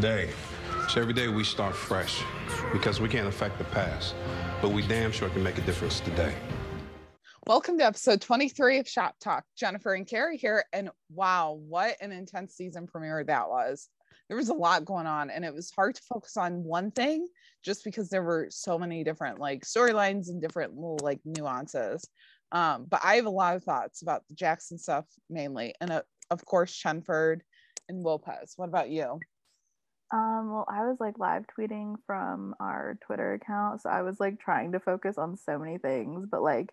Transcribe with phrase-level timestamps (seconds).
[0.00, 0.30] today.
[0.88, 2.22] So every day we start fresh
[2.72, 4.14] because we can't affect the past,
[4.62, 6.32] but we damn sure can make a difference today.
[7.46, 9.44] Welcome to episode 23 of Shop Talk.
[9.58, 10.64] Jennifer and Carrie here.
[10.72, 13.90] And wow, what an intense season premiere that was.
[14.28, 17.26] There was a lot going on, and it was hard to focus on one thing
[17.62, 22.08] just because there were so many different like storylines and different little like nuances.
[22.52, 26.02] Um, but I have a lot of thoughts about the Jackson stuff mainly, and uh,
[26.30, 27.40] of course, Chenford
[27.90, 28.54] and Lopez.
[28.56, 29.20] What about you?
[30.12, 34.40] Um, well, I was like live tweeting from our Twitter account, so I was like
[34.40, 36.72] trying to focus on so many things, but like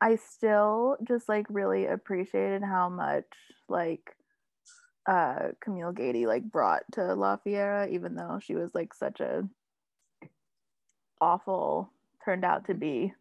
[0.00, 3.26] I still just like really appreciated how much
[3.68, 4.16] like
[5.06, 9.48] uh Camille Guaty like brought to La Fiera, even though she was like such a
[11.20, 11.90] awful
[12.24, 13.12] turned out to be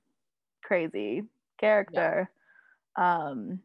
[0.63, 1.23] crazy
[1.59, 2.29] character.
[2.97, 3.27] Yeah.
[3.27, 3.59] Um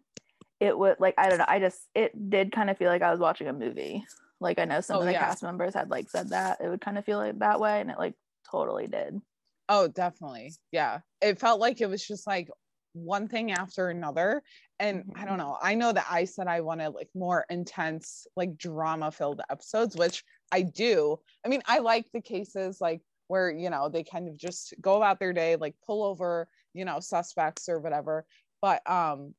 [0.60, 3.10] it would like I don't know, I just it did kind of feel like I
[3.10, 4.04] was watching a movie.
[4.40, 5.20] Like I know some oh, of the yeah.
[5.20, 7.90] cast members had like said that it would kind of feel like that way and
[7.90, 8.14] it like
[8.50, 9.20] totally did.
[9.68, 10.54] Oh, definitely.
[10.72, 11.00] Yeah.
[11.20, 12.48] It felt like it was just like
[12.92, 14.42] one thing after another.
[14.78, 15.20] And mm-hmm.
[15.20, 15.58] I don't know.
[15.60, 20.24] I know that I said I wanted like more intense, like drama filled episodes, which
[20.52, 21.18] I do.
[21.44, 24.96] I mean, I like the cases like where, you know, they kind of just go
[24.96, 28.24] about their day, like pull over, you know, suspects or whatever.
[28.62, 29.34] But um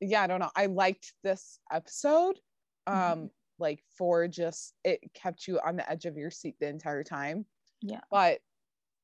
[0.00, 0.50] yeah, I don't know.
[0.54, 2.38] I liked this episode.
[2.86, 3.24] Um, mm-hmm
[3.58, 7.46] like for just it kept you on the edge of your seat the entire time.
[7.80, 8.00] Yeah.
[8.10, 8.40] But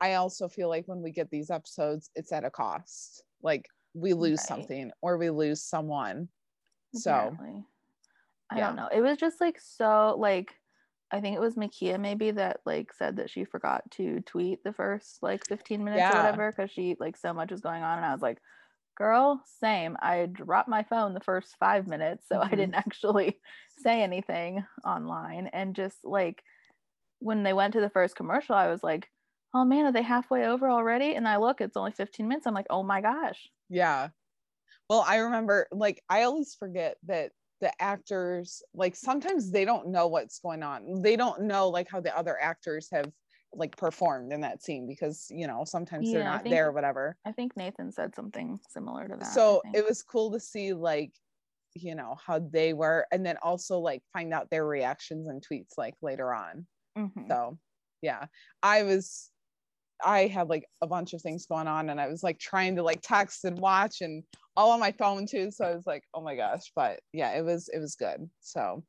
[0.01, 3.23] I also feel like when we get these episodes, it's at a cost.
[3.43, 4.49] Like we lose right.
[4.49, 6.29] something or we lose someone.
[6.95, 7.47] Apparently.
[7.47, 7.65] So
[8.51, 8.67] I yeah.
[8.67, 8.89] don't know.
[8.93, 10.55] It was just like so like
[11.13, 14.73] I think it was Mekia maybe that like said that she forgot to tweet the
[14.73, 16.13] first like 15 minutes yeah.
[16.13, 18.39] or whatever because she like so much was going on and I was like,
[19.01, 19.97] girl, same.
[20.03, 22.53] I dropped my phone the first five minutes, so mm-hmm.
[22.53, 23.41] I didn't actually
[23.79, 25.49] say anything online.
[25.55, 26.43] And just like
[27.19, 29.09] when they went to the first commercial, I was like,
[29.55, 31.15] oh man, are they halfway over already?
[31.15, 32.47] And I look, it's only 15 minutes.
[32.47, 33.49] I'm like, oh my gosh.
[33.71, 34.09] Yeah.
[34.91, 40.09] Well, I remember like I always forget that the actors like sometimes they don't know
[40.09, 41.01] what's going on.
[41.01, 43.11] They don't know like how the other actors have
[43.53, 46.73] like performed in that scene because you know sometimes yeah, they're not think, there or
[46.73, 47.17] whatever.
[47.27, 51.13] I think nathan said something similar to that so it was cool to see like
[51.75, 55.77] you know how they were and then also like find out their reactions and tweets
[55.77, 56.67] like later on.
[56.99, 57.29] Mm-hmm.
[57.29, 57.57] so
[58.03, 58.25] yeah
[58.65, 59.31] i was
[60.05, 62.83] i had like a bunch of things going on and i was like trying to
[62.83, 64.25] like text and watch and
[64.57, 67.45] all on my phone too so i was like oh my gosh but yeah it
[67.45, 68.83] was it was good so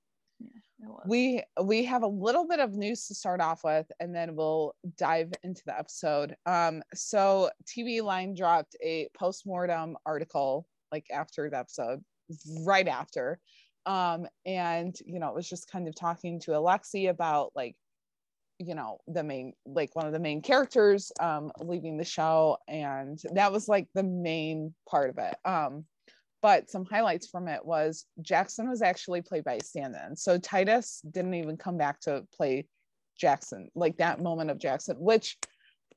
[1.05, 4.73] we we have a little bit of news to start off with and then we'll
[4.97, 6.35] dive into the episode.
[6.45, 12.01] Um so tv line dropped a post-mortem article like after the episode
[12.61, 13.39] right after.
[13.85, 17.75] Um and you know it was just kind of talking to alexi about like
[18.59, 23.19] you know the main like one of the main characters um leaving the show and
[23.33, 25.35] that was like the main part of it.
[25.45, 25.85] Um
[26.41, 30.15] but some highlights from it was Jackson was actually played by a stand-in.
[30.15, 32.65] So Titus didn't even come back to play
[33.17, 35.37] Jackson, like that moment of Jackson, which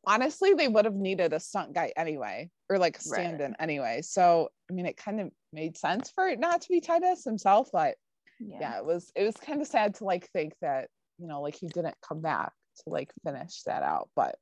[0.06, 3.56] honestly they would have needed a stunt guy anyway, or like a stand-in right.
[3.60, 4.00] anyway.
[4.02, 7.70] So I mean it kind of made sense for it not to be Titus himself,
[7.72, 7.96] but
[8.40, 8.58] yeah.
[8.60, 10.88] yeah, it was it was kind of sad to like think that,
[11.18, 14.10] you know, like he didn't come back to like finish that out.
[14.14, 14.36] But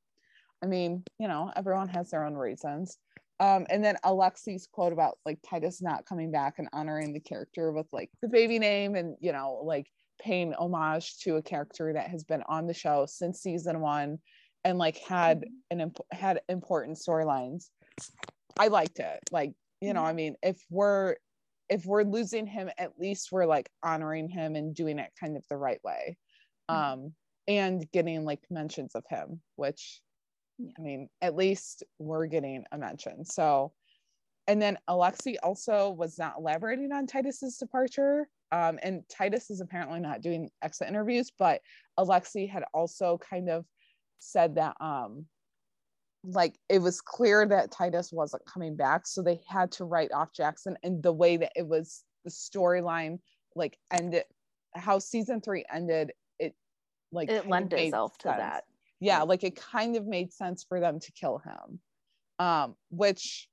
[0.62, 2.98] I mean, you know, everyone has their own reasons.
[3.42, 7.72] Um, and then Alexi's quote about like Titus not coming back and honoring the character
[7.72, 9.88] with like the baby name and you know like
[10.20, 14.20] paying homage to a character that has been on the show since season one
[14.62, 17.70] and like had an imp- had important storylines.
[18.56, 19.18] I liked it.
[19.32, 21.16] Like you know, I mean, if we're
[21.68, 25.44] if we're losing him, at least we're like honoring him and doing it kind of
[25.50, 26.16] the right way,
[26.68, 27.12] um,
[27.48, 30.00] and getting like mentions of him, which
[30.78, 33.24] I mean, at least we're getting a mention.
[33.24, 33.72] So,
[34.46, 38.28] and then Alexi also was not elaborating on Titus's departure.
[38.50, 41.60] Um, and Titus is apparently not doing exit interviews, but
[41.98, 43.64] Alexi had also kind of
[44.18, 45.26] said that um,
[46.24, 50.32] like it was clear that Titus wasn't coming back, so they had to write off
[50.34, 50.76] Jackson.
[50.82, 53.18] And the way that it was the storyline
[53.56, 54.24] like ended,
[54.74, 56.54] how season three ended, it
[57.10, 58.64] like it lent itself to that
[59.02, 61.80] yeah like it kind of made sense for them to kill him.
[62.38, 63.48] Um which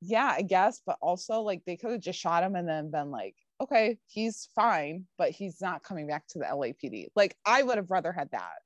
[0.00, 3.10] yeah i guess but also like they could have just shot him and then been
[3.10, 7.78] like okay he's fine but he's not coming back to the lapd like i would
[7.78, 8.58] have rather had that.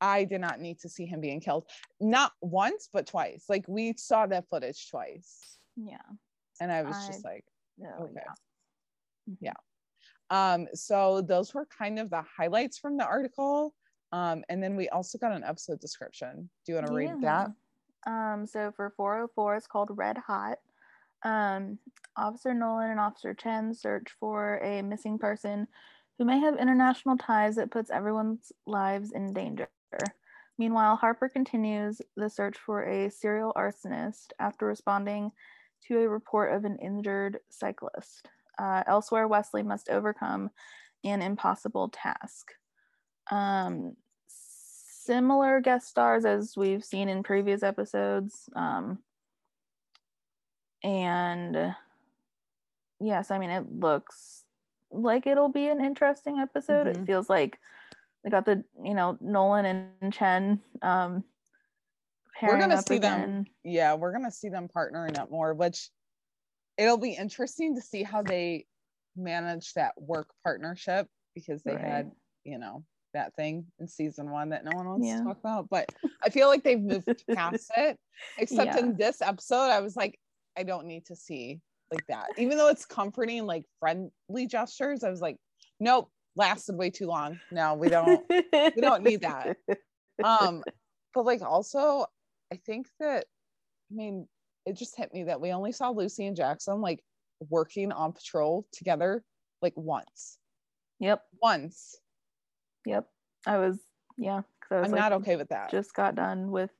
[0.00, 1.64] I did not need to see him being killed.
[1.98, 3.46] Not once but twice.
[3.48, 5.58] Like we saw that footage twice.
[5.76, 5.96] Yeah.
[6.60, 7.44] And i was I, just like
[7.80, 8.12] okay.
[8.14, 9.30] yeah.
[9.30, 9.44] Mm-hmm.
[9.46, 13.74] yeah Um, so those were kind of the highlights from the article.
[14.12, 16.48] Um, and then we also got an episode description.
[16.64, 16.98] Do you want to yeah.
[16.98, 17.50] read that?
[18.06, 20.58] Um, so for 404, it's called Red Hot.
[21.24, 21.78] Um,
[22.16, 25.66] Officer Nolan and Officer Chen search for a missing person
[26.18, 29.68] who may have international ties that puts everyone's lives in danger.
[30.58, 35.30] Meanwhile, Harper continues the search for a serial arsonist after responding
[35.86, 38.28] to a report of an injured cyclist.
[38.58, 40.50] Uh, elsewhere, Wesley must overcome
[41.04, 42.50] an impossible task.
[43.30, 43.96] Um,
[45.08, 48.48] similar guest stars as we've seen in previous episodes.
[48.54, 48.98] Um,
[50.82, 51.74] and
[53.00, 54.44] yes, I mean, it looks
[54.90, 56.86] like it'll be an interesting episode.
[56.86, 57.02] Mm-hmm.
[57.02, 57.58] It feels like
[58.22, 60.60] they got the, you know, Nolan and Chen.
[60.82, 61.24] Um,
[62.42, 63.20] we're gonna see again.
[63.20, 63.44] them.
[63.64, 65.90] Yeah, we're gonna see them partnering up more, which
[66.76, 68.66] it'll be interesting to see how they
[69.16, 71.84] manage that work partnership because they right.
[71.84, 72.12] had,
[72.44, 72.84] you know,
[73.14, 75.18] that thing in season one that no one wants yeah.
[75.18, 75.68] to talk about.
[75.70, 77.96] But I feel like they've moved past it.
[78.38, 78.78] Except yeah.
[78.78, 80.18] in this episode, I was like,
[80.56, 81.60] I don't need to see
[81.92, 82.26] like that.
[82.36, 85.36] Even though it's comforting, like friendly gestures, I was like,
[85.80, 87.38] nope, lasted way too long.
[87.50, 89.56] No, we don't we don't need that.
[90.24, 90.64] Um,
[91.14, 92.04] but like also,
[92.52, 93.26] I think that
[93.88, 94.26] I mean,
[94.66, 96.98] it just hit me that we only saw Lucy and Jackson like
[97.50, 99.22] working on patrol together
[99.62, 100.38] like once.
[101.00, 101.22] Yep.
[101.40, 101.96] Once.
[102.88, 103.06] Yep.
[103.46, 103.78] I was,
[104.16, 104.42] yeah.
[104.70, 105.70] I am like, not okay with that.
[105.70, 106.70] Just got done with,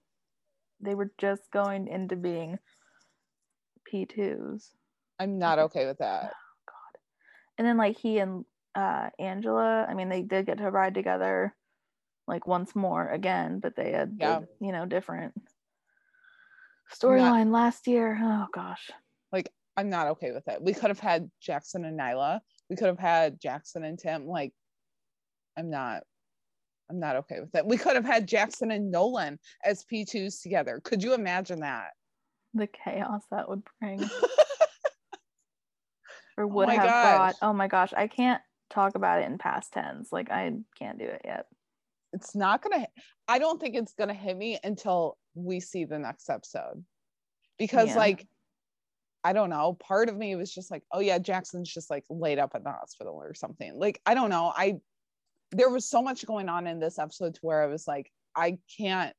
[0.80, 2.58] they were just going into being
[3.92, 4.68] P2s.
[5.18, 6.24] I'm not okay with that.
[6.24, 7.00] Oh, God.
[7.58, 8.44] And then like he and
[8.74, 11.54] uh, Angela, I mean, they did get to ride together
[12.26, 14.40] like once more again, but they had, yeah.
[14.60, 15.34] you know, different
[16.94, 18.18] storyline last year.
[18.20, 18.90] Oh gosh.
[19.32, 20.60] Like I'm not okay with it.
[20.60, 22.40] We could have had Jackson and Nyla.
[22.68, 24.26] We could have had Jackson and Tim.
[24.26, 24.52] Like
[25.58, 26.02] I'm not
[26.90, 27.66] I'm not okay with it.
[27.66, 30.80] We could have had Jackson and Nolan as P2s together.
[30.82, 31.90] Could you imagine that?
[32.54, 34.02] The chaos that would bring.
[36.38, 37.16] or oh would oh have gosh.
[37.16, 37.34] brought.
[37.42, 38.40] Oh my gosh, I can't
[38.70, 40.10] talk about it in past tense.
[40.12, 41.46] Like I can't do it yet.
[42.14, 42.86] It's not gonna
[43.26, 46.84] I don't think it's gonna hit me until we see the next episode.
[47.58, 47.96] Because yeah.
[47.96, 48.26] like
[49.24, 52.38] I don't know, part of me was just like, oh yeah, Jackson's just like laid
[52.38, 53.78] up at the hospital or something.
[53.78, 54.52] Like, I don't know.
[54.56, 54.78] I
[55.50, 58.58] there was so much going on in this episode to where I was like, I
[58.76, 59.14] can't,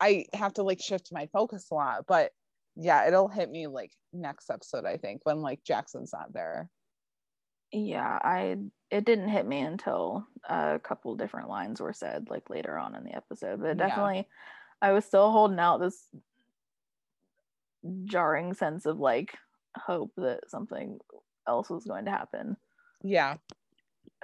[0.00, 2.04] I have to like shift my focus a lot.
[2.06, 2.32] But
[2.76, 6.68] yeah, it'll hit me like next episode, I think, when like Jackson's not there.
[7.72, 8.56] Yeah, I
[8.90, 13.04] it didn't hit me until a couple different lines were said like later on in
[13.04, 13.60] the episode.
[13.60, 14.22] But definitely yeah.
[14.88, 16.06] I was still holding out this
[18.04, 19.36] jarring sense of like
[19.76, 20.98] hope that something
[21.46, 22.56] else was going to happen.
[23.02, 23.36] Yeah.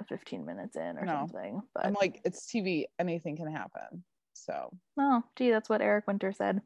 [0.07, 1.13] 15 minutes in or no.
[1.13, 1.61] something.
[1.73, 4.03] But I'm like, it's TV, anything can happen.
[4.33, 6.61] So oh gee, that's what Eric Winter said.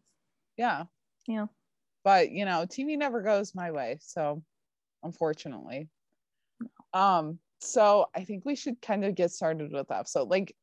[0.58, 0.86] Yeah.
[1.28, 1.48] Yeah.
[2.04, 3.98] But you know, TV never goes my way.
[4.02, 4.42] So
[5.04, 5.90] unfortunately.
[6.60, 7.00] No.
[7.00, 10.08] Um, so I think we should kind of get started with that.
[10.08, 10.56] So like,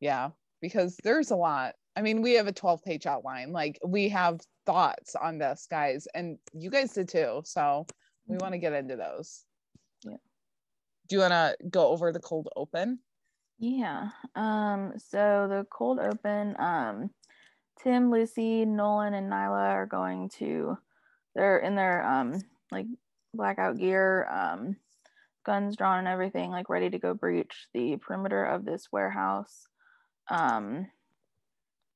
[0.00, 0.30] yeah,
[0.60, 1.74] because there's a lot.
[1.96, 3.52] I mean, we have a 12 page outline.
[3.52, 7.42] Like we have thoughts on this, guys, and you guys did too.
[7.44, 7.86] So
[8.26, 8.42] we mm-hmm.
[8.42, 9.44] want to get into those.
[11.08, 13.00] Do you want to go over the cold open?
[13.58, 14.10] Yeah.
[14.34, 14.92] Um.
[14.96, 16.54] So the cold open.
[16.58, 17.10] Um.
[17.82, 20.76] Tim, Lucy, Nolan, and Nyla are going to.
[21.34, 22.86] They're in their um like
[23.34, 24.76] blackout gear, um,
[25.44, 29.66] guns drawn and everything, like ready to go breach the perimeter of this warehouse.
[30.30, 30.88] Um,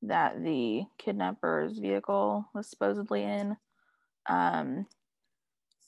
[0.03, 3.57] that the kidnapper's vehicle was supposedly in.
[4.29, 4.87] Um,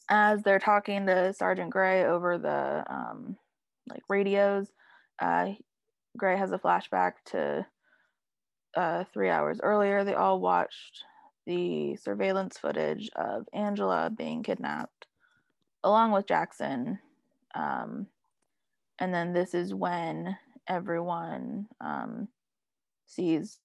[0.09, 3.37] as they're talking to Sergeant Gray over the um,
[3.89, 4.69] like radios,
[5.21, 5.51] uh,
[6.17, 7.67] Gray has a flashback to
[8.77, 10.05] uh, three hours earlier.
[10.05, 11.05] They all watched
[11.47, 15.07] the surveillance footage of Angela being kidnapped,
[15.83, 16.99] along with Jackson.
[17.55, 18.07] Um,
[18.99, 20.37] and then this is when
[20.69, 22.29] everyone um,
[23.07, 23.59] sees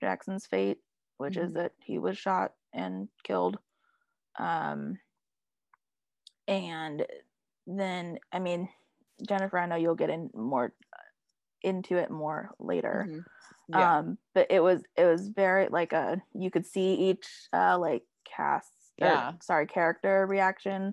[0.00, 0.78] Jackson's fate,
[1.18, 1.46] which mm-hmm.
[1.46, 3.58] is that he was shot and killed.
[4.38, 4.98] Um,
[6.48, 7.06] and
[7.66, 8.68] then, I mean,
[9.26, 10.72] Jennifer, I know you'll get in more
[11.62, 13.06] into it more later.
[13.08, 13.20] Mm-hmm.
[13.68, 13.98] Yeah.
[13.98, 18.02] Um, but it was it was very like a you could see each uh like
[18.30, 20.92] cast yeah or, sorry character reaction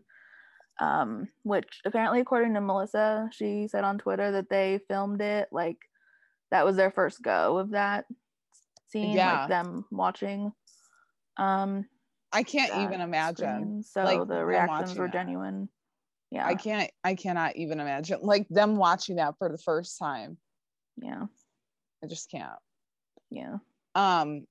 [0.79, 5.77] um which apparently according to melissa she said on twitter that they filmed it like
[6.51, 8.05] that was their first go of that
[8.91, 9.41] scene, yeah.
[9.41, 10.51] like them watching.
[11.37, 11.85] Um,
[12.33, 13.83] I can't even imagine.
[13.83, 13.83] Screen.
[13.83, 15.13] So like, the reactions were that.
[15.13, 15.69] genuine.
[16.31, 20.37] yeah i can't i cannot even imagine like them watching that for the first time
[20.97, 21.25] yeah
[22.03, 22.59] i just can't
[23.29, 23.57] yeah
[23.95, 24.45] um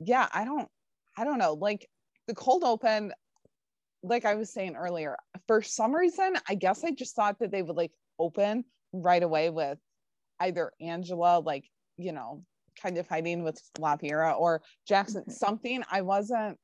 [0.00, 0.68] yeah i don't
[1.16, 1.88] i don't know like
[2.26, 3.12] the cold open
[4.02, 5.16] like i was saying earlier
[5.46, 9.50] for some reason i guess i just thought that they would like open right away
[9.50, 9.78] with
[10.40, 11.64] either angela like
[11.96, 12.42] you know
[12.80, 15.30] kind of fighting with La Fiera or jackson mm-hmm.
[15.30, 16.58] something i wasn't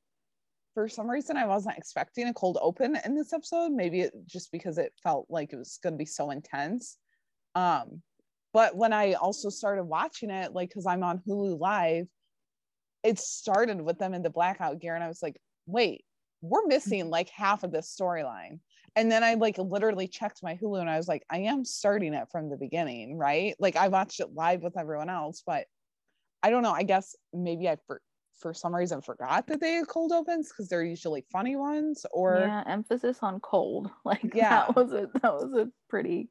[0.73, 3.71] for some reason I wasn't expecting a cold open in this episode.
[3.71, 6.97] Maybe it, just because it felt like it was going to be so intense.
[7.55, 8.01] Um,
[8.53, 12.07] but when I also started watching it, like because I'm on Hulu Live,
[13.03, 16.03] it started with them in the blackout gear, and I was like, wait,
[16.41, 18.59] we're missing like half of this storyline.
[18.95, 22.13] And then I like literally checked my Hulu and I was like, I am starting
[22.13, 23.55] it from the beginning, right?
[23.59, 25.65] Like I watched it live with everyone else, but
[26.43, 26.73] I don't know.
[26.73, 28.01] I guess maybe I for-
[28.39, 32.37] for some reason forgot that they had cold opens because they're usually funny ones or
[32.39, 36.29] yeah emphasis on cold like yeah that was a that was a pretty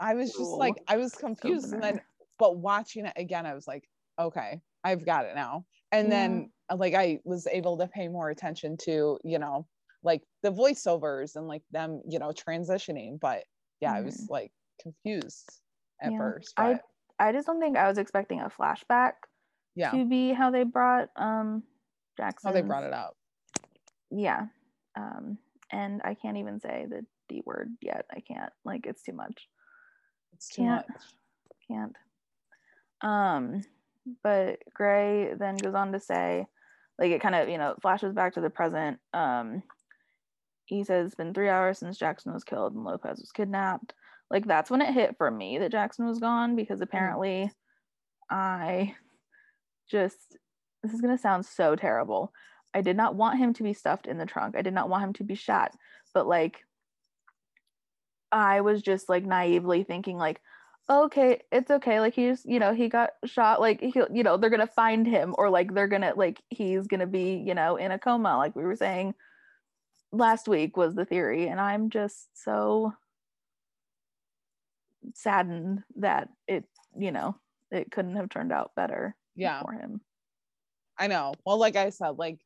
[0.00, 1.86] i was cool just like i was confused opener.
[1.86, 2.00] and then
[2.38, 3.84] but watching it again i was like
[4.18, 6.14] okay i've got it now and yeah.
[6.14, 9.66] then uh, like i was able to pay more attention to you know
[10.02, 13.44] like the voiceovers and like them you know transitioning but
[13.80, 13.96] yeah mm.
[13.96, 14.32] i was mm-hmm.
[14.32, 15.60] like confused
[16.02, 16.18] at yeah.
[16.18, 16.80] first but...
[17.18, 19.12] i i just don't think i was expecting a flashback
[19.74, 19.90] yeah.
[19.90, 21.62] to be how they brought um
[22.16, 22.48] Jackson.
[22.48, 23.16] How they brought it up.
[24.10, 24.46] Yeah.
[24.96, 25.38] Um,
[25.70, 28.06] and I can't even say the D word yet.
[28.14, 28.52] I can't.
[28.64, 29.48] Like it's too much.
[30.34, 31.02] It's too can't, much.
[31.68, 31.96] Can't.
[33.00, 33.64] Um,
[34.22, 36.46] but Gray then goes on to say,
[36.98, 38.98] like it kind of, you know, flashes back to the present.
[39.12, 39.62] Um,
[40.66, 43.94] he says it's been three hours since Jackson was killed and Lopez was kidnapped.
[44.30, 46.84] Like that's when it hit for me that Jackson was gone because mm.
[46.84, 47.50] apparently.
[48.30, 48.94] I
[49.90, 50.36] just
[50.82, 52.32] this is going to sound so terrible.
[52.74, 54.56] I did not want him to be stuffed in the trunk.
[54.56, 55.72] I did not want him to be shot.
[56.12, 56.64] But like
[58.30, 60.40] I was just like naively thinking like
[60.90, 62.00] okay, it's okay.
[62.00, 65.06] Like he's, you know, he got shot like he you know, they're going to find
[65.06, 67.98] him or like they're going to like he's going to be, you know, in a
[67.98, 69.14] coma like we were saying
[70.12, 72.92] last week was the theory and I'm just so
[75.14, 76.64] saddened that it,
[76.96, 77.36] you know,
[77.70, 79.62] it couldn't have turned out better yeah.
[79.62, 80.00] for him.
[80.98, 81.34] I know.
[81.44, 82.38] Well like i said like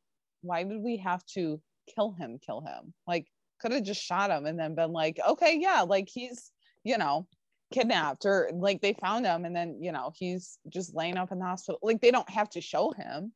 [0.43, 1.61] why did we have to
[1.95, 2.95] kill him kill him?
[3.07, 3.27] Like
[3.61, 6.53] could have just shot him and then been like okay yeah like he's
[6.85, 7.27] you know
[7.73, 11.39] kidnapped or like they found him and then you know he's just laying up in
[11.39, 11.79] the hospital.
[11.83, 13.33] Like they don't have to show him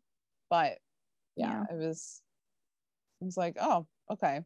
[0.53, 0.77] but
[1.35, 1.75] yeah, yeah.
[1.75, 2.21] it was
[3.23, 4.43] it was like oh okay.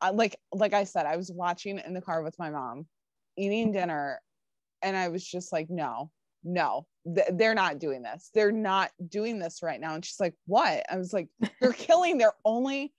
[0.00, 2.86] I, like like i said i was watching in the car with my mom
[3.36, 4.20] eating dinner
[4.82, 6.10] and i was just like no
[6.44, 8.30] no they're not doing this.
[8.34, 9.94] They're not doing this right now.
[9.94, 10.84] And she's like what?
[10.90, 11.28] I was like
[11.60, 12.92] they're killing their only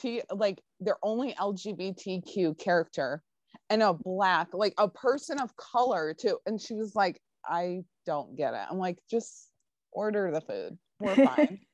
[0.00, 3.22] p like their only lgbtq character
[3.68, 6.38] and a black like a person of color too.
[6.46, 8.60] And she was like i don't get it.
[8.70, 9.50] I'm like just
[9.92, 10.78] order the food.
[11.00, 11.60] We're fine.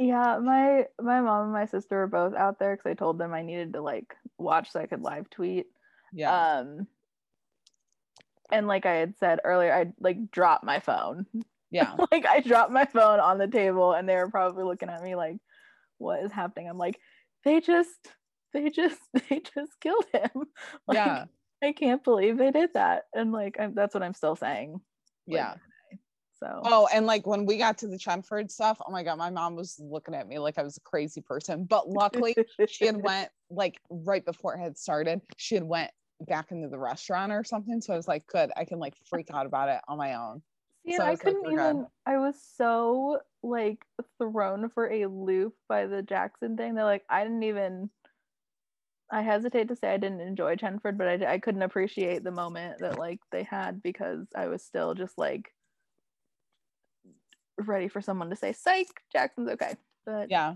[0.00, 3.34] Yeah my my mom and my sister were both out there because i told them
[3.34, 5.66] i needed to like watch so i could live tweet.
[6.10, 6.60] Yeah.
[6.60, 6.86] Um
[8.50, 11.26] and like I had said earlier, I like dropped my phone.
[11.70, 11.96] Yeah.
[12.12, 15.14] like I dropped my phone on the table and they were probably looking at me
[15.14, 15.36] like,
[15.98, 16.68] what is happening?
[16.68, 16.98] I'm like,
[17.44, 17.90] they just
[18.52, 20.30] they just they just killed him.
[20.86, 21.24] like, yeah.
[21.62, 23.04] I can't believe they did that.
[23.14, 24.72] And like I'm, that's what I'm still saying.
[24.72, 25.54] Like, yeah.
[26.40, 29.30] So Oh, and like when we got to the Chenford stuff, oh my god, my
[29.30, 31.64] mom was looking at me like I was a crazy person.
[31.64, 32.34] But luckily
[32.68, 36.78] she had went like right before it had started, she had went back into the
[36.78, 37.80] restaurant or something.
[37.80, 40.42] So I was like, good, I can like freak out about it on my own.
[40.84, 41.76] Yeah, so I, I couldn't like, even.
[41.78, 41.86] Good.
[42.06, 43.84] I was so like
[44.18, 47.90] thrown for a loop by the Jackson thing They're like I didn't even.
[49.10, 52.78] I hesitate to say I didn't enjoy Chenford, but I, I couldn't appreciate the moment
[52.78, 55.52] that like they had because I was still just like
[57.58, 59.74] ready for someone to say, "Psych, Jackson's okay."
[60.06, 60.54] But yeah,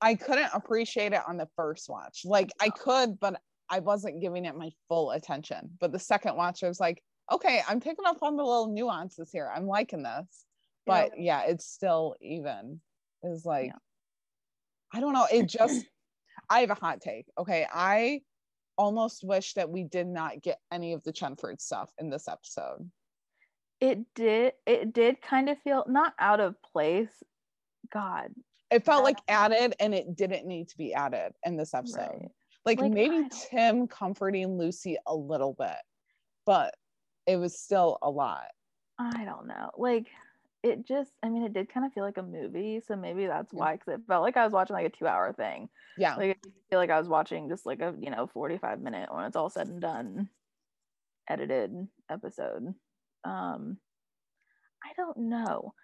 [0.00, 2.22] I couldn't appreciate it on the first watch.
[2.24, 3.40] Like I could, but
[3.70, 5.70] I wasn't giving it my full attention.
[5.80, 7.02] But the second watch, I was like,
[7.32, 9.50] okay, I'm picking up on the little nuances here.
[9.54, 10.44] I'm liking this.
[10.86, 12.80] But yeah, yeah it's still even.
[13.22, 13.78] Is like, yeah.
[14.92, 15.26] I don't know.
[15.32, 15.84] It just,
[16.50, 17.26] I have a hot take.
[17.38, 17.66] Okay.
[17.72, 18.20] I
[18.76, 22.90] almost wish that we did not get any of the Chenford stuff in this episode.
[23.80, 27.22] It did, it did kind of feel not out of place.
[27.92, 28.28] God.
[28.70, 32.00] It felt like added and it didn't need to be added in this episode.
[32.00, 32.30] Right
[32.64, 35.76] like, like maybe Tim comforting Lucy a little bit,
[36.46, 36.74] but
[37.26, 38.46] it was still a lot.
[38.98, 39.70] I don't know.
[39.76, 40.08] Like
[40.64, 43.52] it just i mean it did kind of feel like a movie so maybe that's
[43.52, 45.68] why because it felt like i was watching like a two hour thing.
[45.98, 46.16] Yeah.
[46.16, 49.26] Like i feel like i was watching just like a you know 45 minute when
[49.26, 50.28] it's all said and done
[51.28, 52.74] edited episode.
[53.24, 53.76] Um
[54.82, 55.74] i don't know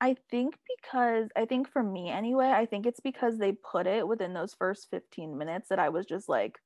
[0.00, 4.06] i think because i think for me anyway i think it's because they put it
[4.06, 6.58] within those first 15 minutes that i was just like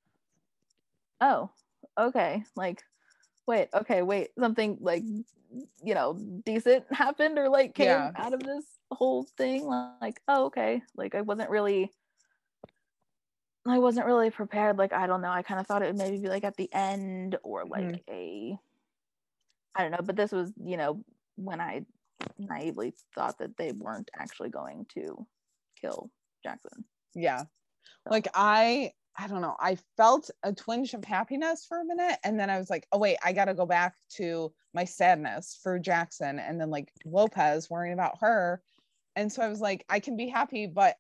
[1.21, 1.51] oh
[1.99, 2.83] okay like
[3.47, 5.03] wait okay wait something like
[5.83, 8.11] you know decent happened or like came yeah.
[8.17, 9.65] out of this whole thing
[10.01, 11.91] like oh okay like i wasn't really
[13.67, 16.19] i wasn't really prepared like i don't know i kind of thought it would maybe
[16.19, 18.13] be like at the end or like mm-hmm.
[18.13, 18.59] a
[19.75, 21.03] i don't know but this was you know
[21.37, 21.85] when i
[22.39, 25.27] naively thought that they weren't actually going to
[25.81, 26.11] kill
[26.43, 26.85] jackson
[27.15, 27.47] yeah so.
[28.11, 29.57] like i I don't know.
[29.61, 32.19] I felt a twinge of happiness for a minute.
[32.25, 35.59] And then I was like, oh, wait, I got to go back to my sadness
[35.63, 36.39] for Jackson.
[36.39, 38.63] And then like Lopez worrying about her.
[39.17, 40.97] And so I was like, I can be happy, but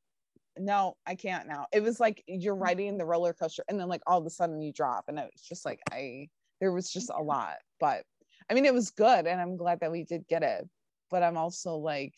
[0.58, 1.66] no, I can't now.
[1.72, 2.60] It was like you're mm.
[2.60, 5.04] riding the roller coaster and then like all of a sudden you drop.
[5.08, 6.28] And it was just like, I,
[6.60, 7.56] there was just a lot.
[7.78, 8.04] But
[8.50, 9.26] I mean, it was good.
[9.26, 10.68] And I'm glad that we did get it.
[11.10, 12.14] But I'm also like,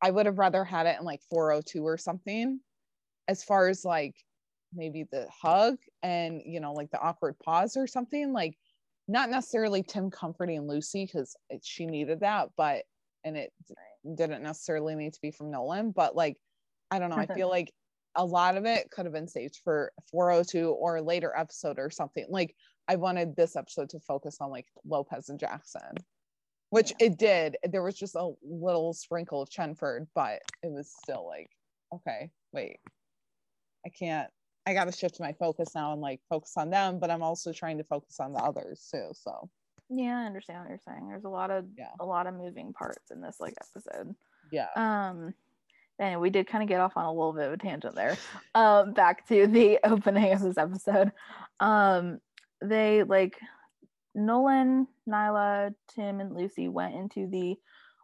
[0.00, 2.60] I would have rather had it in like 402 or something
[3.28, 4.14] as far as like
[4.74, 8.56] maybe the hug and you know like the awkward pause or something like
[9.08, 12.82] not necessarily tim comforting lucy because she needed that but
[13.24, 13.52] and it
[14.14, 16.36] didn't necessarily need to be from nolan but like
[16.90, 17.72] i don't know i feel like
[18.16, 22.26] a lot of it could have been saved for 402 or later episode or something
[22.28, 22.54] like
[22.88, 25.94] i wanted this episode to focus on like lopez and jackson
[26.70, 27.06] which yeah.
[27.06, 31.50] it did there was just a little sprinkle of chenford but it was still like
[31.92, 32.78] okay wait
[33.84, 34.30] i can't
[34.66, 37.52] I got to shift my focus now and like focus on them, but I'm also
[37.52, 39.10] trying to focus on the others too.
[39.14, 39.48] So
[39.88, 41.08] yeah, I understand what you're saying.
[41.08, 41.90] There's a lot of yeah.
[42.00, 44.14] a lot of moving parts in this like episode.
[44.50, 44.66] Yeah.
[44.74, 45.32] Um
[46.00, 48.16] anyway, we did kind of get off on a little bit of a tangent there.
[48.56, 51.12] Um back to the opening of this episode.
[51.60, 52.18] Um
[52.60, 53.38] they like
[54.16, 57.56] Nolan, Nyla, Tim, and Lucy went into the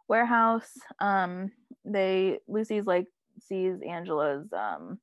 [0.07, 0.71] warehouse.
[0.99, 1.51] Um
[1.83, 3.07] they Lucy's like
[3.39, 4.99] sees Angela's um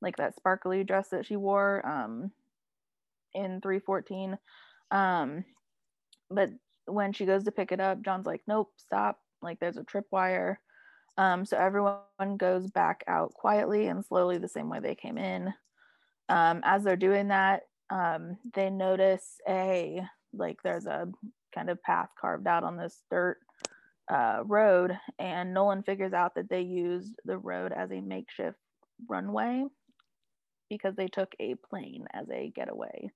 [0.00, 2.30] like that sparkly dress that she wore um
[3.34, 4.38] in 314
[4.92, 5.44] um
[6.30, 6.50] but
[6.86, 9.18] when she goes to pick it up john's like nope stop.
[9.42, 10.56] Like there's a tripwire
[11.18, 15.52] um so everyone goes back out quietly and slowly the same way they came in.
[16.28, 20.02] Um as they're doing that um they notice a
[20.38, 21.08] like there's a
[21.54, 23.38] kind of path carved out on this dirt
[24.12, 28.58] uh, road and nolan figures out that they used the road as a makeshift
[29.08, 29.64] runway
[30.70, 33.10] because they took a plane as a getaway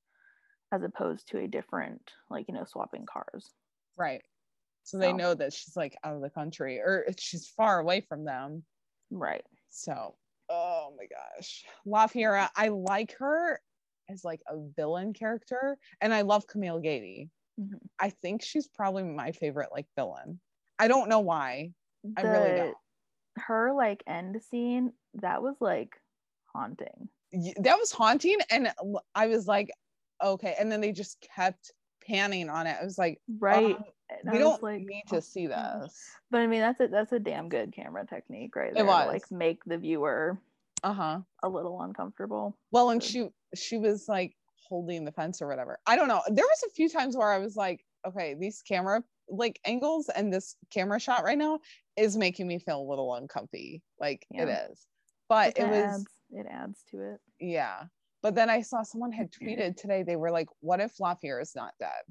[0.73, 3.51] as opposed to a different like you know swapping cars.
[3.99, 4.23] Right.
[4.85, 8.25] So they know that she's like out of the country or she's far away from
[8.25, 8.65] them.
[9.11, 9.45] Right.
[9.69, 10.15] So
[10.49, 11.65] oh my gosh.
[11.85, 13.61] La Fiera I like her
[14.11, 17.29] as like a villain character and I love Camille Guaty
[17.61, 17.77] mm-hmm.
[17.99, 20.41] I think she's probably my favorite like villain.
[20.79, 21.73] I don't know why.
[22.05, 22.77] The, I really don't.
[23.37, 25.95] her like end scene that was like
[26.55, 27.09] haunting.
[27.59, 28.73] That was haunting and
[29.15, 29.71] i was like
[30.21, 31.73] okay and then they just kept
[32.05, 32.77] panning on it.
[32.81, 33.85] I was like right um,
[34.33, 36.11] we don't like, need to see this.
[36.31, 39.05] But i mean that's a that's a damn good camera technique right there it was.
[39.05, 40.39] To, like make the viewer
[40.83, 41.21] uh-huh.
[41.43, 42.57] a little uncomfortable.
[42.73, 44.35] Well and she she was like
[44.69, 45.79] holding the fence or whatever.
[45.87, 46.23] I don't know.
[46.29, 50.33] There was a few times where i was like okay these camera like angles and
[50.33, 51.61] this camera shot right now
[51.97, 53.83] is making me feel a little uncomfy.
[53.99, 54.43] Like yeah.
[54.45, 54.87] it is.
[55.29, 57.21] But it, it was adds, it adds to it.
[57.39, 57.85] Yeah.
[58.23, 61.43] But then i saw someone had tweeted today they were like what if La Fiera
[61.43, 62.03] is not dead?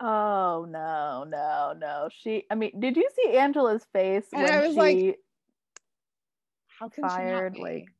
[0.00, 2.08] Oh no no no.
[2.12, 5.18] She i mean did you see angela's face and when i was she like
[6.78, 7.93] how can fired like oh god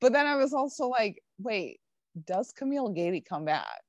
[0.00, 1.78] but then i was also like wait
[2.26, 3.80] does camille guaty come back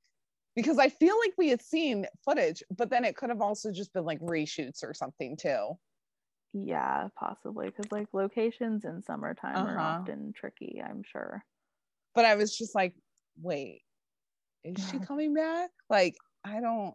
[0.56, 3.94] because i feel like we had seen footage but then it could have also just
[3.94, 5.78] been like reshoots or something too
[6.54, 9.70] yeah, possibly because like locations in summertime uh-huh.
[9.70, 11.44] are often tricky, I'm sure.
[12.16, 12.94] But I was just like,
[13.42, 13.82] wait,
[14.64, 15.70] is she coming back?
[15.90, 16.94] Like, I don't,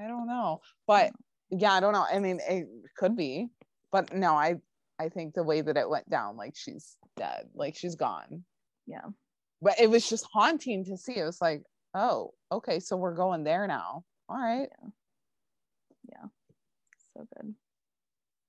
[0.00, 0.60] I don't know.
[0.86, 1.12] But
[1.50, 2.06] yeah, I don't know.
[2.10, 3.48] I mean, it could be,
[3.92, 4.56] but no, I,
[4.98, 8.44] I think the way that it went down, like she's dead, like she's gone.
[8.86, 9.06] Yeah.
[9.60, 11.16] But it was just haunting to see.
[11.16, 11.62] It was like,
[11.94, 14.04] oh, okay, so we're going there now.
[14.28, 14.68] All right.
[14.82, 14.88] Yeah.
[16.10, 16.26] yeah.
[17.14, 17.54] So good.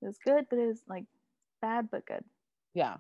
[0.02, 1.06] It was good, but it was like
[1.62, 2.24] bad but good.
[2.74, 2.98] Yeah.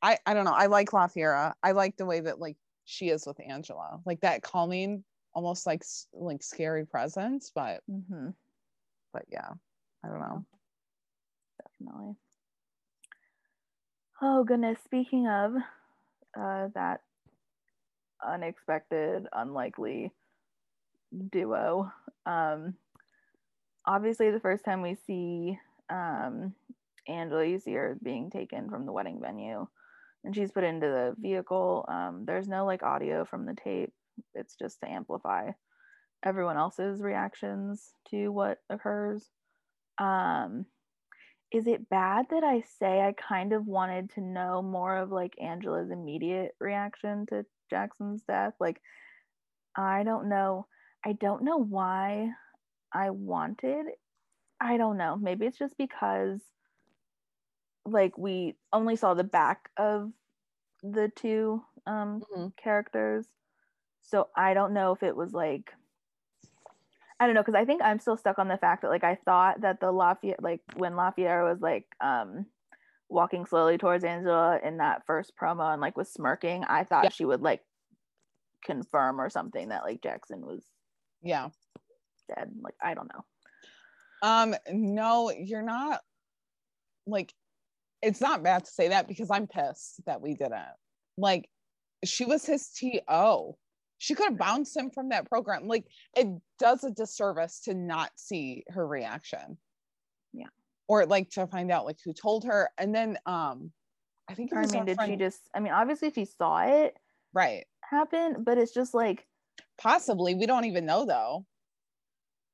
[0.00, 0.52] I I don't know.
[0.52, 1.54] I like LaFiera.
[1.62, 4.00] I like the way that like she is with Angela.
[4.04, 8.30] Like that calming, almost like like scary presence, but mm-hmm.
[9.12, 9.50] but yeah,
[10.04, 10.44] I don't know.
[11.62, 12.16] Definitely.
[14.24, 14.78] Oh goodness.
[14.84, 15.52] Speaking of
[16.38, 17.00] uh, that
[18.24, 20.12] unexpected, unlikely
[21.32, 21.90] duo,
[22.24, 22.74] um,
[23.84, 25.58] obviously the first time we see
[25.90, 26.54] um,
[27.08, 29.66] Angela, you see her being taken from the wedding venue
[30.22, 31.84] and she's put into the vehicle.
[31.88, 33.92] Um, there's no like audio from the tape,
[34.36, 35.50] it's just to amplify
[36.24, 39.26] everyone else's reactions to what occurs.
[39.98, 40.66] Um,
[41.52, 45.34] is it bad that I say I kind of wanted to know more of like
[45.40, 48.54] Angela's immediate reaction to Jackson's death?
[48.58, 48.80] Like,
[49.76, 50.66] I don't know.
[51.04, 52.30] I don't know why
[52.92, 53.86] I wanted.
[54.60, 55.16] I don't know.
[55.16, 56.40] Maybe it's just because
[57.84, 60.12] like we only saw the back of
[60.82, 62.46] the two um mm-hmm.
[62.62, 63.26] characters.
[64.02, 65.70] So I don't know if it was like
[67.22, 69.14] I don't know because I think I'm still stuck on the fact that like I
[69.14, 72.46] thought that the La Fiera like when La Fiera was like um
[73.08, 77.10] walking slowly towards Angela in that first promo and like was smirking, I thought yeah.
[77.10, 77.60] she would like
[78.64, 80.64] confirm or something that like Jackson was
[81.22, 81.50] yeah
[82.34, 82.50] dead.
[82.60, 83.24] Like I don't know.
[84.28, 86.00] Um no, you're not
[87.06, 87.32] like
[88.02, 90.74] it's not bad to say that because I'm pissed that we didn't.
[91.16, 91.48] Like
[92.04, 93.54] she was his TO
[94.02, 95.68] she could have bounced him from that program.
[95.68, 95.84] Like
[96.16, 96.26] it
[96.58, 99.56] does a disservice to not see her reaction.
[100.32, 100.48] Yeah.
[100.88, 102.68] Or like to find out like who told her.
[102.76, 103.70] And then um
[104.28, 105.12] I think I mean, did friend...
[105.12, 106.96] she just I mean, obviously she saw it
[107.32, 109.24] right happen, but it's just like
[109.80, 111.46] possibly we don't even know though.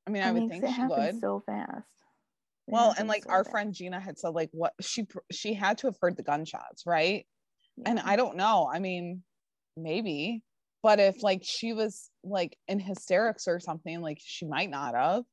[0.05, 1.87] I mean, I, I would think she would so fast.
[2.67, 3.51] It well, and like so our fast.
[3.51, 7.25] friend Gina had said, like what she she had to have heard the gunshots, right?
[7.77, 7.89] Yeah.
[7.89, 8.69] And I don't know.
[8.71, 9.23] I mean,
[9.75, 10.43] maybe
[10.81, 15.23] but if like she was like in hysterics or something like she might not have.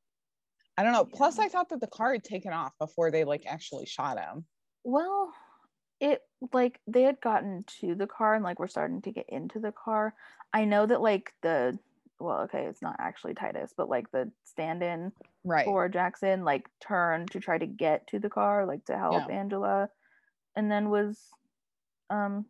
[0.79, 1.09] I don't know.
[1.11, 1.17] Yeah.
[1.17, 4.45] plus i thought that the car had taken off before they like actually shot him.
[4.85, 5.33] Well
[6.01, 6.21] it
[6.53, 9.73] like they had gotten to the car and like we're starting to get into the
[9.73, 10.15] car.
[10.53, 11.79] I know that like the
[12.19, 15.13] well okay it's not actually titus but like the stand-in
[15.45, 15.67] right.
[15.67, 19.35] for jackson like turned to try to get to the car like to help yeah.
[19.35, 19.91] angela
[20.57, 21.19] and then was
[22.09, 22.47] um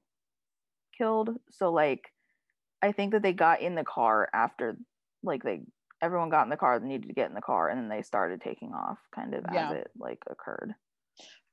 [0.96, 1.30] killed.
[1.50, 2.04] So like
[2.86, 4.76] I think that they got in the car after
[5.24, 5.62] like they
[6.00, 8.02] everyone got in the car that needed to get in the car and then they
[8.02, 9.70] started taking off kind of yeah.
[9.70, 10.72] as it like occurred.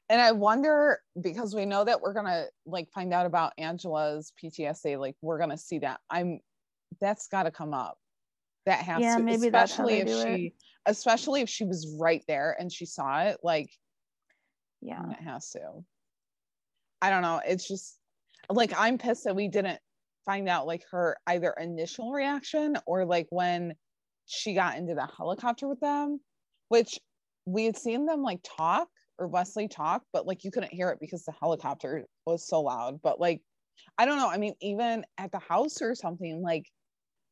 [0.10, 5.00] And I wonder because we know that we're gonna like find out about Angela's PTSD,
[5.00, 6.02] like we're gonna see that.
[6.08, 6.40] I'm
[7.02, 7.98] that's gotta come up.
[8.68, 10.54] That has yeah, to maybe especially if she it.
[10.86, 13.72] especially if she was right there and she saw it, like
[14.82, 15.84] yeah, it has to.
[17.02, 17.42] I don't know.
[17.44, 17.98] It's just
[18.50, 19.80] like I'm pissed that we didn't
[20.26, 23.74] find out like her either initial reaction or like when
[24.26, 26.20] she got into the helicopter with them,
[26.70, 27.00] which
[27.46, 28.88] we had seen them like talk
[29.20, 33.02] or Wesley talk, but like you couldn't hear it because the helicopter was so loud.
[33.02, 33.42] But like,
[33.98, 34.30] I don't know.
[34.30, 36.66] I mean, even at the house or something, like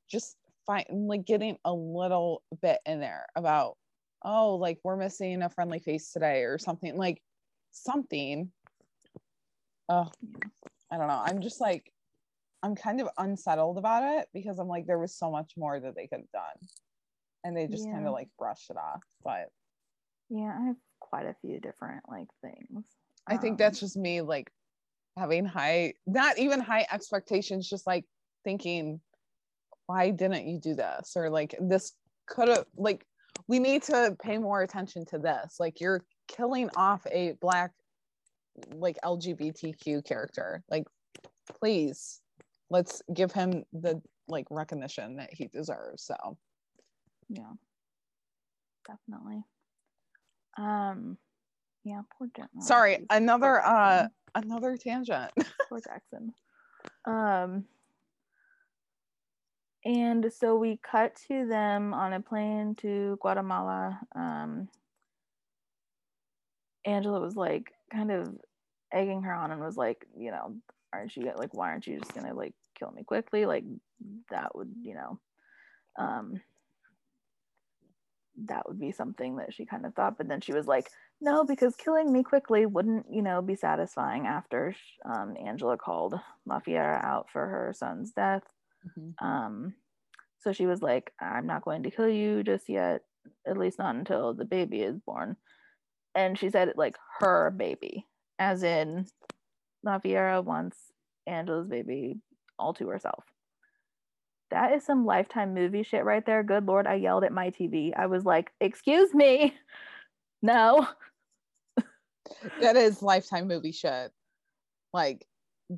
[0.10, 3.78] just find like getting a little bit in there about,
[4.24, 7.22] oh, like we're missing a friendly face today or something like
[7.72, 8.52] something.
[9.90, 10.10] Oh,
[10.92, 11.22] I don't know.
[11.26, 11.91] I'm just like,
[12.64, 15.96] I'm kind of unsettled about it because I'm like, there was so much more that
[15.96, 16.68] they could have done.
[17.44, 17.94] And they just yeah.
[17.94, 19.02] kind of like brushed it off.
[19.24, 19.50] But
[20.30, 22.86] yeah, I have quite a few different like things.
[23.28, 24.52] I um, think that's just me like
[25.18, 28.06] having high, not even high expectations, just like
[28.44, 29.02] thinking,
[29.88, 31.14] why didn't you do this?
[31.16, 31.94] Or like, this
[32.28, 33.06] could have, like,
[33.48, 35.58] we need to pay more attention to this.
[35.60, 37.72] Like, you're killing off a black,
[38.74, 40.64] like, LGBTQ character.
[40.70, 40.86] Like,
[41.60, 42.21] please
[42.72, 46.38] let's give him the like recognition that he deserves so.
[47.30, 47.52] Yeah.
[48.88, 49.44] Definitely.
[50.58, 51.18] Um
[51.84, 52.62] yeah poor Jackson.
[52.62, 55.32] sorry another uh another tangent.
[55.70, 56.34] Poor jackson.
[57.06, 57.66] Um
[59.84, 64.68] and so we cut to them on a plane to guatemala um
[66.86, 68.30] angela was like kind of
[68.92, 70.56] egging her on and was like you know
[70.94, 73.64] aren't you like why aren't you just gonna like kill me quickly like
[74.30, 75.20] that would you know
[76.00, 76.42] um
[78.48, 80.90] that would be something that she kind of thought but then she was like
[81.20, 84.74] no because killing me quickly wouldn't you know be satisfying after
[85.06, 86.16] um, angela called
[86.50, 88.44] lafiera out for her son's death
[88.98, 89.26] mm-hmm.
[89.26, 89.74] um,
[90.40, 93.02] so she was like i'm not going to kill you just yet
[93.46, 95.36] at least not until the baby is born
[96.16, 98.08] and she said it like her baby
[98.40, 99.06] as in
[99.86, 100.78] lafiera wants
[101.28, 102.18] angela's baby
[102.62, 103.26] all to herself.
[104.52, 106.44] that is some lifetime movie shit right there.
[106.44, 107.94] Good lord, I yelled at my TV.
[107.98, 109.56] I was like, "Excuse me,
[110.42, 110.88] no."
[112.62, 114.12] that is lifetime movie shit,
[114.94, 115.26] like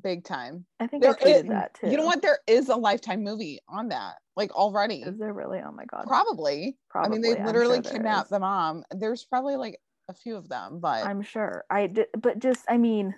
[0.02, 0.64] big time.
[0.80, 1.90] I think there I is, that too.
[1.90, 2.22] You know what?
[2.22, 5.02] There is a lifetime movie on that, like already.
[5.02, 5.60] Is there really?
[5.64, 6.04] Oh my god.
[6.06, 6.76] Probably.
[6.90, 7.18] Probably.
[7.18, 8.84] I mean, they literally sure kidnapped the mom.
[8.90, 11.64] There's probably like a few of them, but I'm sure.
[11.70, 13.14] I did, but just I mean,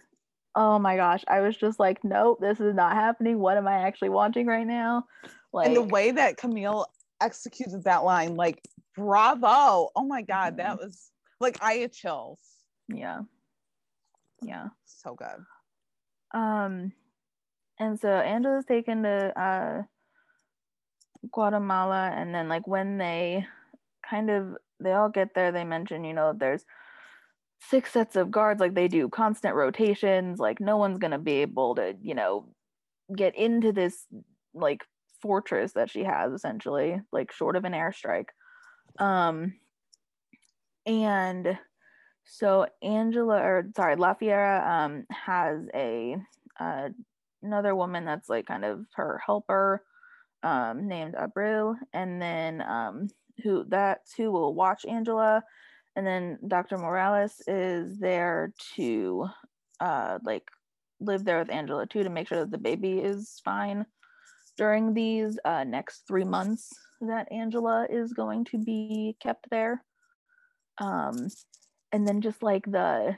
[0.57, 3.39] oh my gosh, I was just like, nope, this is not happening.
[3.39, 5.05] What am I actually watching right now?
[5.53, 6.87] Like, and the way that Camille
[7.21, 8.61] executed that line, like,
[8.97, 9.91] bravo!
[9.95, 10.63] Oh my god, mm-hmm.
[10.63, 12.41] that was like I had chills.
[12.89, 13.21] Yeah,
[14.43, 15.45] yeah, so good.
[16.39, 16.93] Um,
[17.79, 19.83] and so Angela's taken to uh
[21.31, 23.47] Guatemala, and then like when they
[24.09, 26.65] kind of they all get there, they mention, you know, there's
[27.71, 31.43] six sets of guards like they do constant rotations like no one's going to be
[31.43, 32.47] able to you know
[33.15, 34.07] get into this
[34.55, 34.83] like
[35.21, 38.29] fortress that she has essentially like short of an airstrike.
[38.99, 39.55] Um
[40.85, 41.59] and
[42.25, 46.17] so angela or sorry la fiera um has a
[46.59, 46.89] uh,
[47.43, 49.83] another woman that's like kind of her helper
[50.43, 53.09] um named abril and then um
[53.43, 55.43] who that's who will watch angela
[55.97, 56.79] and then Dr.
[56.79, 59.29] Morales is there to
[59.81, 60.45] uh like
[61.01, 63.85] live there with Angela too to make sure that the baby is fine
[64.57, 69.85] during these uh, next three months that Angela is going to be kept there.
[70.79, 71.29] Um,
[71.93, 73.17] and then just like the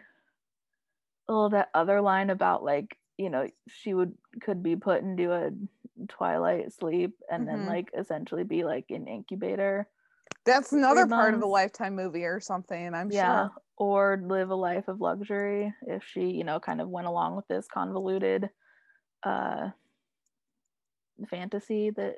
[1.29, 5.51] little that other line about like you know she would could be put into a
[6.09, 7.59] twilight sleep and mm-hmm.
[7.59, 9.88] then like essentially be like an incubator
[10.45, 13.49] that's another part of a lifetime movie or something, I'm yeah.
[13.49, 13.51] sure.
[13.77, 17.47] Or live a life of luxury if she, you know, kind of went along with
[17.49, 18.51] this convoluted
[19.25, 19.69] uh
[21.29, 22.14] fantasy that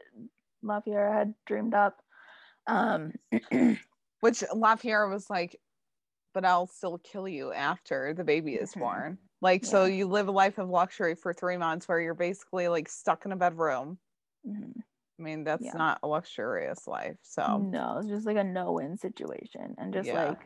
[0.62, 1.98] La Fiera had dreamed up.
[2.66, 3.12] Um
[4.20, 5.58] which La Fiera was like,
[6.32, 8.80] but I'll still kill you after the baby is mm-hmm.
[8.80, 9.18] born.
[9.42, 9.70] Like, yeah.
[9.70, 13.24] so you live a life of luxury for three months where you're basically like stuck
[13.24, 13.98] in a bedroom.
[14.46, 14.80] Mm-hmm.
[15.20, 15.72] I mean, that's yeah.
[15.74, 17.16] not a luxurious life.
[17.22, 20.28] So no, it's just like a no-win situation, and just yeah.
[20.28, 20.38] like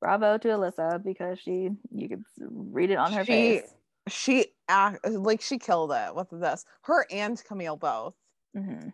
[0.00, 3.74] bravo to Alyssa because she you could read it on her she, face.
[4.08, 6.64] She act like she killed it with this.
[6.82, 8.14] Her and Camille both.
[8.56, 8.88] Mm-hmm.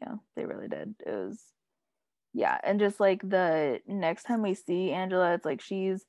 [0.00, 0.94] Yeah, they really did.
[1.04, 1.40] It was
[2.32, 6.04] yeah, and just like the next time we see Angela, it's like she's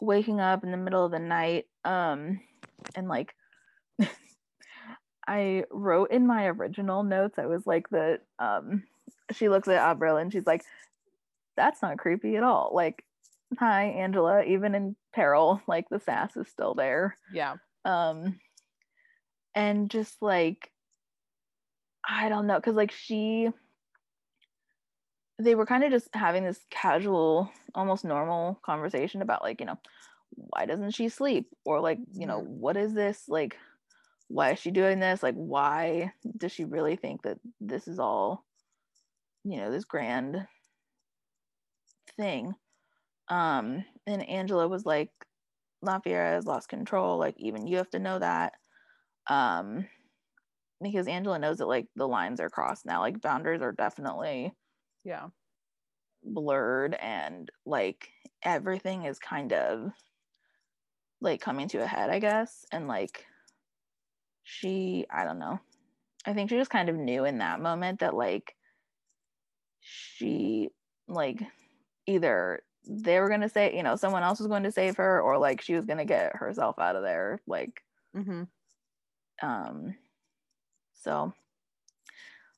[0.00, 2.40] waking up in the middle of the night, um,
[2.96, 3.34] and like
[5.26, 8.84] I wrote in my original notes, I was like that um
[9.32, 10.64] she looks at Abril and she's like,
[11.56, 12.70] that's not creepy at all.
[12.72, 13.04] Like,
[13.58, 17.16] hi, Angela, even in peril, like the sass is still there.
[17.32, 17.56] Yeah.
[17.84, 18.38] Um
[19.54, 20.70] and just like
[22.08, 23.50] I don't know, because like she
[25.38, 29.78] they were kind of just having this casual, almost normal conversation about like, you know,
[30.30, 31.48] why doesn't she sleep?
[31.64, 33.56] Or like, you know, what is this like
[34.28, 35.22] why is she doing this?
[35.22, 38.44] Like why does she really think that this is all
[39.44, 40.46] you know this grand
[42.16, 42.54] thing?
[43.28, 45.10] Um and angela was like
[45.82, 47.18] La Fiera has lost control.
[47.18, 48.54] Like even you have to know that.
[49.28, 49.86] Um
[50.82, 53.00] because angela knows that like the lines are crossed now.
[53.00, 54.52] Like boundaries are definitely
[55.04, 55.28] yeah.
[56.22, 58.10] blurred and like
[58.42, 59.90] everything is kind of
[61.20, 62.64] like coming to a head i guess.
[62.72, 63.24] And like
[64.48, 65.60] she i don't know.
[66.24, 68.54] I think she just kind of knew in that moment that like
[69.80, 70.70] she
[71.08, 71.40] like
[72.06, 75.20] either they were going to say you know someone else was going to save her
[75.20, 77.82] or like she was going to get herself out of there like
[78.16, 78.44] mm-hmm.
[79.42, 79.94] um
[80.94, 81.32] so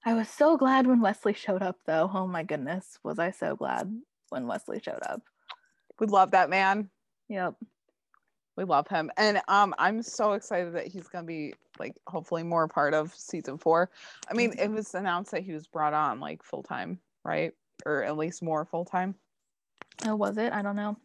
[0.04, 2.10] i was so glad when wesley showed up though.
[2.12, 3.90] Oh my goodness was i so glad
[4.28, 5.22] when wesley showed up.
[5.98, 6.90] We love that man.
[7.30, 7.54] Yep
[8.58, 9.10] we love him.
[9.16, 13.56] And um i'm so excited that he's gonna be like hopefully more part of season
[13.56, 13.88] four.
[14.28, 17.52] I mean it was announced that he was brought on like full-time right?
[17.86, 19.14] Or at least more full-time.
[20.06, 20.52] Oh was it?
[20.52, 20.96] I don't know.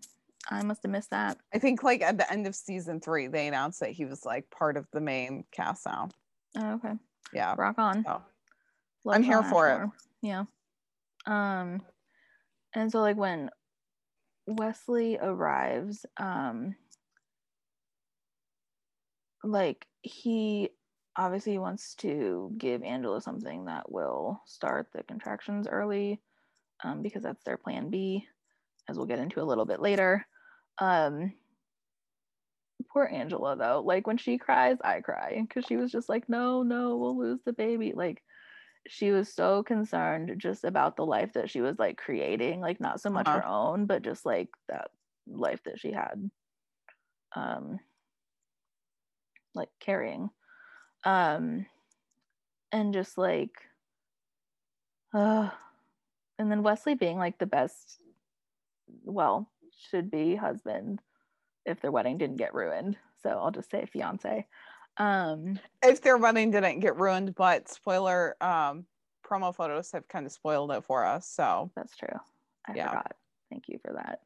[0.49, 1.37] I must have missed that.
[1.53, 4.49] I think like at the end of season three they announced that he was like
[4.49, 6.09] part of the main cast now.
[6.57, 6.93] Oh, okay.
[7.33, 7.53] Yeah.
[7.57, 8.03] Rock on.
[8.03, 8.21] So,
[9.11, 9.89] i'm here for it.
[10.27, 10.45] yeah.
[11.27, 11.83] Um
[12.73, 13.51] and so like when
[14.47, 16.75] wesley arrives um
[19.43, 20.69] like he
[21.15, 26.19] obviously wants to give Angela something that will start the contractions early
[26.83, 28.25] um, because that's their plan B,
[28.89, 30.25] as we'll get into a little bit later.
[30.79, 31.33] Um,
[32.91, 36.63] poor Angela, though, like when she cries, I cry because she was just like, no,
[36.63, 37.93] no, we'll lose the baby.
[37.95, 38.23] Like,
[38.87, 42.99] she was so concerned just about the life that she was like creating, like not
[42.99, 43.39] so much uh-huh.
[43.39, 44.89] her own, but just like that
[45.25, 46.29] life that she had
[47.35, 47.79] um
[49.55, 50.29] like carrying.
[51.03, 51.65] Um
[52.71, 53.51] and just like
[55.13, 55.49] uh
[56.39, 57.97] and then Wesley being like the best
[59.03, 59.49] well,
[59.89, 61.01] should be husband
[61.65, 62.97] if their wedding didn't get ruined.
[63.21, 64.45] So I'll just say fiance.
[64.97, 68.85] Um, if their wedding didn't get ruined, but spoiler, um,
[69.25, 71.27] promo photos have kind of spoiled it for us.
[71.27, 72.19] So that's true.
[72.67, 72.89] I yeah.
[72.89, 73.13] forgot.
[73.49, 74.19] Thank you for that.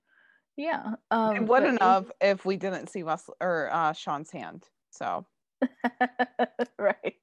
[0.57, 0.95] Yeah.
[1.11, 4.65] Um, it wouldn't have if we didn't see Wesley or uh, Shawn's hand.
[4.91, 5.25] So.
[6.79, 7.15] right.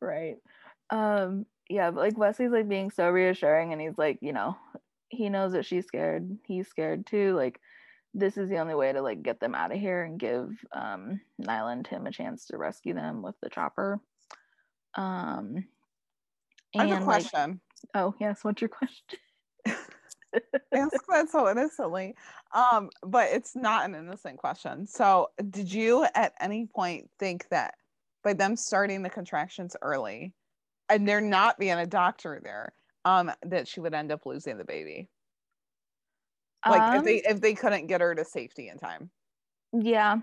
[0.00, 0.36] Right.
[0.90, 4.56] Um, yeah, but like Wesley's like being so reassuring and he's like, you know,
[5.08, 6.38] he knows that she's scared.
[6.46, 7.34] He's scared too.
[7.34, 7.60] Like
[8.14, 11.20] this is the only way to like get them out of here and give um
[11.40, 14.00] Nyla and Tim a chance to rescue them with the chopper.
[14.94, 15.64] Um
[16.76, 17.60] I have a question.
[17.94, 19.18] Like, oh yes, what's your question?
[20.74, 22.14] Ask that so innocently.
[22.54, 24.86] Um, but it's not an innocent question.
[24.86, 27.74] So did you at any point think that
[28.24, 30.32] by them starting the contractions early
[30.88, 32.72] and there not being a doctor there,
[33.04, 35.08] um, that she would end up losing the baby?
[36.68, 39.10] like um, if they if they couldn't get her to safety in time
[39.72, 40.16] yeah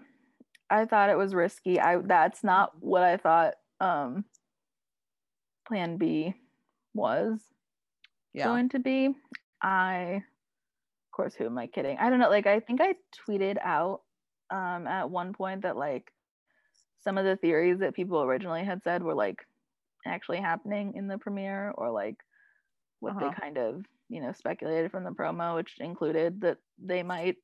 [0.70, 4.24] i thought it was risky i that's not what i thought um
[5.68, 6.34] plan b
[6.94, 7.40] was
[8.34, 8.46] yeah.
[8.46, 9.10] going to be
[9.62, 11.98] i of course who am i kidding?
[11.98, 12.94] I don't know like i think i
[13.28, 14.02] tweeted out
[14.50, 16.12] um at one point that like
[17.02, 19.38] some of the theories that people originally had said were like
[20.06, 22.16] actually happening in the premiere or like
[23.00, 23.30] what uh-huh.
[23.30, 27.36] they kind of you know speculated from the promo which included that they might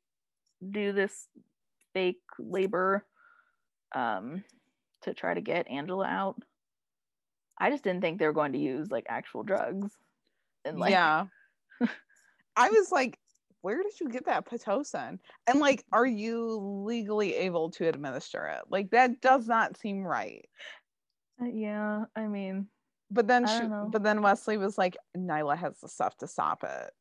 [0.72, 1.28] do this
[1.94, 3.06] fake labor
[3.94, 4.44] um
[5.06, 6.36] to try to get angela out.
[7.58, 9.92] I just didn't think they were going to use like actual drugs
[10.66, 11.26] and like yeah
[12.56, 13.18] i was like
[13.62, 18.62] where did you get that pitocin and like are you legally able to administer it
[18.70, 20.48] like that does not seem right
[21.42, 22.68] uh, yeah i mean
[23.12, 26.92] but then she, but then Wesley was like, Nyla has the stuff to stop it.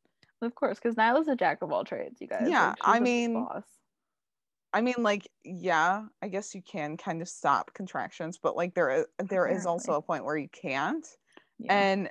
[0.41, 2.47] Of course, because Nyla's a jack of all trades, you guys.
[2.47, 3.45] Yeah, like, I mean,
[4.73, 8.91] I mean, like, yeah, I guess you can kind of stop contractions, but like there
[8.91, 9.57] is there Apparently.
[9.59, 11.05] is also a point where you can't.
[11.57, 11.73] Yeah.
[11.73, 12.09] And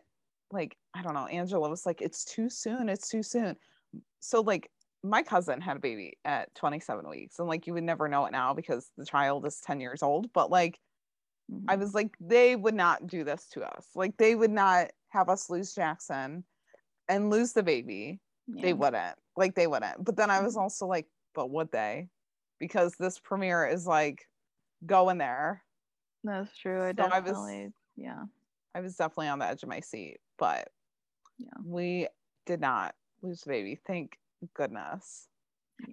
[0.55, 3.57] like, I don't know, Angela was like, it's too soon, it's too soon.
[4.21, 4.71] So like
[5.03, 8.33] my cousin had a baby at 27 weeks, and like you would never know it
[8.33, 10.79] now because the child is 10 years old, but like
[11.53, 11.67] Mm-hmm.
[11.69, 13.89] I was like, they would not do this to us.
[13.95, 16.45] Like they would not have us lose Jackson
[17.09, 18.21] and lose the baby.
[18.47, 18.63] Yeah.
[18.63, 19.17] They wouldn't.
[19.37, 20.05] Like they wouldn't.
[20.05, 20.63] But then I was mm-hmm.
[20.63, 22.09] also like, but would they?
[22.61, 24.27] Because this premiere is like
[24.87, 25.63] going there.
[26.23, 26.83] That's true.
[26.83, 28.23] I so definitely I was, yeah.
[28.75, 30.69] I was definitely on the edge of my seat, but
[31.39, 32.09] yeah, we
[32.47, 33.81] did not lose the baby.
[33.87, 34.19] Thank
[34.55, 35.29] goodness.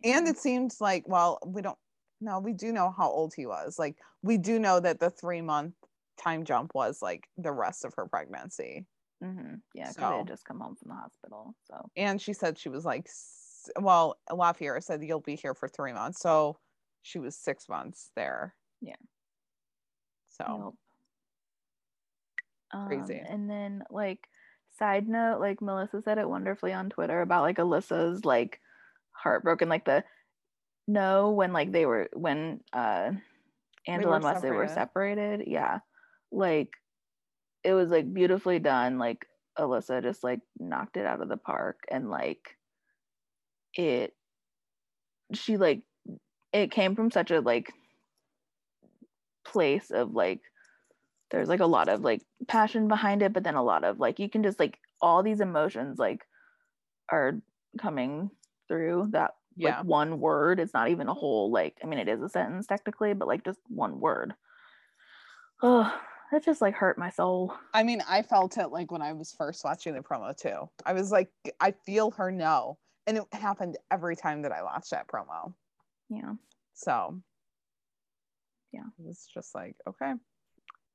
[0.04, 0.18] Yeah.
[0.18, 1.78] And it seems like, well, we don't
[2.24, 3.80] no, we do know how old he was.
[3.80, 5.74] Like we do know that the three month
[6.22, 8.86] time jump was like the rest of her pregnancy.
[9.24, 9.56] Mm-hmm.
[9.74, 10.10] Yeah, because so.
[10.10, 11.56] they had just come home from the hospital.
[11.64, 13.08] So and she said she was like,
[13.80, 16.60] well, La Fiera said you'll be here for three months, so
[17.02, 18.56] she was six months there.
[18.82, 18.96] Yeah.
[20.30, 20.76] So.
[22.72, 23.20] Crazy.
[23.20, 24.28] Um, and then like
[24.78, 28.60] side note, like Melissa said it wonderfully on Twitter about like Alyssa's like
[29.12, 30.04] heartbroken, like the
[30.88, 33.12] no when like they were when uh
[33.88, 35.44] Angela and Wesley were separated.
[35.48, 35.80] Yeah.
[36.32, 36.70] Like
[37.64, 38.98] it was like beautifully done.
[38.98, 39.26] Like
[39.58, 42.58] Alyssa just like knocked it out of the park and like
[43.76, 44.14] it
[45.34, 45.84] she like
[46.54, 47.72] it came from such a like
[49.46, 50.42] place of like
[51.32, 54.20] there's like a lot of like passion behind it but then a lot of like
[54.20, 56.26] you can just like all these emotions like
[57.10, 57.42] are
[57.80, 58.30] coming
[58.68, 59.78] through that yeah.
[59.78, 60.60] like one word.
[60.60, 63.44] It's not even a whole like I mean it is a sentence technically, but like
[63.44, 64.34] just one word.
[65.62, 65.94] Oh,
[66.32, 67.54] that just like hurt my soul.
[67.74, 70.70] I mean, I felt it like when I was first watching the promo too.
[70.86, 72.78] I was like, I feel her no.
[73.08, 75.54] And it happened every time that I watched that promo.
[76.10, 76.34] Yeah.
[76.74, 77.20] So
[78.72, 78.86] yeah.
[79.00, 80.14] It was just like, okay,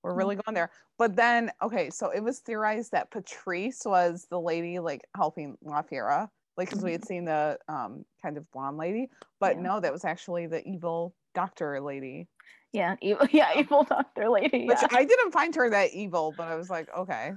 [0.06, 0.70] we're really going there.
[0.98, 5.82] But then, okay, so it was theorized that Patrice was the lady like helping La
[5.82, 7.08] Fiera, like because we had mm-hmm.
[7.08, 9.62] seen the um kind of blonde lady but yeah.
[9.62, 12.26] no that was actually the evil doctor lady
[12.72, 14.88] yeah evil yeah evil doctor lady which yeah.
[14.92, 17.32] i didn't find her that evil but i was like okay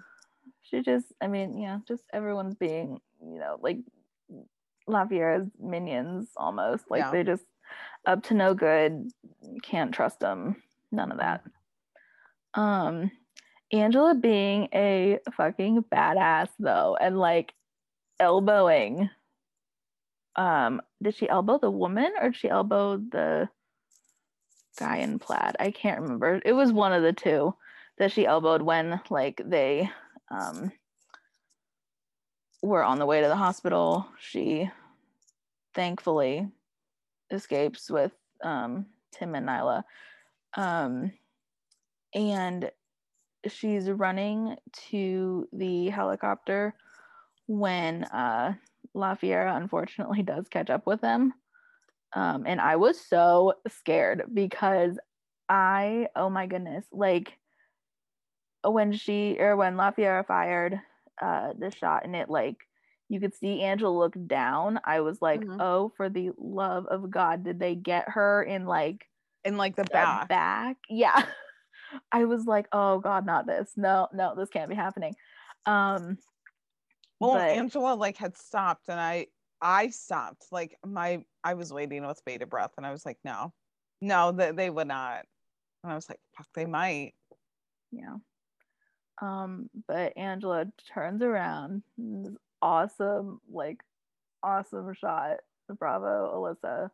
[0.61, 3.77] she just i mean yeah just everyone's being you know like
[4.87, 7.11] La Fiera's minions almost like yeah.
[7.11, 7.45] they're just
[8.07, 9.11] up to no good
[9.61, 10.55] can't trust them
[10.91, 11.43] none of that
[12.53, 13.11] um
[13.71, 17.53] Angela being a fucking badass though, and like
[18.19, 19.09] elbowing.
[20.35, 23.49] Um, did she elbow the woman or did she elbow the
[24.77, 25.55] guy in plaid?
[25.59, 26.41] I can't remember.
[26.43, 27.53] It was one of the two
[27.97, 29.89] that she elbowed when like they
[30.31, 30.71] um
[32.61, 34.07] were on the way to the hospital.
[34.19, 34.69] She
[35.75, 36.47] thankfully
[37.29, 39.83] escapes with um Tim and Nyla.
[40.55, 41.11] Um
[42.13, 42.71] and
[43.47, 44.55] she's running
[44.89, 46.73] to the helicopter
[47.47, 48.53] when uh
[48.93, 51.33] La Fiera unfortunately does catch up with them.
[52.13, 54.97] Um, and I was so scared because
[55.47, 57.33] I, oh my goodness, like
[58.63, 60.79] when she or when La Fiera fired
[61.21, 62.57] uh the shot and it like
[63.09, 64.79] you could see Angela look down.
[64.85, 65.59] I was like, mm-hmm.
[65.59, 69.07] oh, for the love of God, did they get her in like
[69.43, 70.29] in like the back?
[70.29, 71.25] Back, yeah.
[72.11, 73.71] I was like, oh God, not this.
[73.75, 75.15] No, no, this can't be happening.
[75.65, 76.17] Um,
[77.19, 79.27] well, but, Angela like had stopped, and I
[79.61, 80.45] I stopped.
[80.51, 83.53] Like my I was waiting with bated breath, and I was like, no,
[84.01, 85.25] no, that they, they would not.
[85.83, 87.13] And I was like, fuck, they might.
[87.91, 88.15] Yeah.
[89.21, 91.83] Um, but Angela turns around,
[92.61, 93.81] awesome, like
[94.43, 95.37] awesome shot.
[95.77, 96.89] Bravo, Alyssa.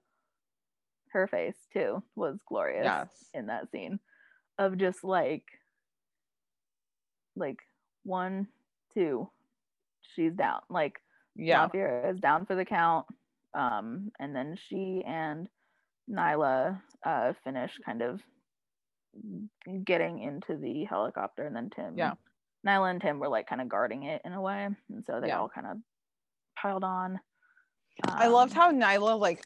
[1.11, 3.07] Her face too was glorious yes.
[3.33, 3.99] in that scene
[4.57, 5.43] of just like
[7.35, 7.59] like
[8.03, 8.47] one,
[8.93, 9.29] two,
[10.15, 10.61] she's down.
[10.69, 10.99] Like
[11.35, 13.05] yeah, Mafia is down for the count.
[13.53, 15.47] Um, and then she and
[16.09, 18.21] Nyla uh finish kind of
[19.85, 22.13] getting into the helicopter and then Tim yeah
[22.65, 24.67] Nyla and Tim were like kind of guarding it in a way.
[24.89, 25.39] And so they yeah.
[25.39, 25.77] all kind of
[26.59, 27.19] piled on.
[28.07, 29.43] Um, I loved how Nyla like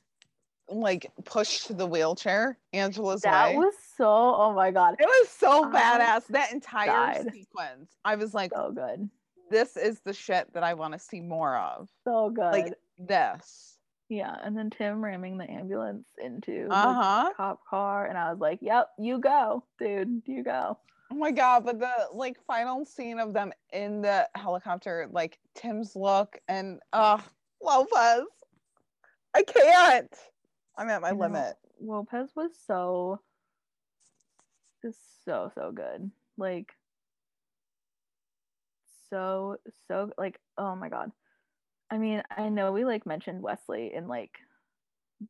[0.69, 3.57] like pushed the wheelchair Angela's that way.
[3.57, 4.95] was so oh my god.
[4.97, 6.27] It was so I badass.
[6.27, 7.33] That entire died.
[7.33, 7.91] sequence.
[8.05, 9.09] I was like so good.
[9.51, 11.89] This is the shit that I want to see more of.
[12.05, 12.51] So good.
[12.51, 13.75] Like this.
[14.07, 17.29] Yeah, and then Tim ramming the ambulance into uh-huh.
[17.29, 20.79] the cop car, and I was like, "Yep, you go, dude, you go."
[21.11, 25.95] Oh my god, but the like final scene of them in the helicopter, like Tim's
[25.95, 27.19] look and uh
[27.61, 28.25] Lopez.
[29.35, 30.13] I can't.
[30.77, 31.55] I'm at my limit.
[31.81, 33.19] Lopez was so
[34.81, 36.11] just so so good.
[36.37, 36.67] Like
[39.09, 39.57] so
[39.87, 41.11] so like oh my god.
[41.91, 44.31] I mean, I know we like mentioned Wesley in like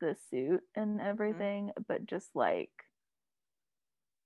[0.02, 1.08] the suit and mm-hmm.
[1.08, 1.84] everything, mm-hmm.
[1.88, 2.72] but just like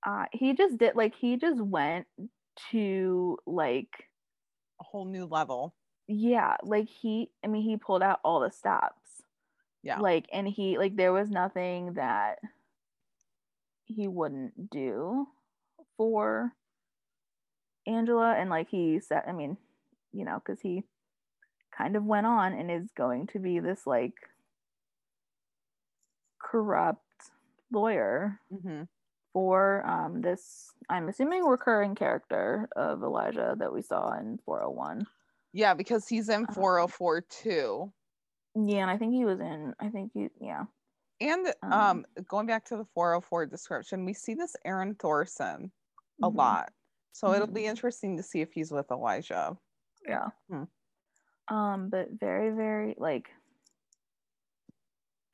[0.05, 2.07] uh he just did like he just went
[2.71, 4.09] to like
[4.81, 5.75] a whole new level.
[6.07, 8.99] Yeah, like he I mean he pulled out all the stops.
[9.83, 9.99] Yeah.
[9.99, 12.39] Like and he like there was nothing that
[13.85, 15.27] he wouldn't do
[15.97, 16.53] for
[17.85, 19.57] Angela and like he said I mean,
[20.11, 20.83] you know, cuz he
[21.77, 24.13] kind of went on and is going to be this like
[26.43, 27.01] corrupt
[27.71, 28.83] lawyer mm-hmm.
[29.33, 35.05] for um, this, I'm assuming, recurring character of Elijah that we saw in 401.
[35.53, 37.91] Yeah, because he's in 404 too.
[38.55, 40.65] Yeah, and I think he was in, I think he, yeah.
[41.23, 45.71] And um, um going back to the 404 description, we see this Aaron Thorsen
[46.21, 46.37] a mm-hmm.
[46.37, 46.71] lot.
[47.13, 47.35] So mm-hmm.
[47.35, 49.57] it'll be interesting to see if he's with Elijah.
[50.07, 50.29] Yeah.
[50.49, 50.63] Hmm
[51.49, 53.29] um but very very like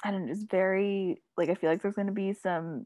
[0.03, 2.85] i don't know just very like i feel like there's going to be some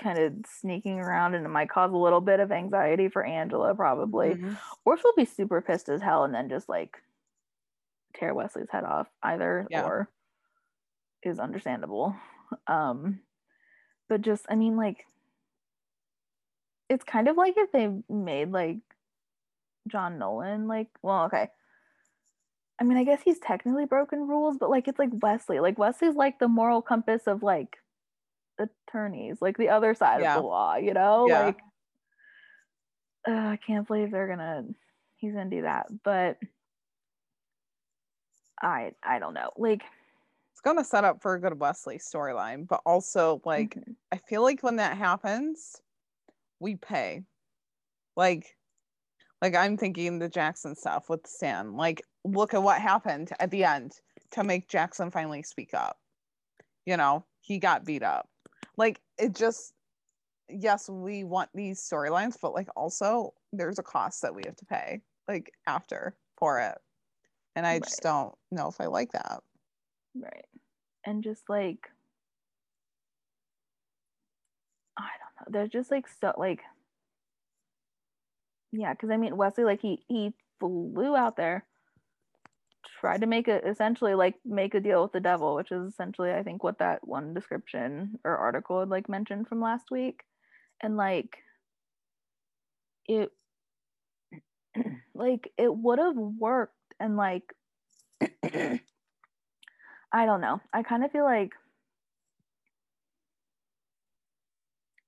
[0.00, 3.74] kind of sneaking around and it might cause a little bit of anxiety for angela
[3.74, 4.52] probably mm-hmm.
[4.84, 6.98] or she'll be super pissed as hell and then just like
[8.14, 9.82] tear wesley's head off either yeah.
[9.82, 10.08] or
[11.26, 12.14] is understandable
[12.66, 13.20] um
[14.08, 15.06] but just i mean like
[16.88, 18.78] it's kind of like if they made like
[19.88, 21.48] john nolan like well okay
[22.80, 25.60] I mean, I guess he's technically broken rules, but like it's like Wesley.
[25.60, 27.76] Like Wesley's like the moral compass of like
[28.58, 30.36] attorneys, like the other side yeah.
[30.36, 31.26] of the law, you know?
[31.28, 31.40] Yeah.
[31.42, 31.58] Like
[33.28, 34.64] uh, I can't believe they're gonna
[35.16, 35.86] he's gonna do that.
[36.02, 36.38] But
[38.60, 39.50] I I don't know.
[39.56, 39.82] Like
[40.64, 43.92] it's gonna set up for a good Wesley storyline, but also like mm-hmm.
[44.10, 45.76] I feel like when that happens,
[46.58, 47.22] we pay.
[48.16, 48.56] Like
[49.42, 51.76] like I'm thinking the Jackson stuff with Stan.
[51.76, 53.92] Like look at what happened at the end
[54.30, 55.98] to make Jackson finally speak up.
[56.86, 58.26] You know, he got beat up.
[58.78, 59.74] Like it just
[60.48, 64.64] yes, we want these storylines, but like also there's a cost that we have to
[64.64, 66.78] pay like after for it.
[67.54, 67.84] And I right.
[67.84, 69.40] just don't know if I like that.
[70.14, 70.46] Right.
[71.06, 71.88] And just like
[74.96, 75.58] I don't know.
[75.58, 76.60] They're just like so like
[78.72, 81.64] yeah, because I mean Wesley, like he he flew out there,
[83.00, 86.32] tried to make it essentially like make a deal with the devil, which is essentially
[86.32, 90.22] I think what that one description or article had like mentioned from last week,
[90.82, 91.38] and like
[93.06, 93.30] it
[95.14, 97.42] like it would have worked and like
[100.14, 100.60] I don't know.
[100.72, 101.54] I kind of feel like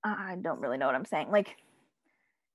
[0.02, 1.30] I don't really know what I'm saying.
[1.30, 1.54] Like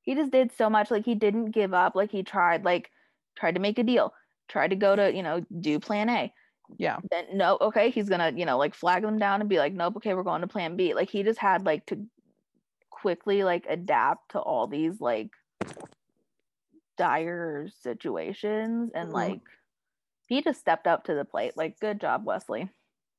[0.01, 0.91] he just did so much.
[0.91, 1.95] Like he didn't give up.
[1.95, 2.91] Like he tried, like
[3.37, 4.13] tried to make a deal,
[4.49, 6.33] tried to go to, you know, do plan A.
[6.77, 6.97] Yeah.
[7.09, 9.95] Then no, okay, he's gonna, you know, like flag them down and be like, nope,
[9.97, 10.93] okay, we're going to plan B.
[10.93, 12.05] Like he just had like to
[12.89, 15.29] quickly like adapt to all these like
[16.97, 19.15] dire situations and mm-hmm.
[19.15, 19.41] like
[20.31, 21.57] he just stepped up to the plate.
[21.57, 22.69] Like good job, Wesley.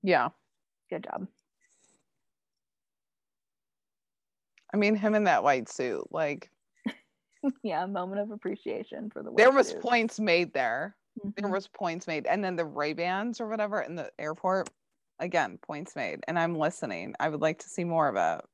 [0.02, 0.30] Yeah.
[0.88, 1.28] Good job.
[4.72, 6.48] I mean, him in that white suit, like.
[7.62, 9.30] yeah, moment of appreciation for the.
[9.36, 9.82] There was suit.
[9.82, 10.96] points made there.
[11.20, 11.30] Mm-hmm.
[11.36, 14.70] There was points made, and then the Ray Bans or whatever in the airport.
[15.18, 17.14] Again, points made, and I'm listening.
[17.20, 18.46] I would like to see more of it.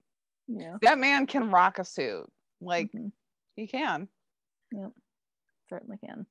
[0.48, 2.26] Yeah, that man can rock a suit.
[2.60, 3.08] Like mm-hmm.
[3.54, 4.08] he can.
[4.72, 4.90] Yep,
[5.70, 6.26] certainly can.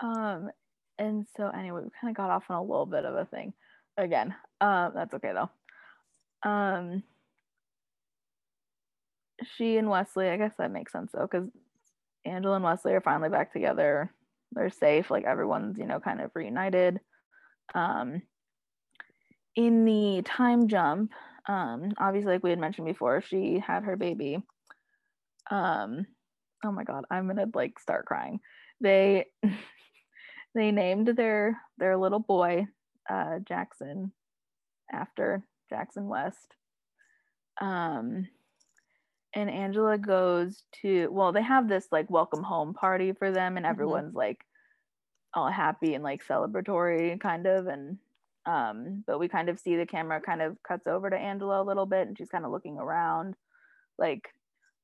[0.00, 0.50] Um,
[0.98, 3.52] and so anyway, we kind of got off on a little bit of a thing.
[3.96, 6.48] Again, um, that's okay though.
[6.48, 7.02] Um,
[9.56, 11.48] she and Wesley, I guess that makes sense though, because
[12.24, 14.12] Angela and Wesley are finally back together.
[14.52, 17.00] They're safe, like everyone's, you know, kind of reunited.
[17.74, 18.22] Um,
[19.56, 21.12] in the time jump,
[21.46, 24.42] um, obviously, like we had mentioned before, she had her baby.
[25.50, 26.06] Um,
[26.64, 28.40] oh my god, I'm gonna like start crying.
[28.80, 29.26] They
[30.54, 32.66] they named their their little boy
[33.08, 34.12] uh, Jackson
[34.92, 36.56] after Jackson West.
[37.60, 38.28] Um,
[39.34, 43.64] and Angela goes to well, they have this like welcome home party for them, and
[43.64, 43.70] mm-hmm.
[43.70, 44.18] everyone's mm-hmm.
[44.18, 44.44] like
[45.34, 47.96] all happy and like celebratory kind of and
[48.44, 51.64] um but we kind of see the camera kind of cuts over to Angela a
[51.64, 53.34] little bit and she's kind of looking around
[53.98, 54.28] like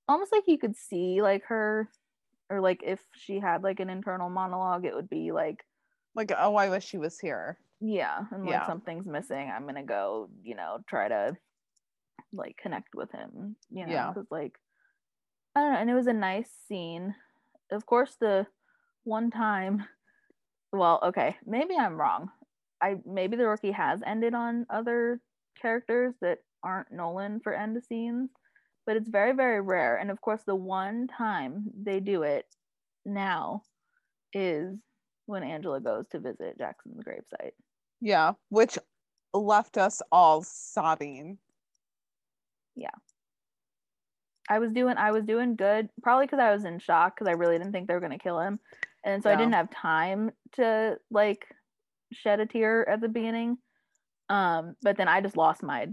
[0.08, 1.88] almost like you could see like her
[2.50, 5.64] or like if she had like an internal monologue it would be like
[6.14, 8.66] like oh i wish she was here yeah and like yeah.
[8.66, 11.36] something's missing i'm gonna go you know try to
[12.32, 14.38] like connect with him, you know, because yeah.
[14.38, 14.52] like
[15.54, 17.14] I don't know, and it was a nice scene.
[17.70, 18.46] Of course, the
[19.04, 19.84] one time,
[20.72, 22.30] well, okay, maybe I'm wrong.
[22.82, 25.20] I maybe the rookie has ended on other
[25.60, 28.30] characters that aren't Nolan for end scenes,
[28.88, 29.96] but it's very very rare.
[29.96, 32.46] And of course, the one time they do it
[33.04, 33.62] now
[34.32, 34.78] is
[35.26, 37.52] when Angela goes to visit Jackson's gravesite.
[38.00, 38.78] Yeah, which
[39.34, 41.36] left us all sobbing.
[42.76, 42.88] Yeah.
[44.48, 47.32] I was doing i was doing good probably because i was in shock because i
[47.32, 48.58] really didn't think they were going to kill him.
[49.04, 51.46] And so i didn't have time to like
[52.10, 53.58] shed a tear at the beginning.
[54.30, 55.88] Um but then i just lost my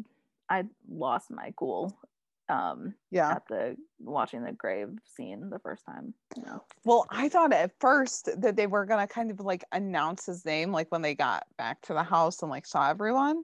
[0.50, 1.94] i lost my cool
[2.50, 7.28] um yeah at the watching the grave scene the first time you know well i
[7.28, 11.02] thought at first that they were gonna kind of like announce his name like when
[11.02, 13.44] they got back to the house and like saw everyone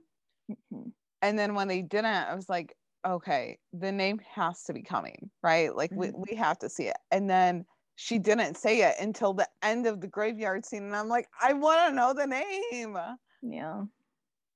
[0.52, 0.90] mm-hmm.
[1.24, 2.76] and then when they didn't i was like
[3.06, 5.76] okay, the name has to be coming, right?
[5.76, 6.18] Like mm-hmm.
[6.18, 6.98] we, we have to see it.
[7.12, 10.84] And then she didn't say it until the end of the graveyard scene.
[10.84, 12.98] And I'm like, I want to know the name.
[13.42, 13.84] Yeah.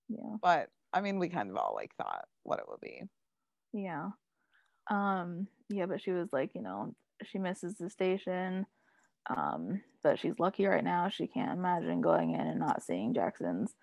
[0.09, 0.35] Yeah.
[0.41, 3.01] But I mean, we kind of all like thought what it would be.
[3.73, 4.09] Yeah.
[4.89, 8.65] Um, yeah, but she was like, you know, she misses the station.
[9.27, 11.09] Um, but she's lucky right now.
[11.09, 13.73] She can't imagine going in and not seeing Jackson's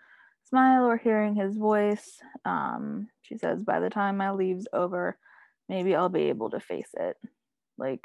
[0.48, 2.20] smile or hearing his voice.
[2.44, 5.18] Um, she says, by the time my leave's over,
[5.68, 7.16] maybe I'll be able to face it.
[7.76, 8.04] Like,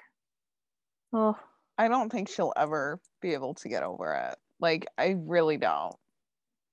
[1.14, 1.38] oh.
[1.78, 4.39] I don't think she'll ever be able to get over it.
[4.60, 5.95] Like, I really don't.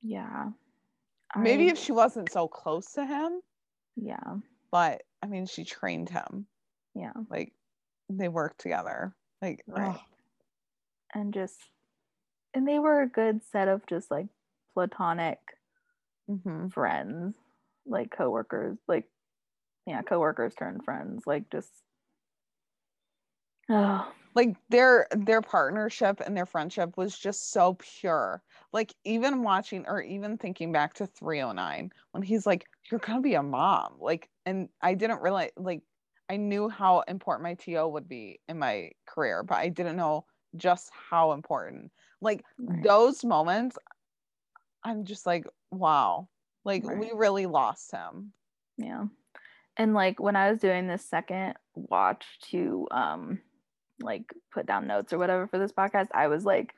[0.01, 0.51] Yeah.
[1.37, 3.41] Maybe I, if she wasn't so close to him.
[3.97, 4.37] Yeah.
[4.71, 6.47] But I mean, she trained him.
[6.95, 7.13] Yeah.
[7.31, 7.53] Like,
[8.11, 9.15] they worked together.
[9.41, 9.99] Like, right.
[11.15, 11.57] And just,
[12.53, 14.27] and they were a good set of just like
[14.75, 15.39] platonic
[16.31, 16.69] mm-hmm.
[16.69, 17.37] friends,
[17.87, 19.09] like coworkers, like
[19.87, 21.71] yeah, coworkers turned friends, like just
[23.71, 24.11] oh.
[24.35, 28.43] like their their partnership and their friendship was just so pure.
[28.73, 33.35] Like even watching or even thinking back to 309 when he's like, You're gonna be
[33.35, 33.95] a mom.
[34.01, 35.83] Like, and I didn't realize like
[36.29, 40.25] I knew how important my TO would be in my career, but I didn't know
[40.57, 41.91] just how important.
[42.21, 42.83] Like right.
[42.83, 43.77] those moments,
[44.83, 46.29] I'm just like, wow,
[46.65, 46.99] like right.
[46.99, 48.33] we really lost him.
[48.79, 49.05] Yeah.
[49.77, 53.41] And like when I was doing this second watch to um
[54.01, 56.75] like put down notes or whatever for this podcast, I was like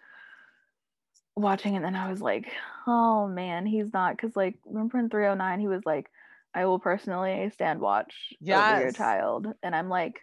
[1.37, 2.51] watching and then I was like,
[2.87, 6.11] oh man, he's not because like remember in 309 he was like,
[6.57, 8.73] I will personally stand watch yes.
[8.73, 9.47] over your child.
[9.63, 10.19] And I'm like,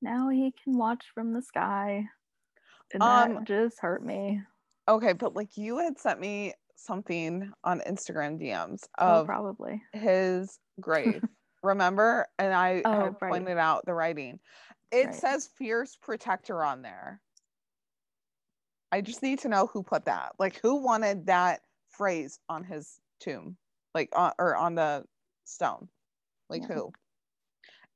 [0.00, 2.06] now he can watch from the sky.
[2.94, 4.40] And um, that just hurt me.
[4.88, 9.82] Okay, but like you had sent me something on Instagram DMs oh, of oh, probably
[9.92, 11.22] his grave.
[11.62, 12.26] remember?
[12.38, 13.32] And I oh, had right.
[13.32, 14.40] pointed out the writing.
[14.90, 15.14] It right.
[15.14, 17.20] says fierce protector on there.
[18.90, 20.32] I just need to know who put that.
[20.38, 21.60] Like who wanted that
[21.90, 23.58] phrase on his tomb?
[23.94, 25.04] Like on or on the
[25.44, 25.88] stone.
[26.48, 26.74] Like yeah.
[26.74, 26.92] who?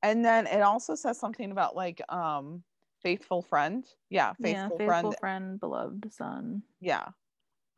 [0.03, 2.63] And then it also says something about like um
[3.03, 3.85] faithful friend.
[4.11, 5.17] Yeah, faithful, yeah, faithful friend.
[5.19, 6.63] friend, beloved son.
[6.81, 7.09] Yeah.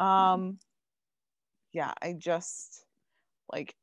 [0.00, 0.58] Um
[1.72, 2.84] yeah, I just
[3.52, 3.74] like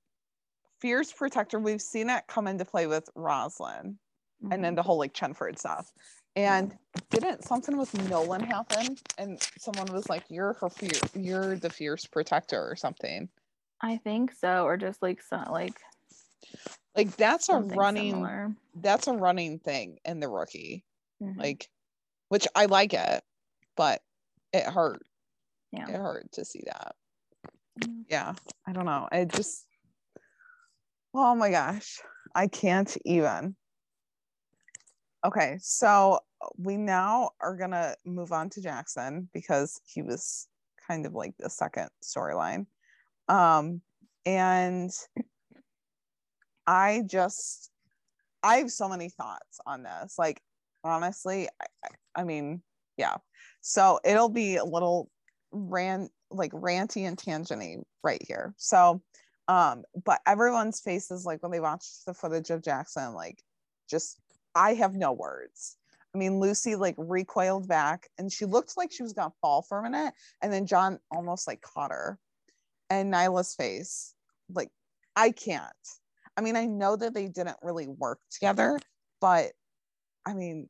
[0.81, 1.59] fierce protector.
[1.59, 3.97] We've seen it come into play with Rosalind
[4.43, 4.51] mm-hmm.
[4.51, 5.91] and then the whole like Chenford stuff.
[6.35, 6.75] And
[7.11, 8.97] didn't something with Nolan happen?
[9.17, 10.91] And someone was like, "You're her fear.
[11.13, 13.29] You're the fierce protector, or something."
[13.81, 15.75] I think so, or just like some like,
[16.95, 18.13] like that's a running.
[18.13, 18.55] Similar.
[18.75, 20.83] That's a running thing in the rookie,
[21.21, 21.39] mm-hmm.
[21.39, 21.69] like,
[22.29, 23.23] which I like it,
[23.75, 24.01] but
[24.53, 25.01] it hurt.
[25.71, 26.95] Yeah, it hurt to see that.
[27.81, 28.01] Mm-hmm.
[28.09, 28.33] Yeah,
[28.65, 29.07] I don't know.
[29.11, 29.65] I just,
[31.13, 31.99] oh my gosh,
[32.33, 33.55] I can't even.
[35.25, 36.19] Okay, so
[36.57, 40.47] we now are gonna move on to Jackson because he was
[40.87, 42.67] kind of like the second storyline.
[43.27, 43.81] Um,
[44.25, 44.91] and
[46.67, 47.71] I just,
[48.43, 50.15] I have so many thoughts on this.
[50.17, 50.41] Like,
[50.83, 52.61] honestly, I, I mean,
[52.97, 53.17] yeah.
[53.61, 55.09] So it'll be a little
[55.51, 58.53] rant, like ranty and tangenty right here.
[58.57, 59.01] So,
[59.47, 63.41] um, but everyone's faces, like when they watched the footage of Jackson, like
[63.89, 64.19] just
[64.55, 65.77] I have no words.
[66.13, 69.79] I mean, Lucy like recoiled back and she looked like she was gonna fall for
[69.79, 70.13] a minute.
[70.41, 72.17] And then John almost like caught her.
[72.89, 74.13] And Nyla's face,
[74.53, 74.69] like,
[75.15, 75.65] I can't.
[76.37, 78.79] I mean, I know that they didn't really work together,
[79.21, 79.51] but
[80.25, 80.67] I mean,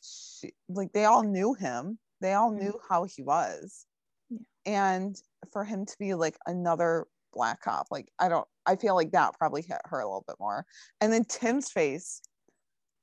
[0.00, 1.98] she, like they all knew him.
[2.20, 2.86] They all knew mm-hmm.
[2.88, 3.84] how he was.
[4.30, 4.38] Yeah.
[4.66, 5.16] And
[5.52, 9.34] for him to be like another black cop, like I don't I feel like that
[9.38, 10.64] probably hit her a little bit more.
[11.00, 12.20] And then Tim's face,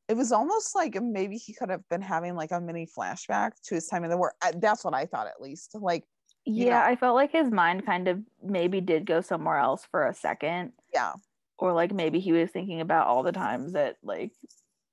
[0.08, 3.76] it was almost like maybe he could have been having like a mini flashback to
[3.76, 4.36] his time in the war.
[4.58, 5.72] That's what I thought, at least.
[5.74, 6.04] Like,
[6.46, 6.84] yeah.
[6.84, 10.74] I felt like his mind kind of maybe did go somewhere else for a second.
[10.94, 11.14] Yeah.
[11.58, 14.32] Or like maybe he was thinking about all the times that like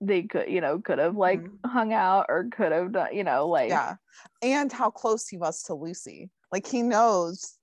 [0.00, 1.68] they could, you know, could have like mm-hmm.
[1.68, 3.96] hung out or could have done, you know, like yeah,
[4.42, 6.30] and how close he was to Lucy.
[6.52, 7.56] Like he knows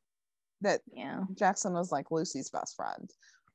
[0.62, 3.10] that yeah Jackson was like Lucy's best friend.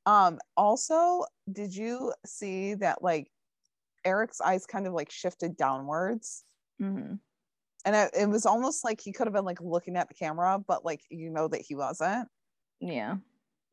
[0.06, 3.28] Um, also, did you see that like
[4.04, 6.44] Eric's eyes kind of like shifted downwards.
[6.80, 7.14] Mm-hmm.
[7.84, 10.58] And it, it was almost like he could have been like looking at the camera,
[10.58, 12.28] but like you know that he wasn't.
[12.80, 13.16] Yeah.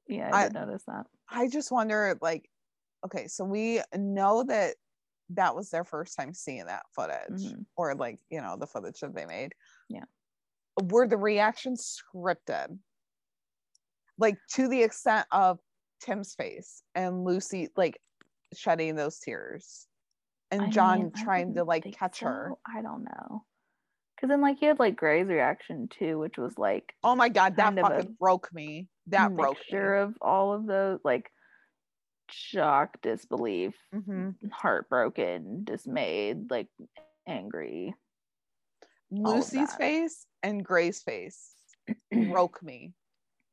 [0.07, 1.05] Yeah, I, I did notice that.
[1.29, 2.49] I just wonder, like,
[3.05, 4.75] okay, so we know that
[5.29, 7.61] that was their first time seeing that footage, mm-hmm.
[7.77, 9.53] or like, you know, the footage that they made.
[9.89, 10.03] Yeah.
[10.81, 12.77] Were the reactions scripted?
[14.17, 15.59] Like to the extent of
[16.01, 17.99] Tim's face and Lucy like
[18.53, 19.87] shedding those tears
[20.51, 22.25] and I John mean, trying to like catch so.
[22.25, 22.53] her.
[22.65, 23.45] I don't know.
[24.21, 27.55] Cause then like he had like Gray's reaction too, which was like oh my god,
[27.55, 28.87] that fucking broke me.
[29.07, 29.79] That broke me.
[29.79, 31.31] of all of those like
[32.29, 34.29] shock, disbelief, mm-hmm.
[34.51, 36.67] heartbroken, dismayed, like
[37.27, 37.95] angry.
[39.09, 41.53] Lucy's face and Gray's face
[42.11, 42.93] broke me.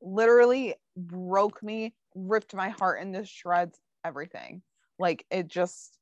[0.01, 4.63] Literally broke me, ripped my heart into shreds, everything.
[4.99, 5.97] Like it just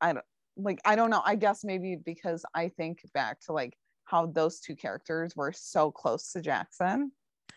[0.00, 0.24] I don't
[0.58, 1.22] like I don't know.
[1.24, 5.90] I guess maybe because I think back to like how those two characters were so
[5.90, 7.12] close to Jackson.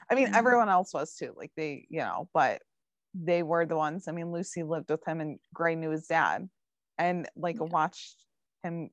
[0.09, 0.35] I mean, mm-hmm.
[0.35, 1.33] everyone else was too.
[1.35, 2.61] Like they, you know, but
[3.13, 4.07] they were the ones.
[4.07, 6.47] I mean, Lucy lived with him, and Gray knew his dad,
[6.97, 7.63] and like yeah.
[7.65, 8.17] watched
[8.63, 8.89] him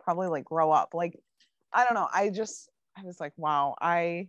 [0.00, 0.90] probably like grow up.
[0.94, 1.18] Like
[1.72, 2.08] I don't know.
[2.12, 3.74] I just I was like, wow.
[3.80, 4.28] I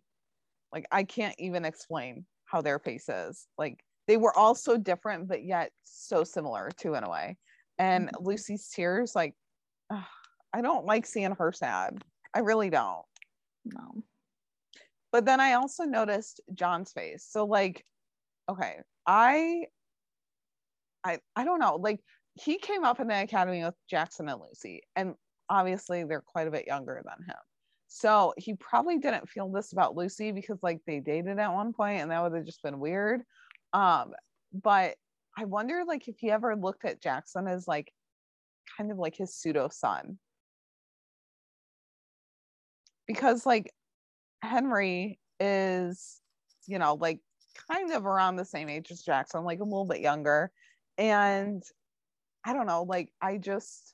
[0.73, 5.43] like I can't even explain how their faces like they were all so different, but
[5.43, 7.37] yet so similar too in a way
[7.77, 8.25] and mm-hmm.
[8.25, 9.35] Lucy's tears, like,
[9.89, 10.03] ugh,
[10.53, 12.03] I don't like seeing her sad.
[12.33, 13.05] I really don't.
[13.65, 14.03] No.
[15.11, 17.25] But then I also noticed John's face.
[17.29, 17.85] So like,
[18.49, 19.65] okay, I,
[21.03, 21.75] I, I don't know.
[21.75, 21.99] Like
[22.33, 25.15] he came up in the academy with Jackson and Lucy, and
[25.49, 27.35] obviously they're quite a bit younger than him.
[27.87, 32.01] So he probably didn't feel this about Lucy because like they dated at one point
[32.01, 33.21] and that would have just been weird.
[33.73, 34.11] Um,
[34.53, 34.95] but
[35.37, 37.93] I wonder like if he ever looked at Jackson as like
[38.75, 40.17] kind of like his pseudo son.
[43.07, 43.71] Because like
[44.41, 46.19] Henry is,
[46.65, 47.19] you know, like
[47.71, 50.51] kind of around the same age as Jackson, like a little bit younger.
[50.97, 51.63] And
[52.43, 53.93] I don't know, like I just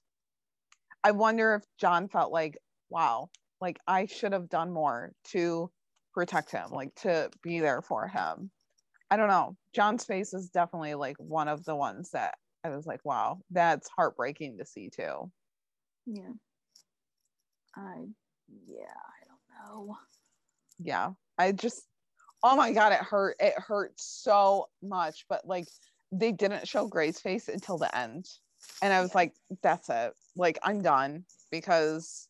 [1.04, 2.58] I wonder if John felt like,
[2.89, 3.30] wow,
[3.60, 5.70] like I should have done more to
[6.14, 8.52] protect him, like to be there for him.
[9.14, 9.55] I don't know.
[9.76, 12.34] John's face is definitely like one of the ones that
[12.64, 15.32] I was like, wow, that's heartbreaking to see too.
[16.07, 16.32] Yeah.
[17.76, 18.05] I
[18.68, 19.97] yeah, I don't know.
[20.80, 21.11] Yeah.
[21.38, 21.84] I just
[22.41, 23.36] oh my god, it hurt.
[23.39, 25.26] It hurt so much.
[25.30, 25.68] But like
[26.11, 28.26] they didn't show Gray's face until the end.
[28.82, 30.14] And I was like, that's it.
[30.36, 32.28] Like I'm done because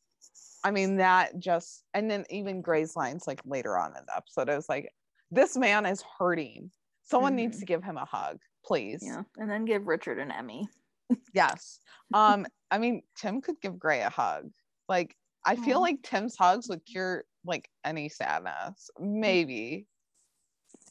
[0.66, 4.50] I mean that just and then even Gray's lines like later on in the episode,
[4.50, 4.92] I was like,
[5.34, 6.72] this man is hurting.
[7.04, 7.38] Someone mm-hmm.
[7.38, 9.04] needs to give him a hug, please.
[9.06, 9.24] Yeah.
[9.38, 10.68] And then give Richard an Emmy.
[11.34, 11.80] yes.
[12.14, 14.50] Um, I mean, Tim could give Gray a hug.
[14.88, 15.16] Like,
[15.46, 18.90] I feel like Tim's hugs would cure like any sadness.
[19.00, 19.88] Maybe.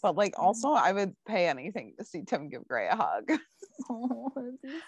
[0.02, 3.24] But like also I would pay anything to see Tim give Gray a hug.
[3.90, 4.30] Oh,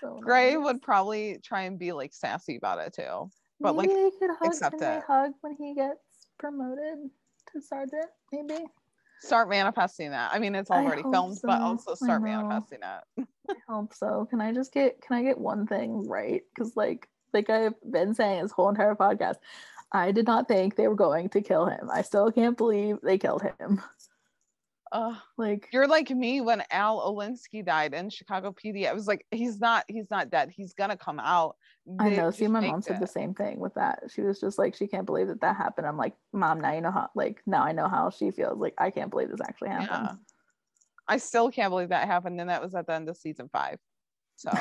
[0.00, 0.64] so Gray nice.
[0.64, 3.30] would probably try and be like sassy about it too.
[3.58, 5.02] But maybe like they could hug accept it.
[5.06, 7.10] hug when he gets promoted
[7.52, 8.66] to sergeant, maybe
[9.20, 10.32] start manifesting that.
[10.32, 11.48] I mean, it's already filmed, so.
[11.48, 13.04] but also start manifesting that.
[13.50, 14.26] I hope so.
[14.28, 16.42] Can I just get can I get one thing right?
[16.54, 19.36] Because like like I've been saying this whole entire podcast,
[19.92, 21.90] I did not think they were going to kill him.
[21.92, 23.82] I still can't believe they killed him.
[24.94, 28.88] Uh, like you're like me when Al Olinsky died in Chicago PD.
[28.88, 30.52] I was like, he's not, he's not dead.
[30.54, 31.56] He's gonna come out.
[31.84, 32.30] They I know.
[32.30, 33.00] See, my mom said it.
[33.00, 34.04] the same thing with that.
[34.14, 35.88] She was just like, she can't believe that that happened.
[35.88, 37.10] I'm like, mom, now you know how.
[37.16, 38.56] Like now I know how she feels.
[38.56, 39.88] Like I can't believe this actually happened.
[39.90, 40.34] Yeah.
[41.08, 43.78] I still can't believe that happened, and that was at the end of season five.
[44.36, 44.52] So,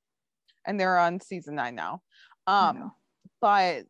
[0.66, 2.02] and they're on season nine now.
[2.48, 2.90] Um,
[3.40, 3.86] but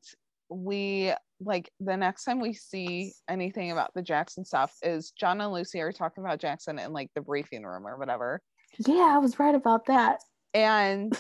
[0.50, 5.52] we like the next time we see anything about the Jackson stuff is John and
[5.52, 8.40] Lucy are talking about Jackson in like the briefing room or whatever.
[8.78, 10.20] Yeah, I was right about that.
[10.54, 11.16] And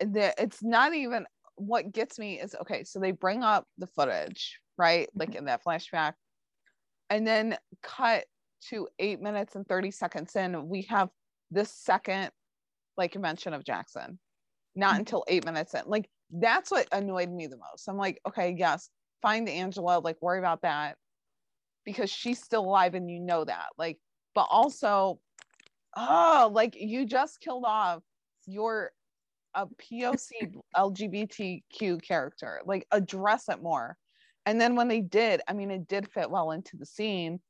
[0.00, 1.26] the, it's not even
[1.56, 5.08] what gets me is okay, so they bring up the footage, right?
[5.14, 5.38] Like mm-hmm.
[5.38, 6.14] in that flashback.
[7.10, 8.24] And then cut
[8.70, 11.10] to eight minutes and 30 seconds in, we have
[11.50, 12.30] this second
[12.96, 14.18] like mention of Jackson.
[14.74, 15.00] Not mm-hmm.
[15.00, 15.82] until eight minutes in.
[15.86, 17.88] Like that's what annoyed me the most.
[17.88, 18.88] I'm like, okay, yes,
[19.20, 20.96] find Angela, like worry about that
[21.84, 23.66] because she's still alive and you know that.
[23.78, 23.98] Like,
[24.34, 25.20] but also,
[25.96, 28.02] oh, like you just killed off
[28.46, 28.90] your
[29.54, 32.60] a POC LGBTQ character.
[32.64, 33.96] Like address it more.
[34.46, 37.40] And then when they did, I mean, it did fit well into the scene,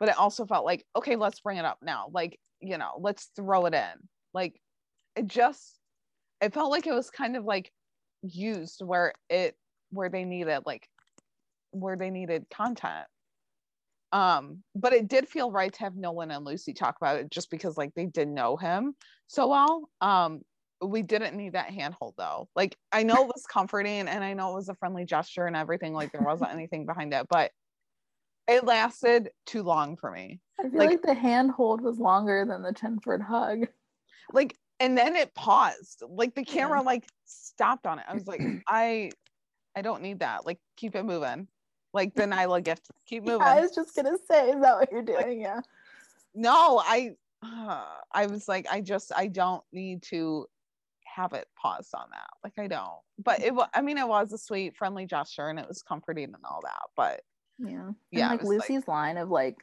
[0.00, 2.08] but it also felt like, okay, let's bring it up now.
[2.12, 4.08] Like, you know, let's throw it in.
[4.34, 4.60] Like,
[5.14, 5.78] it just,
[6.40, 7.70] it felt like it was kind of like
[8.22, 9.56] used where it
[9.90, 10.88] where they needed like
[11.72, 13.06] where they needed content.
[14.12, 17.50] Um but it did feel right to have nolan and lucy talk about it just
[17.50, 18.94] because like they didn't know him
[19.26, 19.88] so well.
[20.00, 20.40] Um
[20.82, 22.48] we didn't need that handhold though.
[22.56, 25.56] Like i know it was comforting and i know it was a friendly gesture and
[25.56, 27.50] everything like there wasn't anything behind it but
[28.50, 30.40] it lasted too long for me.
[30.58, 33.68] I feel like, like the handhold was longer than the chenford hug.
[34.32, 38.04] Like and then it paused like the camera like stopped on it.
[38.08, 39.10] I was like i
[39.76, 40.46] i don't need that.
[40.46, 41.46] Like keep it moving.
[41.92, 43.46] Like the nyla gift keep moving.
[43.46, 45.28] Yeah, i was just gonna say is that what you're doing?
[45.28, 45.60] Like, yeah.
[46.34, 47.12] no i
[47.42, 50.46] uh, i was like i just i don't need to
[51.04, 52.28] have it paused on that.
[52.42, 55.58] Like i don't but it was i mean it was a sweet friendly gesture and
[55.58, 57.20] it was comforting and all that but
[57.58, 59.58] yeah yeah and like lucy's like, line of like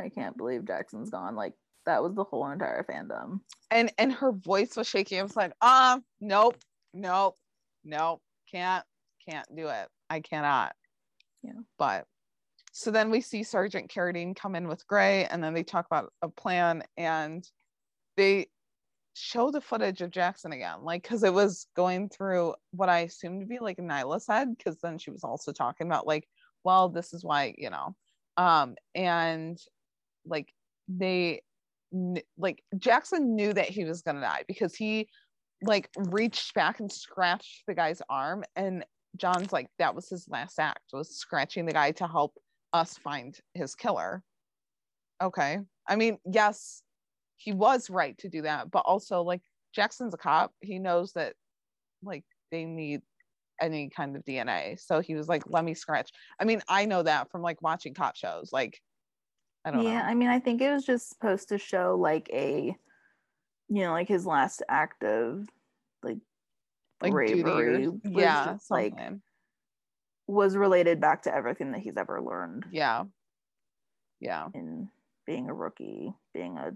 [0.00, 1.54] i can't believe jackson's gone like
[1.86, 3.40] that was the whole entire fandom.
[3.70, 5.18] And and her voice was shaking.
[5.18, 6.56] I was like, um, nope,
[6.92, 7.36] nope,
[7.84, 8.20] nope,
[8.50, 8.84] can't,
[9.28, 9.88] can't do it.
[10.10, 10.74] I cannot.
[11.42, 11.52] Yeah.
[11.78, 12.06] But
[12.72, 16.12] so then we see Sergeant Carradine come in with Gray, and then they talk about
[16.20, 17.48] a plan, and
[18.16, 18.48] they
[19.14, 23.40] show the footage of Jackson again, like because it was going through what I assumed
[23.40, 26.28] to be like Nyla said, because then she was also talking about like,
[26.64, 27.96] well, this is why, you know,
[28.36, 29.58] um, and
[30.26, 30.52] like
[30.88, 31.42] they
[32.36, 35.08] like Jackson knew that he was gonna die because he
[35.62, 38.84] like reached back and scratched the guy's arm and
[39.16, 42.34] John's like that was his last act was scratching the guy to help
[42.72, 44.22] us find his killer.
[45.22, 45.58] Okay.
[45.88, 46.82] I mean, yes,
[47.36, 49.40] he was right to do that, but also like
[49.74, 50.52] Jackson's a cop.
[50.60, 51.34] He knows that
[52.02, 53.00] like they need
[53.60, 54.78] any kind of DNA.
[54.78, 56.10] So he was like, let me scratch.
[56.40, 58.50] I mean, I know that from like watching cop shows.
[58.52, 58.78] Like
[59.66, 60.04] I don't yeah, know.
[60.04, 62.74] I mean, I think it was just supposed to show like a,
[63.68, 65.48] you know, like his last act of
[66.04, 66.18] like
[67.02, 67.88] like bravery.
[68.04, 68.94] Yeah, like
[70.28, 72.66] was related back to everything that he's ever learned.
[72.70, 73.04] Yeah.
[74.20, 74.46] Yeah.
[74.54, 74.88] In
[75.26, 76.70] being a rookie, being a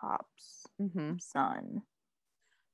[0.00, 1.14] cop's mm-hmm.
[1.18, 1.82] son.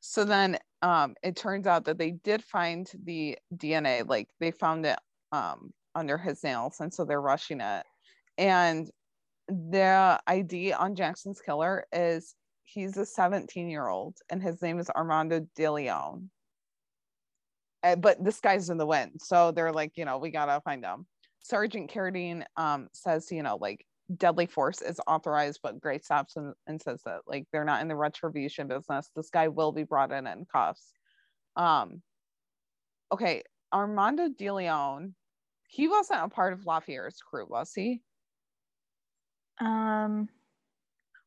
[0.00, 4.84] So then um it turns out that they did find the DNA, like they found
[4.84, 4.98] it
[5.32, 7.86] um under his nails, and so they're rushing it.
[8.36, 8.88] And
[9.48, 12.34] the ID on Jackson's killer is
[12.64, 16.28] he's a 17 year old and his name is Armando DeLeon.
[17.82, 19.12] Uh, but this guy's in the wind.
[19.22, 21.06] So they're like, you know, we gotta find him.
[21.40, 23.86] Sergeant Carradine um, says, you know, like
[24.16, 27.88] deadly force is authorized, but Gray stops and, and says that like they're not in
[27.88, 29.10] the retribution business.
[29.14, 30.92] This guy will be brought in in cuffs.
[31.56, 32.02] Um,
[33.12, 33.42] okay,
[33.72, 35.12] Armando DeLeon,
[35.68, 38.02] he wasn't a part of LaFleur's crew, was he?
[39.60, 40.28] Um,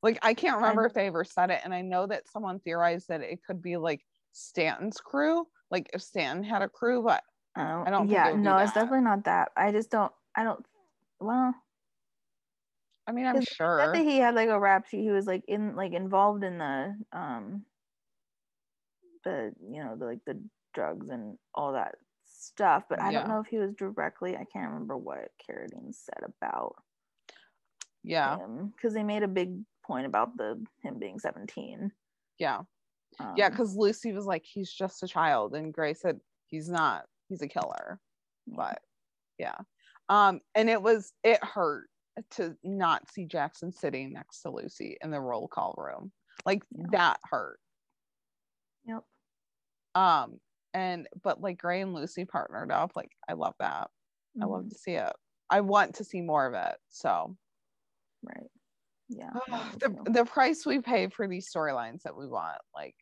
[0.04, 2.60] like I can't remember I, if they ever said it, and I know that someone
[2.60, 4.02] theorized that it could be like
[4.32, 7.24] Stanton's crew, like if Stanton had a crew, but
[7.58, 8.10] oh, I don't.
[8.10, 9.52] Yeah, no, it's definitely not that.
[9.56, 10.12] I just don't.
[10.36, 10.66] I don't.
[11.20, 11.54] Well,
[13.08, 15.02] I mean, I'm sure that he had like a rap sheet.
[15.02, 17.64] He was like in like involved in the um
[19.24, 20.42] the you know the like the
[20.74, 23.20] drugs and all that stuff, but I yeah.
[23.20, 24.36] don't know if he was directly.
[24.36, 26.76] I can't remember what Carradine said about
[28.04, 28.38] yeah.
[28.76, 29.54] because they made a big
[29.86, 31.92] point about the him being 17
[32.40, 32.60] yeah.
[33.20, 37.06] Um, yeah because lucy was like he's just a child and gray said he's not
[37.28, 38.00] he's a killer
[38.48, 38.80] but
[39.38, 39.58] yeah.
[40.10, 41.88] Um and it was it hurt
[42.32, 46.12] to not see jackson sitting next to lucy in the roll call room.
[46.46, 46.86] Like yeah.
[46.92, 47.60] that hurt.
[48.86, 49.04] Yep.
[49.96, 50.40] Um
[50.74, 53.90] and but like gray and lucy partnered up like i love that.
[54.38, 54.44] Mm-hmm.
[54.44, 54.70] i love mm-hmm.
[54.70, 55.14] to see it.
[55.50, 57.36] I want to see more of it so
[58.24, 58.50] right.
[59.10, 59.32] Yeah.
[59.52, 62.96] Oh, the, the price we pay for these storylines that we want like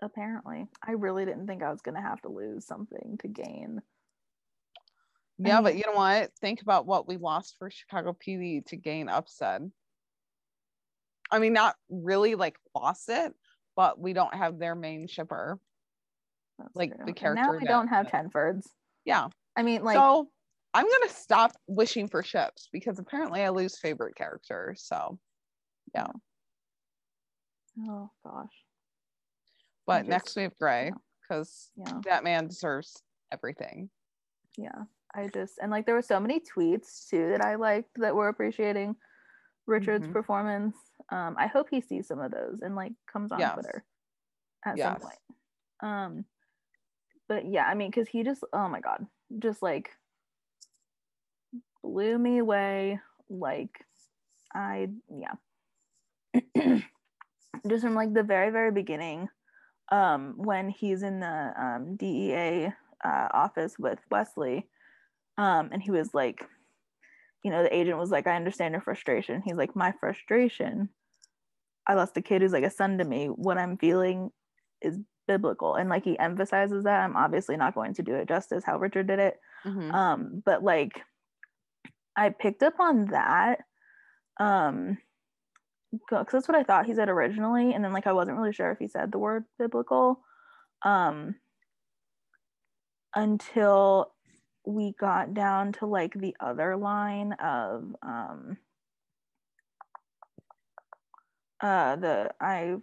[0.00, 0.66] apparently.
[0.86, 3.80] I really didn't think i was going to have to lose something to gain.
[5.38, 6.30] Yeah I mean, but you know what?
[6.40, 9.70] Think about what we lost for chicago pd to gain Upstead
[11.30, 13.32] i mean not really like lost it
[13.76, 15.58] but we don't have their main shipper.
[16.74, 17.06] Like true.
[17.06, 18.66] the character and now we don't have tenfords.
[19.04, 19.28] Yeah.
[19.56, 20.28] I mean like so
[20.74, 25.18] i'm gonna stop wishing for ships because apparently i lose favorite characters so
[25.94, 26.08] yeah.
[27.80, 28.52] Oh gosh.
[29.86, 30.92] But just, next we have Gray
[31.22, 32.00] because yeah.
[32.04, 33.02] that man deserves
[33.32, 33.90] everything.
[34.56, 34.84] Yeah.
[35.14, 38.28] I just and like there were so many tweets too that I liked that were
[38.28, 38.96] appreciating
[39.66, 40.12] Richard's mm-hmm.
[40.12, 40.76] performance.
[41.10, 43.54] Um, I hope he sees some of those and like comes on yes.
[43.54, 43.84] Twitter
[44.64, 44.86] at yes.
[44.86, 45.18] some point.
[45.82, 46.24] Um,
[47.28, 49.06] but yeah, I mean, because he just oh my god,
[49.38, 49.90] just like
[51.82, 53.00] blew me away.
[53.28, 53.84] Like
[54.54, 55.34] I yeah,
[57.68, 59.28] just from like the very very beginning
[59.90, 62.72] um when he's in the um DEA
[63.04, 64.68] uh, office with Wesley
[65.36, 66.46] um and he was like
[67.42, 69.42] you know the agent was like I understand your frustration.
[69.44, 70.88] He's like my frustration?
[71.86, 73.26] I lost a kid who's like a son to me.
[73.26, 74.30] What I'm feeling
[74.80, 75.74] is biblical.
[75.74, 77.00] And like he emphasizes that.
[77.00, 79.40] I'm obviously not going to do it justice how Richard did it.
[79.66, 79.90] Mm-hmm.
[79.92, 81.00] um but like
[82.16, 83.60] I picked up on that
[84.40, 84.98] um
[85.92, 88.70] because that's what I thought he said originally, and then like I wasn't really sure
[88.70, 90.20] if he said the word biblical,
[90.84, 91.34] um,
[93.14, 94.12] until
[94.66, 98.56] we got down to like the other line of um,
[101.60, 102.76] uh, the I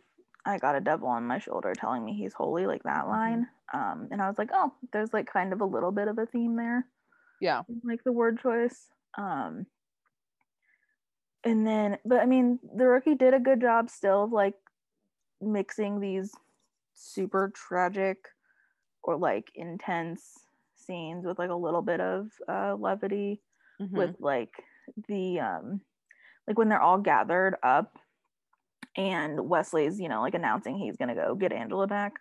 [0.46, 3.10] I got a devil on my shoulder telling me he's holy, like that mm-hmm.
[3.10, 6.20] line, um, and I was like, oh, there's like kind of a little bit of
[6.20, 6.86] a theme there,
[7.42, 9.66] yeah, like the word choice, um
[11.44, 14.56] and then but i mean the rookie did a good job still of like
[15.42, 16.32] mixing these
[16.96, 18.18] super tragic
[19.04, 20.34] or like intense
[20.76, 23.42] scenes with like a little bit of uh levity
[23.82, 23.96] mm-hmm.
[23.96, 24.52] with like
[25.08, 25.82] the um
[26.48, 27.98] like when they're all gathered up
[28.98, 32.14] and wesley's you know like announcing he's gonna go get angela back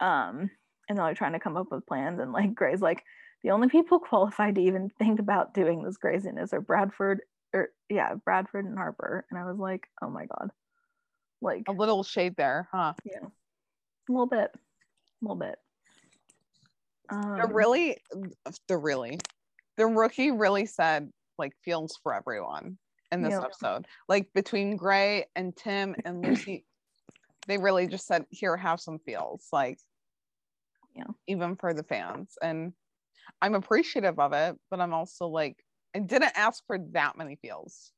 [0.00, 0.50] um
[0.88, 3.04] and they're like trying to come up with plans and like gray's like
[3.42, 7.20] the only people qualified to even think about doing this craziness are bradford
[7.52, 9.24] or yeah, Bradford and Harper.
[9.30, 10.50] And I was like, oh my God.
[11.40, 12.94] Like a little shade there, huh?
[13.04, 13.26] Yeah.
[14.08, 14.50] A little bit.
[14.54, 14.58] A
[15.22, 15.56] little bit.
[17.10, 17.96] Um, the really
[18.66, 19.18] the really
[19.76, 22.76] the rookie really said like feels for everyone
[23.12, 23.86] in this episode.
[24.08, 26.64] Like between Gray and Tim and Lucy,
[27.46, 29.46] they really just said, here, have some feels.
[29.52, 29.78] Like
[30.94, 32.34] yeah, even for the fans.
[32.42, 32.72] And
[33.40, 35.56] I'm appreciative of it, but I'm also like,
[35.94, 37.92] I didn't ask for that many feels.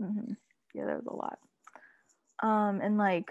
[0.00, 0.32] Mm-hmm.
[0.74, 1.38] Yeah, there was a lot.
[2.42, 3.30] Um, and like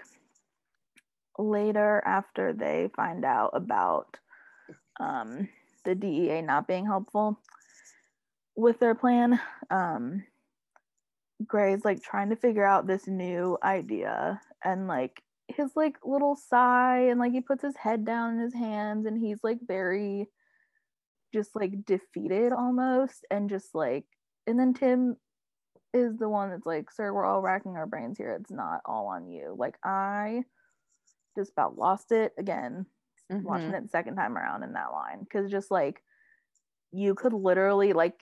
[1.38, 4.16] later after they find out about
[5.00, 5.48] um,
[5.84, 7.40] the DEA not being helpful
[8.56, 10.22] with their plan, um,
[11.46, 17.08] Gray's like trying to figure out this new idea and like his like little sigh
[17.10, 20.28] and like he puts his head down in his hands and he's like very
[21.32, 24.04] just like defeated almost and just like
[24.46, 25.16] and then Tim
[25.92, 28.36] is the one that's like, sir, we're all racking our brains here.
[28.40, 29.54] It's not all on you.
[29.56, 30.44] Like I
[31.36, 32.86] just about lost it again
[33.30, 33.44] mm-hmm.
[33.44, 35.26] watching it second time around in that line.
[35.32, 36.02] Cause just like
[36.92, 38.14] you could literally like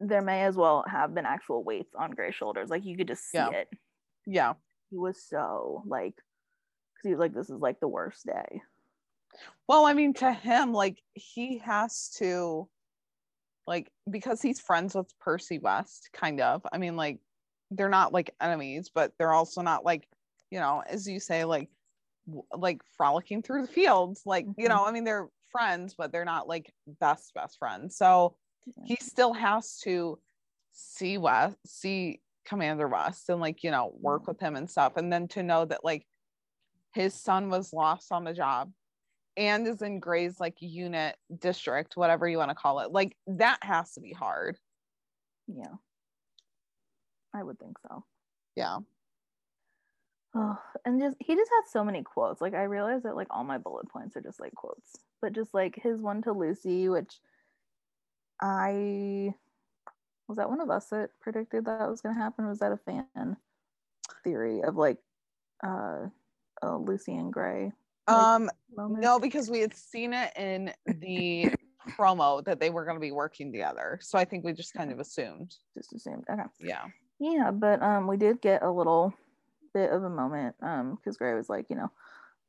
[0.00, 2.70] there may as well have been actual weights on Gray's shoulders.
[2.70, 3.50] Like you could just see yeah.
[3.50, 3.68] it.
[4.26, 4.52] Yeah.
[4.90, 8.62] He was so like because he was like, this is like the worst day.
[9.68, 12.68] Well, I mean, to him, like he has to
[13.66, 16.62] like because he's friends with Percy West, kind of.
[16.72, 17.20] I mean, like
[17.70, 20.06] they're not like enemies, but they're also not like,
[20.50, 21.68] you know, as you say, like
[22.52, 24.22] like frolicking through the fields.
[24.26, 24.60] Like, mm-hmm.
[24.60, 27.96] you know, I mean, they're friends, but they're not like best best friends.
[27.96, 28.84] So yeah.
[28.86, 30.18] he still has to
[30.72, 34.96] see West, see Commander West, and like, you know, work with him and stuff.
[34.96, 36.06] And then to know that like
[36.94, 38.70] his son was lost on the job
[39.36, 42.90] and is in Gray's like unit district, whatever you want to call it.
[42.90, 44.58] Like that has to be hard.
[45.46, 45.74] Yeah.
[47.34, 48.04] I would think so.
[48.56, 48.78] Yeah.
[50.34, 52.40] Oh, and just he just had so many quotes.
[52.40, 54.96] Like I realized that like all my bullet points are just like quotes.
[55.20, 57.20] But just like his one to Lucy, which
[58.40, 59.34] I
[60.26, 62.46] was that one of us that predicted that was gonna happen?
[62.46, 63.36] Was that a fan
[64.24, 64.98] theory of like
[65.64, 66.06] uh,
[66.62, 67.72] uh Lucy and Gray
[68.08, 71.52] um, no, because we had seen it in the
[71.98, 73.98] promo that they were going to be working together.
[74.02, 75.54] So I think we just kind of assumed.
[75.74, 76.24] Just assumed.
[76.30, 76.42] Okay.
[76.60, 76.84] Yeah.
[77.18, 79.14] Yeah, but um, we did get a little
[79.74, 81.90] bit of a moment um, because Gray was like, you know,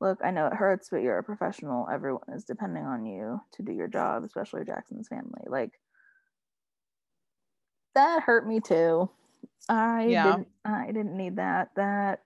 [0.02, 1.88] look, I know it hurts, but you're a professional.
[1.92, 5.44] Everyone is depending on you to do your job, especially Jackson's family.
[5.48, 5.72] Like
[7.96, 9.10] that hurt me too.
[9.70, 10.24] I yeah.
[10.24, 10.48] didn't.
[10.66, 11.70] I didn't need that.
[11.76, 12.24] That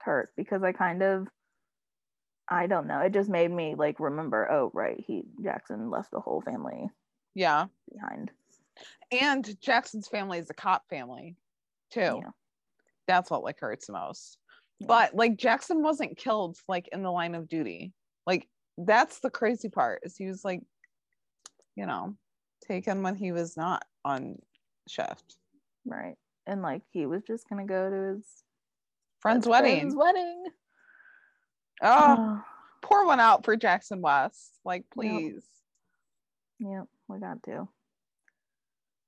[0.00, 1.28] hurt because I kind of
[2.50, 3.00] I don't know.
[3.00, 6.88] It just made me like remember, oh right, he Jackson left the whole family
[7.34, 8.30] yeah behind.
[9.10, 11.36] And Jackson's family is a cop family
[11.92, 12.00] too.
[12.00, 12.30] Yeah.
[13.06, 14.38] That's what like hurts the most.
[14.78, 14.86] Yeah.
[14.86, 17.92] But like Jackson wasn't killed like in the line of duty.
[18.26, 20.62] Like that's the crazy part is he was like,
[21.76, 22.14] you know,
[22.66, 24.36] taken when he was not on
[24.88, 25.36] shift.
[25.84, 26.16] Right.
[26.46, 28.24] And like he was just gonna go to his
[29.20, 29.80] friend's wedding.
[29.80, 30.44] Friend's wedding.
[31.82, 32.42] Oh,
[32.82, 34.58] pour one out for Jackson West.
[34.64, 35.44] Like, please.
[36.60, 36.70] Yep.
[36.70, 37.68] yep, we got to.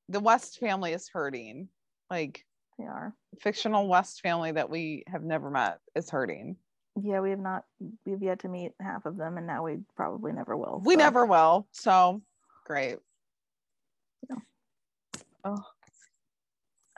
[0.09, 1.69] The West family is hurting.
[2.11, 2.45] Like,
[2.79, 3.15] they are.
[3.41, 6.57] Fictional West family that we have never met is hurting.
[7.01, 7.65] Yeah, we have not,
[8.05, 10.83] we've yet to meet half of them, and now we probably never will.
[10.85, 10.99] We so.
[10.99, 11.69] never will.
[11.71, 12.21] So,
[12.65, 12.99] great.
[14.29, 14.37] Yeah.
[15.45, 15.65] Oh.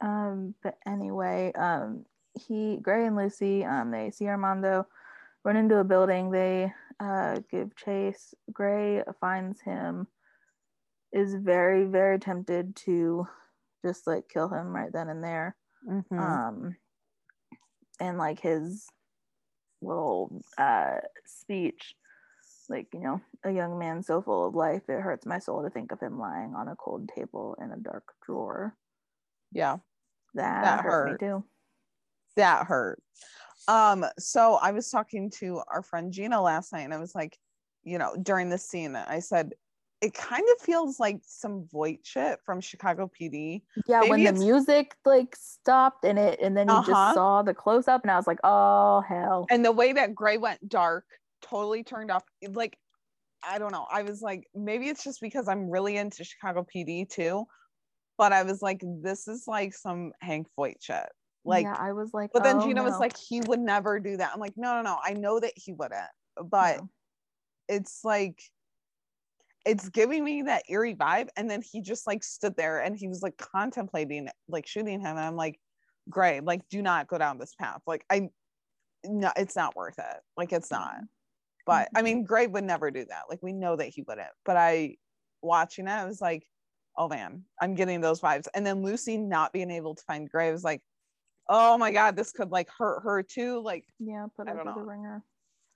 [0.01, 2.05] Um, but anyway, um,
[2.35, 4.87] he, Gray and Lucy, um, they see Armando
[5.45, 6.31] run into a building.
[6.31, 8.35] They uh, give chase.
[8.53, 10.07] Gray finds him,
[11.13, 13.27] is very, very tempted to
[13.85, 15.57] just like kill him right then and there.
[15.89, 16.19] Mm-hmm.
[16.19, 16.77] Um,
[18.01, 18.87] and like his
[19.81, 21.95] little uh, speech,
[22.69, 25.71] like, you know, a young man so full of life, it hurts my soul to
[25.71, 28.77] think of him lying on a cold table in a dark drawer.
[29.51, 29.79] Yeah.
[30.35, 31.45] That, that hurt, hurt me too.
[32.37, 33.03] That hurt.
[33.69, 37.37] Um, so I was talking to our friend Gina last night, and I was like,
[37.85, 39.53] you know, during the scene, I said,
[40.01, 43.63] it kind of feels like some Voight shit from Chicago PD.
[43.87, 46.91] Yeah, Maybe when the music like stopped and it, and then you uh-huh.
[46.91, 49.47] just saw the close up, and I was like, oh hell.
[49.49, 51.05] And the way that Gray went dark
[51.41, 52.25] totally turned off.
[52.51, 52.77] Like,
[53.49, 53.87] I don't know.
[53.91, 57.47] I was like, maybe it's just because I'm really into Chicago PD too.
[58.19, 61.09] But I was like, this is like some Hank Voight shit.
[61.45, 62.85] Like, yeah, I was like, but then oh, Gina no.
[62.85, 64.31] was like, he would never do that.
[64.33, 64.99] I'm like, no, no, no.
[65.03, 66.01] I know that he wouldn't,
[66.37, 66.89] uh, but no.
[67.69, 68.41] it's like,
[69.67, 71.29] it's giving me that eerie vibe.
[71.37, 75.17] And then he just like stood there and he was like contemplating like shooting him.
[75.17, 75.59] And I'm like,
[76.09, 77.81] great, like, do not go down this path.
[77.87, 78.29] Like, I,
[79.05, 80.21] no, it's not worth it.
[80.37, 80.95] Like, it's not.
[80.95, 81.05] Mm-hmm.
[81.67, 82.05] But I mm-hmm.
[82.05, 83.25] mean, Gray would never do that.
[83.29, 84.31] Like, we know that he wouldn't.
[84.45, 84.97] But I,
[85.43, 86.45] watching it, I was like,
[86.97, 88.49] oh man, I'm getting those vibes.
[88.55, 90.83] And then Lucy not being able to find Gray was like,
[91.49, 93.61] oh my god, this could like hurt her too.
[93.61, 95.23] Like, yeah, put her through the ringer.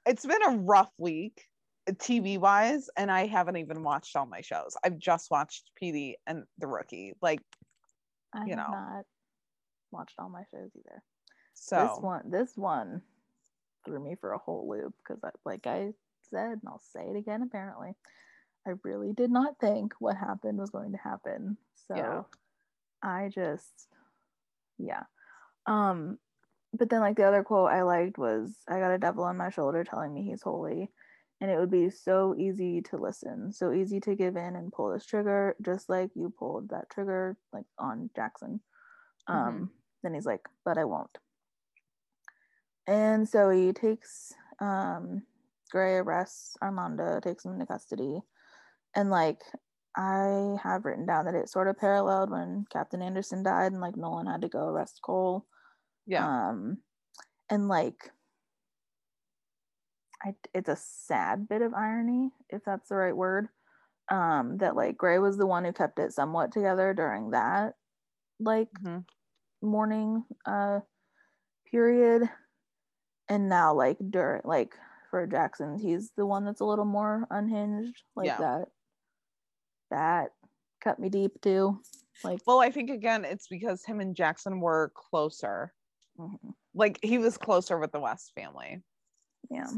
[0.07, 1.43] It's been a rough week,
[1.89, 4.77] uh, TV wise, and I haven't even watched all my shows.
[4.85, 7.14] I've just watched PD and The Rookie.
[7.21, 7.43] Like,
[8.33, 9.05] I you know, not
[9.91, 11.03] watched all my shows either.
[11.55, 13.03] So this one, this one,
[13.85, 15.93] threw me for a whole loop because, like I
[16.31, 17.43] said, and I'll say it again.
[17.43, 17.95] Apparently,
[18.67, 21.57] I really did not think what happened was going to happen.
[21.89, 22.23] So yeah.
[23.03, 23.89] I just,
[24.79, 25.05] yeah.
[25.67, 26.19] Um,
[26.73, 29.51] but then like the other quote I liked was, "I got a devil on my
[29.51, 30.91] shoulder telling me he's holy."
[31.41, 34.93] and it would be so easy to listen so easy to give in and pull
[34.93, 38.61] this trigger just like you pulled that trigger like on jackson
[39.27, 39.64] um mm-hmm.
[40.03, 41.19] then he's like but i won't
[42.87, 45.23] and so he takes um
[45.71, 48.21] gray arrests armando takes him into custody
[48.95, 49.41] and like
[49.97, 53.97] i have written down that it sort of paralleled when captain anderson died and like
[53.97, 55.45] nolan had to go arrest cole
[56.07, 56.79] yeah um
[57.51, 58.11] and like
[60.25, 63.49] I, it's a sad bit of irony, if that's the right word,
[64.11, 67.75] um, that like Gray was the one who kept it somewhat together during that
[68.39, 68.99] like mm-hmm.
[69.67, 70.81] morning uh
[71.71, 72.29] period.
[73.29, 74.75] And now like during like
[75.11, 78.03] for Jackson, he's the one that's a little more unhinged.
[78.15, 78.39] Like yeah.
[78.39, 78.69] that
[79.91, 80.29] that
[80.83, 81.81] cut me deep too.
[82.25, 85.73] Like well, I think again it's because him and Jackson were closer.
[86.19, 86.51] Mm-hmm.
[86.75, 88.83] Like he was closer with the West family.
[89.51, 89.69] Yeah.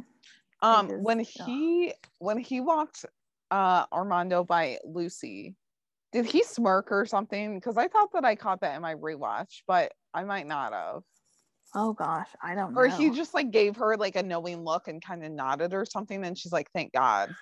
[0.60, 3.04] Um, when he when he walked
[3.50, 5.54] uh Armando by Lucy,
[6.12, 7.54] did he smirk or something?
[7.54, 11.02] Because I thought that I caught that in my rewatch, but I might not have.
[11.74, 12.80] Oh gosh, I don't know.
[12.80, 12.96] or know.
[12.96, 16.24] he just like gave her like a knowing look and kind of nodded or something,
[16.24, 17.34] and she's like, "Thank God."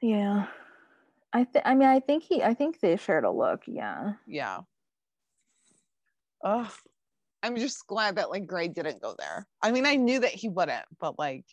[0.00, 0.46] Yeah,
[1.32, 1.66] I think.
[1.66, 2.42] I mean, I think he.
[2.42, 3.62] I think they shared a look.
[3.66, 4.12] Yeah.
[4.26, 4.60] Yeah.
[6.44, 6.70] Ugh.
[7.44, 9.46] I'm just glad that like Gray didn't go there.
[9.62, 11.44] I mean, I knew that he wouldn't, but like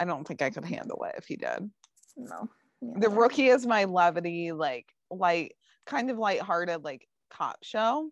[0.00, 1.68] I don't think I could handle it if he did.
[2.16, 2.48] No.
[2.80, 2.92] Yeah.
[2.96, 5.54] The rookie is my levity, like light,
[5.84, 8.08] kind of light-hearted, like cop show.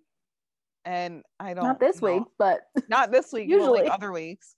[0.85, 2.15] And I don't not this know.
[2.15, 4.57] week, but not this week, usually like other weeks.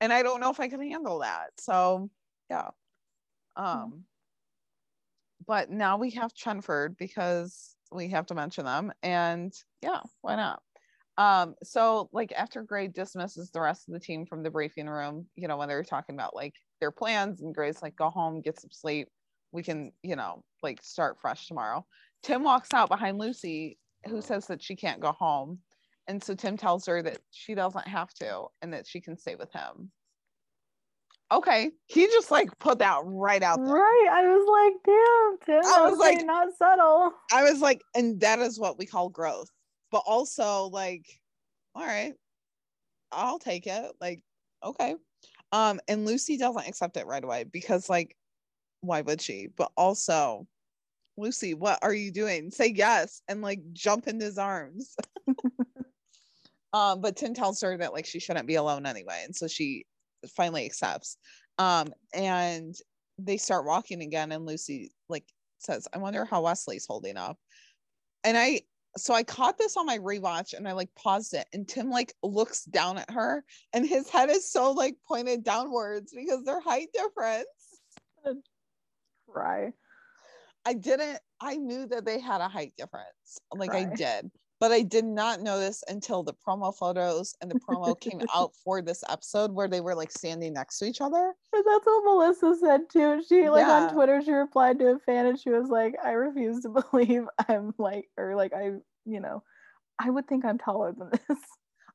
[0.00, 1.50] And I don't know if I can handle that.
[1.58, 2.08] So
[2.48, 2.70] yeah.
[3.56, 3.98] Um mm-hmm.
[5.46, 8.90] but now we have Chenford because we have to mention them.
[9.02, 10.62] And yeah, why not?
[11.16, 15.26] Um, so like after Gray dismisses the rest of the team from the briefing room,
[15.36, 18.60] you know, when they're talking about like their plans, and Gray's like, go home, get
[18.60, 19.08] some sleep.
[19.52, 21.86] We can, you know, like start fresh tomorrow.
[22.22, 25.58] Tim walks out behind Lucy, who says that she can't go home.
[26.08, 29.36] And so Tim tells her that she doesn't have to and that she can stay
[29.36, 29.90] with him.
[31.32, 31.70] Okay.
[31.86, 33.74] He just like put that right out there.
[33.74, 34.08] Right.
[34.10, 35.72] I was like, damn, Tim.
[35.72, 37.12] I was like, not subtle.
[37.32, 39.48] I was like, and that is what we call growth
[39.94, 41.06] but also like
[41.76, 42.14] all right
[43.12, 44.20] i'll take it like
[44.64, 44.96] okay.
[45.52, 48.16] Um and lucy doesn't accept it right away because like
[48.80, 49.50] why would she?
[49.56, 50.48] But also
[51.16, 52.50] lucy what are you doing?
[52.50, 54.96] Say yes and like jump in his arms.
[56.72, 59.84] Um but tim tells her that like she shouldn't be alone anyway and so she
[60.34, 61.18] finally accepts.
[61.56, 62.74] Um and
[63.16, 65.22] they start walking again and lucy like
[65.58, 67.38] says i wonder how wesley's holding up.
[68.24, 68.62] And i
[68.96, 72.14] so I caught this on my rewatch and I like paused it and Tim like
[72.22, 76.88] looks down at her and his head is so like pointed downwards because their height
[76.92, 77.46] difference.
[79.28, 79.72] Cry.
[80.64, 83.38] I didn't I knew that they had a height difference.
[83.52, 83.80] Like Cry.
[83.80, 84.30] I did.
[84.64, 88.80] But I did not notice until the promo photos and the promo came out for
[88.80, 91.34] this episode where they were like standing next to each other.
[91.52, 93.22] And that's what Melissa said too.
[93.28, 93.72] She like yeah.
[93.72, 97.24] on Twitter, she replied to a fan and she was like, I refuse to believe
[97.46, 98.70] I'm like, or like, I,
[99.04, 99.42] you know,
[99.98, 101.38] I would think I'm taller than this.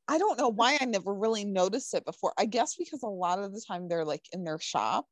[0.08, 2.34] I don't know why I never really noticed it before.
[2.38, 5.08] I guess because a lot of the time they're like in their shop.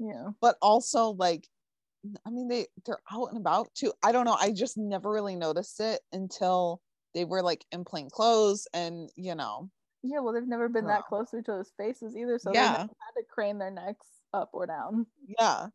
[0.00, 0.30] Yeah.
[0.40, 1.46] But also like
[2.26, 3.92] I mean they they're out and about too.
[4.02, 4.36] I don't know.
[4.36, 6.80] I just never really noticed it until
[7.16, 9.70] they were like in plain clothes and you know.
[10.02, 12.72] Yeah well they've never been that close to each other's faces either so yeah.
[12.72, 12.86] they had
[13.16, 15.06] to crane their necks up or down.
[15.26, 15.68] Yeah.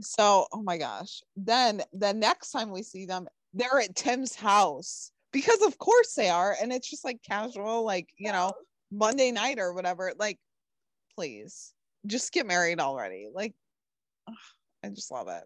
[0.00, 1.20] So oh my gosh.
[1.36, 6.30] Then the next time we see them they're at tim's house because of course they
[6.30, 8.52] are and it's just like casual like you know
[8.90, 10.38] monday night or whatever like
[11.14, 11.72] please
[12.06, 13.52] just get married already like
[14.28, 14.34] ugh,
[14.82, 15.44] i just love it.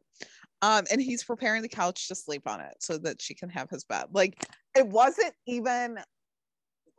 [0.63, 3.69] Um, and he's preparing the couch to sleep on it so that she can have
[3.69, 4.07] his bed.
[4.13, 5.99] Like it wasn't even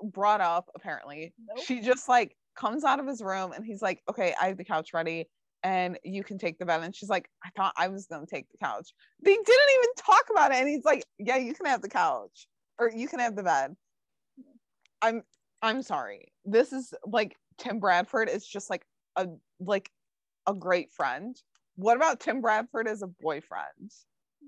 [0.04, 1.34] brought up, apparently.
[1.48, 1.66] Nope.
[1.66, 4.64] She just like comes out of his room and he's like, Okay, I have the
[4.64, 5.30] couch ready
[5.64, 6.84] and you can take the bed.
[6.84, 8.92] And she's like, I thought I was gonna take the couch.
[9.24, 10.58] They didn't even talk about it.
[10.58, 12.48] And he's like, Yeah, you can have the couch
[12.80, 13.76] or you can have the bed.
[15.02, 15.24] I'm
[15.62, 16.32] I'm sorry.
[16.46, 18.86] This is like Tim Bradford is just like
[19.16, 19.28] a
[19.60, 19.90] like
[20.48, 21.36] a great friend
[21.76, 23.92] what about Tim Bradford as a boyfriend?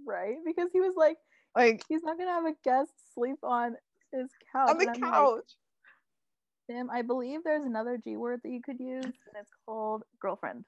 [0.05, 0.35] Right?
[0.45, 1.17] Because he was like,
[1.57, 3.75] like he's not gonna have a guest sleep on
[4.13, 4.69] his couch.
[4.69, 5.33] On the couch.
[5.33, 5.43] Like,
[6.69, 10.65] Tim, I believe there's another G word that you could use, and it's called girlfriend.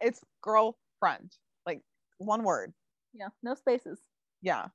[0.00, 1.32] It's girlfriend,
[1.66, 1.80] like
[2.18, 2.72] one word.
[3.14, 3.98] Yeah, no spaces.
[4.42, 4.66] Yeah.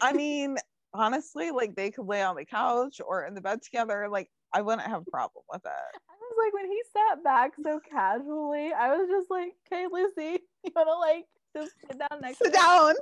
[0.00, 0.56] I mean,
[0.94, 4.08] honestly, like they could lay on the couch or in the bed together.
[4.08, 5.68] Like I wouldn't have a problem with it.
[6.10, 10.40] I was like, when he sat back so casually, I was just like, okay, Lucy,
[10.64, 12.50] you wanna like just sit down next to me?
[12.50, 12.94] sit down.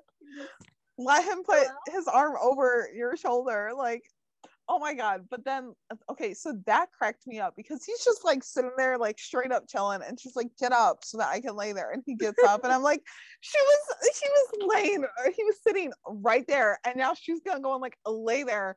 [0.98, 3.70] Let him put his arm over your shoulder.
[3.76, 4.02] Like,
[4.68, 5.26] oh my god.
[5.30, 5.74] But then
[6.10, 9.64] okay so that cracked me up because he's just like sitting there like straight up
[9.68, 11.90] chilling and she's like get up so that i can lay there.
[11.90, 13.02] And he gets up and i'm like
[13.40, 17.60] she was she was laying uh, he was sitting right there and now she's gonna
[17.60, 18.76] go and like lay there.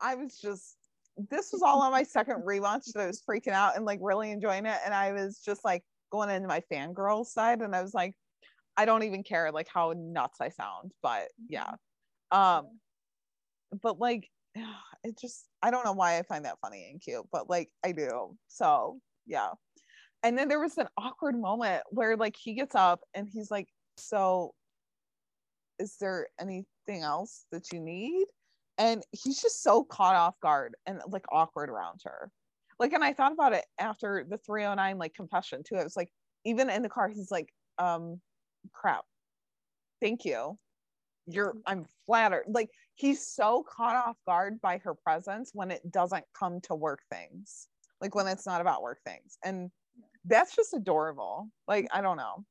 [0.00, 0.76] I was just
[1.30, 4.30] this was all on my second rewatch that i was freaking out and like really
[4.30, 4.78] enjoying it.
[4.84, 8.14] And i was just like going into my fangirl side and i was like
[8.76, 11.72] i don't even care like how nuts i sound but yeah
[12.32, 12.66] um
[13.82, 14.28] but like
[15.04, 17.92] it just I don't know why I find that funny and cute, but like I
[17.92, 18.36] do.
[18.48, 19.50] So yeah.
[20.22, 23.68] And then there was an awkward moment where like he gets up and he's like,
[23.98, 24.54] So
[25.78, 28.26] is there anything else that you need?
[28.78, 32.30] And he's just so caught off guard and like awkward around her.
[32.78, 35.76] Like, and I thought about it after the 309 like confession too.
[35.76, 36.10] I was like,
[36.44, 37.48] even in the car, he's like,
[37.78, 38.20] um,
[38.72, 39.04] crap.
[40.00, 40.58] Thank you.
[41.26, 41.60] You're mm-hmm.
[41.66, 42.44] i'm flattered.
[42.48, 47.00] Like he's so caught off guard by her presence when it doesn't come to work
[47.10, 47.68] things.
[48.00, 49.38] Like when it's not about work things.
[49.44, 49.70] And
[50.24, 51.48] that's just adorable.
[51.66, 52.44] Like i don't know.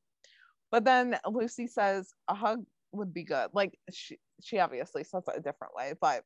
[0.70, 3.50] But then lucy says a hug would be good.
[3.52, 6.22] Like she she obviously says it a different way but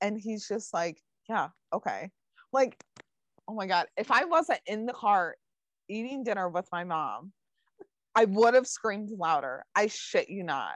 [0.00, 0.98] and he's just like
[1.28, 2.10] yeah okay.
[2.52, 2.82] Like
[3.48, 3.86] oh my god.
[3.96, 5.36] If i wasn't in the car
[5.88, 7.32] eating dinner with my mom
[8.14, 9.64] I would have screamed louder.
[9.74, 10.74] I shit you not.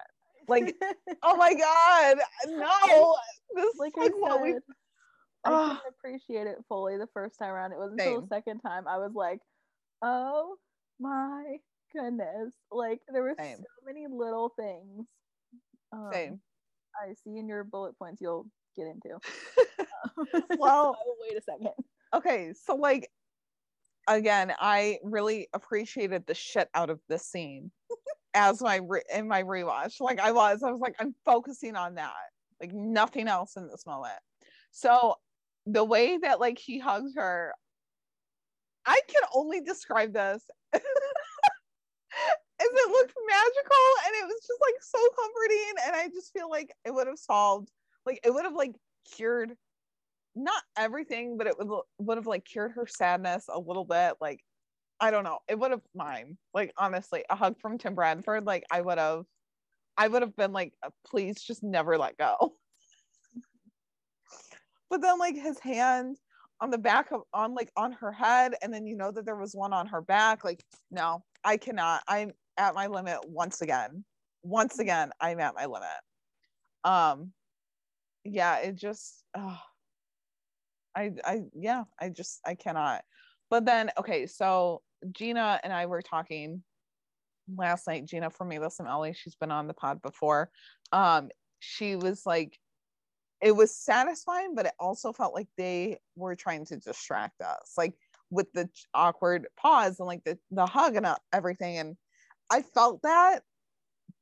[0.49, 0.75] Like,
[1.23, 3.17] oh my god, no!
[3.55, 4.55] This like, like what we.
[5.45, 7.73] I didn't appreciate it fully the first time around.
[7.73, 9.41] It wasn't until the second time I was like,
[10.03, 10.57] oh
[11.01, 11.57] my
[11.95, 12.55] goodness!
[12.71, 13.59] Like there were Same.
[13.59, 15.07] so many little things.
[15.93, 16.41] Um, Same.
[16.97, 18.47] I see in your bullet points you'll
[18.77, 19.19] get into.
[20.59, 21.73] well, wait a second.
[22.15, 23.09] Okay, so like
[24.07, 27.71] again, I really appreciated the shit out of this scene
[28.35, 30.01] as my re- in my rewatch.
[30.01, 32.13] Like I was, I was like, I'm focusing on that,
[32.61, 34.19] like nothing else in this moment.
[34.71, 35.17] So
[35.67, 37.53] the way that like he hugs her,
[38.85, 40.43] I can only describe this.
[42.59, 46.49] as it looked magical and it was just like so comforting and i just feel
[46.49, 47.71] like it would have solved
[48.07, 48.73] like it would have like
[49.15, 49.53] cured
[50.37, 54.41] not everything but it would would have like cured her sadness a little bit like
[55.01, 55.39] I don't know.
[55.49, 56.39] It would have mine.
[56.55, 58.47] Like honestly, a hug from Tim Bradford.
[58.47, 59.25] Like I would have,
[59.97, 62.55] I would have been like, uh, please just never let go.
[64.91, 66.17] but then like his hand
[66.61, 69.37] on the back of on like on her head, and then you know that there
[69.37, 70.45] was one on her back.
[70.45, 72.03] Like no, I cannot.
[72.09, 74.05] I'm at my limit once again.
[74.43, 75.89] Once again, I'm at my limit.
[76.85, 77.33] Um,
[78.25, 79.23] yeah, it just.
[80.97, 83.05] I I yeah, I just I cannot.
[83.51, 84.83] But then okay, so
[85.13, 86.63] Gina and I were talking
[87.55, 88.07] last night.
[88.07, 90.51] Gina from Mavis and Ellie, she's been on the pod before.
[90.93, 91.29] Um,
[91.61, 92.59] she was like,
[93.41, 97.95] it was satisfying, but it also felt like they were trying to distract us, like
[98.31, 101.79] with the awkward pause and like the the hug and everything.
[101.79, 101.97] And
[102.51, 103.41] I felt that,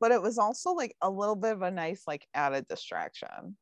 [0.00, 3.56] but it was also like a little bit of a nice like added distraction.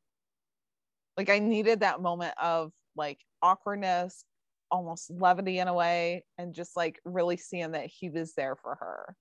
[1.17, 4.25] Like I needed that moment of like awkwardness
[4.71, 8.77] almost levity in a way and just like really seeing that he was there for
[8.77, 9.17] her.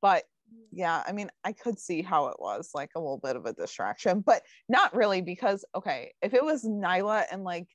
[0.00, 0.24] But
[0.70, 3.54] yeah i mean i could see how it was like a little bit of a
[3.54, 7.66] distraction but not really because okay if it was nyla and like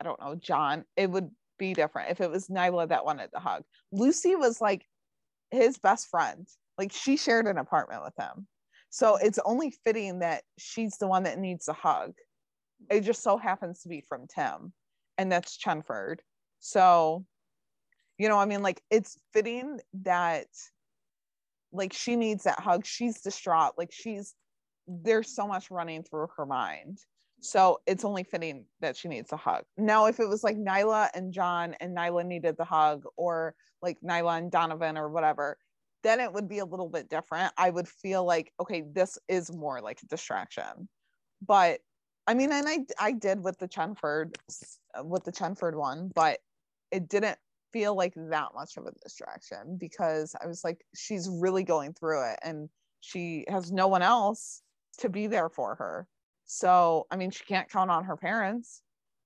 [0.00, 2.10] i don't know john it would be different.
[2.10, 4.86] If it was nyla that wanted the hug lucy was like
[5.50, 6.46] his best friend.
[6.76, 8.46] Like she shared an apartment with him.
[8.90, 12.12] So it's only fitting that she's the one that needs a hug.
[12.90, 14.72] It just so happens to be from tim
[15.18, 16.20] and that's chenford
[16.60, 17.24] so,
[18.18, 20.46] you know, I mean, like it's fitting that
[21.72, 22.84] like she needs that hug.
[22.84, 23.74] She's distraught.
[23.76, 24.34] Like she's
[24.86, 26.98] there's so much running through her mind.
[27.40, 29.62] So it's only fitting that she needs a hug.
[29.76, 33.98] Now, if it was like Nyla and John and Nyla needed the hug, or like
[34.00, 35.56] Nyla and Donovan or whatever,
[36.02, 37.52] then it would be a little bit different.
[37.56, 40.88] I would feel like, okay, this is more like a distraction.
[41.46, 41.78] But
[42.28, 44.36] I mean, and I I did with the Chenford
[45.02, 46.38] with the Chenford one, but
[46.92, 47.38] it didn't
[47.72, 52.30] feel like that much of a distraction because I was like, she's really going through
[52.30, 52.68] it and
[53.00, 54.62] she has no one else
[54.98, 56.06] to be there for her.
[56.44, 58.82] So, I mean, she can't count on her parents.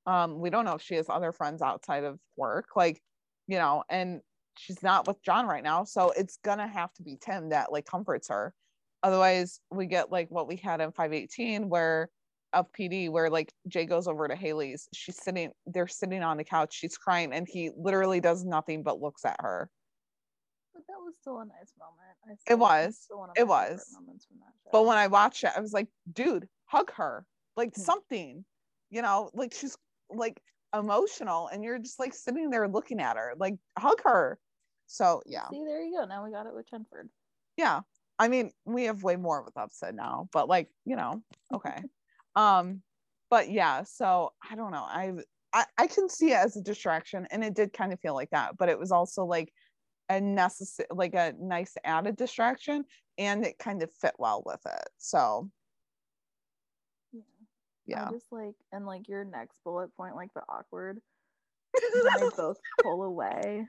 [0.06, 3.00] Um, we don't know if she has other friends outside of work, like,
[3.48, 4.20] you know, and
[4.56, 5.84] she's not with John right now.
[5.84, 8.54] So it's gonna have to be Tim that like comforts her.
[9.02, 12.08] Otherwise, we get like what we had in 518 where
[12.52, 14.88] of PD where like Jay goes over to Hailey's.
[14.92, 19.00] She's sitting, they're sitting on the couch, she's crying, and he literally does nothing but
[19.00, 19.70] looks at her.
[20.74, 22.38] But that was still a nice moment.
[22.48, 23.06] it was.
[23.36, 23.96] It was.
[24.70, 27.26] But when I watched it, I was like, dude, hug her.
[27.56, 27.82] Like mm-hmm.
[27.82, 28.44] something.
[28.90, 29.76] You know, like she's
[30.10, 30.42] like
[30.76, 33.34] emotional and you're just like sitting there looking at her.
[33.38, 34.38] Like hug her.
[34.86, 35.48] So yeah.
[35.50, 36.06] See, there you go.
[36.06, 37.08] Now we got it with Chenford.
[37.56, 37.80] Yeah.
[38.18, 41.22] I mean, we have way more with Upstead now, but like, you know,
[41.52, 41.82] okay.
[42.36, 42.82] um,
[43.30, 44.84] but yeah, so I don't know.
[44.86, 45.12] I
[45.52, 48.30] I, I can see it as a distraction and it did kind of feel like
[48.30, 49.52] that, but it was also like
[50.08, 52.84] a necessary like a nice added distraction
[53.18, 55.48] and it kind of fit well with it so.
[57.12, 57.20] Yeah.
[57.86, 58.08] Yeah.
[58.08, 61.00] I just like and like your next bullet point like the awkward
[61.74, 63.66] they both pull away.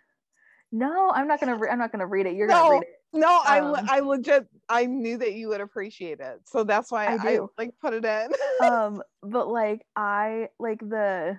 [0.72, 2.36] No i'm not gonna re- i'm not gonna read it.
[2.36, 5.62] You're no, gonna read it no um, i i legit i knew that you would
[5.62, 8.30] appreciate it so that's why i, I like put it in
[8.68, 11.38] um but like i like the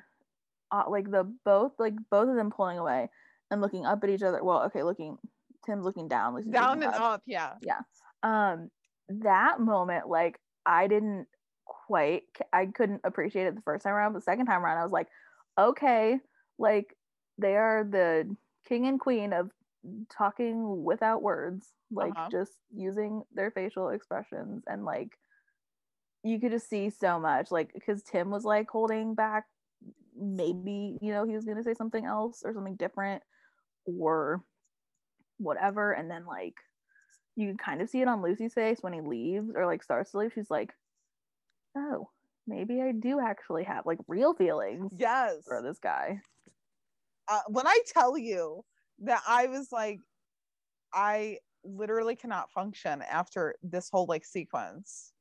[0.71, 3.09] uh, like the both like both of them pulling away
[3.51, 4.43] and looking up at each other.
[4.43, 5.17] Well, okay, looking
[5.65, 7.01] Tim's looking down, down and up.
[7.01, 7.23] up.
[7.27, 7.81] Yeah, yeah.
[8.23, 8.71] Um,
[9.09, 11.27] that moment, like I didn't
[11.65, 12.23] quite,
[12.53, 14.13] I couldn't appreciate it the first time around.
[14.13, 15.09] But the second time around, I was like,
[15.59, 16.19] okay,
[16.59, 16.97] like
[17.39, 18.35] they are the
[18.69, 19.51] king and queen of
[20.17, 22.29] talking without words, like uh-huh.
[22.31, 25.11] just using their facial expressions and like
[26.23, 29.45] you could just see so much like because tim was like holding back
[30.19, 33.23] maybe you know he was going to say something else or something different
[33.85, 34.43] or
[35.39, 35.93] whatever.
[35.93, 36.55] And then like
[37.37, 40.13] you can kind of see it on lucy's face when he leaves or like starts
[40.13, 40.33] to leave.
[40.35, 40.73] She's like
[41.77, 42.09] oh
[42.47, 45.37] maybe i do actually have like real feelings yes.
[45.47, 46.21] for this guy.
[47.27, 48.65] Uh, when i tell you
[49.01, 49.99] that i was like
[50.93, 55.13] i literally cannot function after this whole like sequence.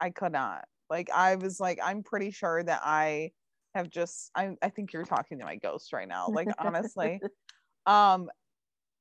[0.00, 0.64] I could not.
[0.90, 3.32] Like i was like i'm pretty sure that i
[3.74, 6.28] have just I, I think you're talking to my ghost right now.
[6.28, 7.20] Like honestly
[7.86, 8.28] um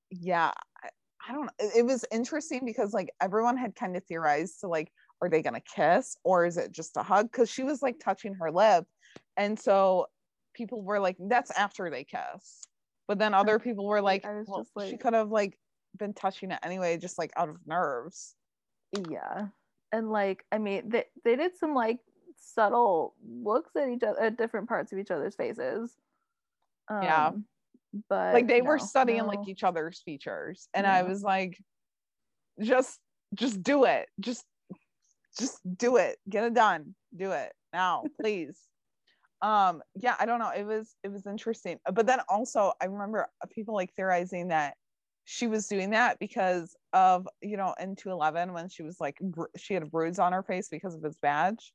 [0.10, 0.52] yeah
[0.84, 0.90] I,
[1.28, 4.92] I don't know it was interesting because like everyone had kind of theorized to like
[5.22, 7.32] are they gonna kiss or is it just a hug?
[7.32, 8.86] Because she was like touching her lip.
[9.38, 10.08] And so
[10.56, 12.68] people were like that's after they kiss
[13.08, 15.58] but then other people were like, well, like she could have like
[15.98, 18.36] been touching it anyway just like out of nerves
[19.10, 19.48] yeah
[19.94, 22.00] and like i mean they, they did some like
[22.38, 25.94] subtle looks at each other at different parts of each other's faces.
[26.90, 27.32] Um, yeah.
[28.10, 29.28] But like they no, were studying no.
[29.28, 30.68] like each other's features.
[30.74, 30.86] And.
[30.86, 31.58] I was like,
[32.62, 33.00] just
[33.34, 34.08] just do it.
[34.20, 34.44] Just
[35.40, 36.18] just do it.
[36.30, 36.96] Get it done.
[37.16, 38.58] Do it now, please.
[39.42, 43.28] Um yeah i don't know it was it was interesting but then also i remember
[43.54, 44.76] people like theorizing that
[45.26, 49.46] she was doing that because of you know in 211 when she was like br-
[49.58, 51.74] she had a bruise on her face because of his badge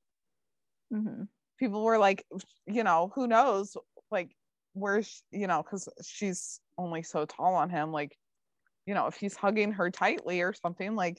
[0.92, 1.24] mm-hmm.
[1.58, 2.24] people were like
[2.66, 3.76] you know who knows
[4.10, 4.30] like
[4.72, 8.16] where you know because she's only so tall on him like
[8.86, 11.18] you know if he's hugging her tightly or something like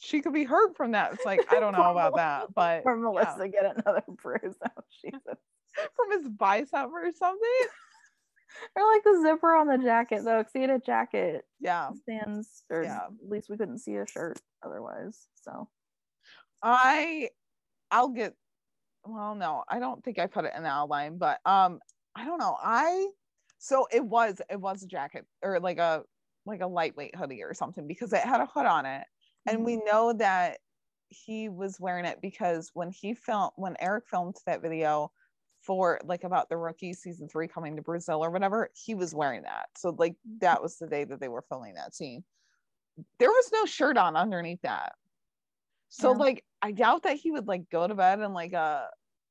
[0.00, 2.96] she could be hurt from that it's like i don't know about that but or
[2.96, 3.46] melissa yeah.
[3.46, 5.38] get another bruise out Jesus.
[5.96, 7.66] from his bicep or something
[8.76, 12.82] or like the zipper on the jacket though see it a jacket yeah stands or
[12.82, 12.96] yeah.
[12.96, 15.68] at least we couldn't see a shirt otherwise so
[16.62, 17.28] i
[17.90, 18.34] i'll get
[19.04, 21.78] well no i don't think i put it in the outline but um
[22.16, 23.06] i don't know i
[23.58, 26.02] so it was it was a jacket or like a
[26.46, 29.04] like a lightweight hoodie or something because it had a hood on it
[29.46, 29.66] and mm-hmm.
[29.66, 30.58] we know that
[31.08, 35.10] he was wearing it because when he filmed when eric filmed that video
[35.70, 39.42] for like about the rookie season three coming to brazil or whatever he was wearing
[39.42, 42.24] that so like that was the day that they were filming that scene
[43.20, 44.94] there was no shirt on underneath that
[45.90, 46.18] so yeah.
[46.18, 48.88] like I doubt that he would like go to bed in like a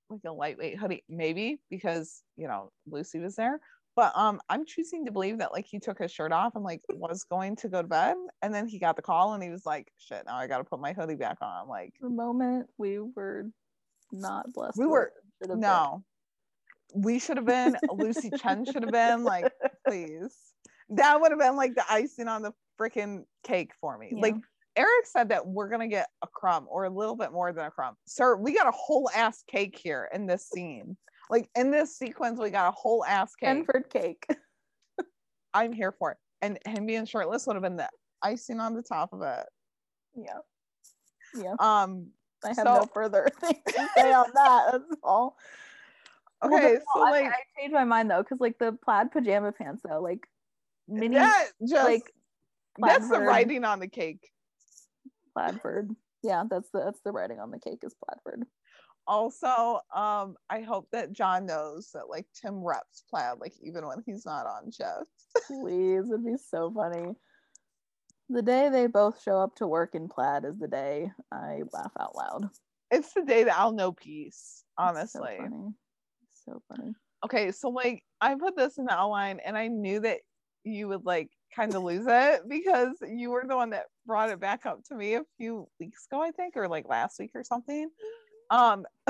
[0.10, 3.60] like a lightweight hoodie, maybe because you know Lucy was there.
[3.95, 6.82] But um, I'm choosing to believe that like he took his shirt off and like
[6.90, 9.66] was going to go to bed, and then he got the call and he was
[9.66, 12.99] like, "Shit, now I got to put my hoodie back on." Like the moment we
[12.99, 13.45] were
[14.11, 15.14] not blessed, we were
[15.48, 16.03] no.
[16.94, 17.76] We should have been.
[17.91, 19.52] Lucy Chen should have been like,
[19.88, 20.36] please.
[20.90, 24.10] That would have been like the icing on the freaking cake for me.
[24.11, 24.22] Yeah.
[24.22, 24.36] Like
[24.76, 27.72] Eric said that we're gonna get a crumb or a little bit more than a
[27.72, 27.95] crumb.
[28.06, 30.98] Sir, we got a whole ass cake here in this scene.
[31.30, 33.49] Like in this sequence, we got a whole ass cake.
[33.49, 34.26] Enford cake.
[35.53, 36.18] I'm here for it.
[36.41, 37.90] And him being shirtless would have been the
[38.24, 39.45] icing on the top of it.
[40.16, 40.40] Yeah.
[41.36, 41.53] Yeah.
[41.60, 42.07] Um
[42.44, 44.70] I have so, no further things to say on that.
[44.72, 45.36] That's all.
[46.44, 49.82] Okay, well, so like I changed my mind though, because like the plaid pajama pants
[49.88, 50.26] though, like
[50.88, 52.14] mini that just like
[52.78, 54.30] that's the writing on the cake.
[55.34, 55.91] Plaidford.
[56.24, 58.44] Yeah, that's the that's the writing on the cake is Plaidford.
[59.07, 64.03] Also, um, I hope that John knows that like Tim reps plaid, like even when
[64.06, 65.48] he's not on shift.
[65.48, 67.16] Please, it'd be so funny.
[68.30, 71.91] The day they both show up to work in plaid is the day I laugh
[71.99, 72.49] out loud.
[72.91, 75.38] It's the day that I'll know peace, honestly.
[75.40, 75.74] So.
[76.49, 76.93] So funny.
[77.26, 80.19] Okay, so like I put this in the outline and I knew that
[80.63, 84.39] you would like kind of lose it because you were the one that brought it
[84.39, 87.43] back up to me a few weeks ago, I think, or like last week or
[87.43, 87.89] something.
[88.51, 88.84] Um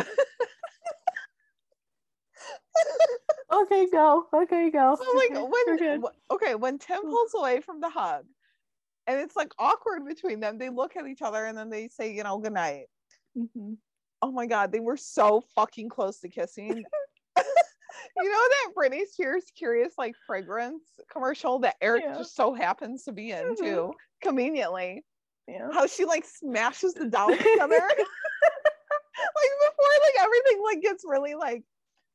[3.54, 4.28] okay, go.
[4.34, 4.98] Okay, go.
[5.02, 8.26] So like when okay, when Tim pulls away from the hug
[9.08, 12.14] and it's like awkward between them, they look at each other and then they say,
[12.14, 12.88] you know, good night.
[13.38, 13.76] Mm-hmm.
[14.22, 16.84] Oh my god, they were so fucking close to kissing.
[18.18, 22.18] You know that Britney Spears Curious like fragrance commercial that Eric yeah.
[22.18, 23.64] just so happens to be in mm-hmm.
[23.64, 25.04] too, conveniently.
[25.48, 25.70] Yeah.
[25.72, 27.58] How she like smashes the dolls together.
[27.60, 31.64] like before like everything like gets really like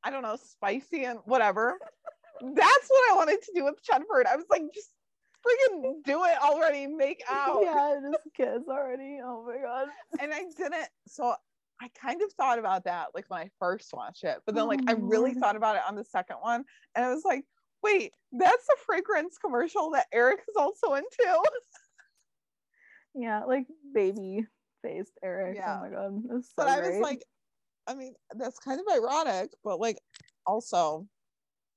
[0.04, 1.78] I don't know, spicy and whatever.
[2.40, 4.26] That's what I wanted to do with Chenford.
[4.26, 4.90] I was like, just
[5.44, 7.60] freaking do it already, make out.
[7.62, 9.18] Yeah, just kiss already.
[9.24, 9.88] Oh my god.
[10.20, 10.88] And I didn't.
[11.08, 11.34] So
[11.80, 14.80] I kind of thought about that like when I first watched it, but then like
[14.88, 15.38] oh, I really Lord.
[15.38, 16.64] thought about it on the second one,
[16.94, 17.44] and I was like,
[17.82, 21.42] wait, that's the fragrance commercial that Eric is also into.
[23.14, 24.46] yeah, like baby
[24.82, 25.56] faced Eric.
[25.56, 25.78] Oh yeah.
[25.78, 27.22] Oh my god, so but I was like,
[27.86, 29.98] I mean, that's kind of ironic, but like
[30.46, 31.06] also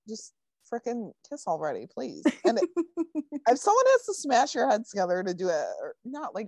[0.08, 0.34] just
[0.72, 2.24] freaking kiss already, please.
[2.46, 2.70] And it,
[3.48, 6.48] if someone has to smash your heads together to do it, or not like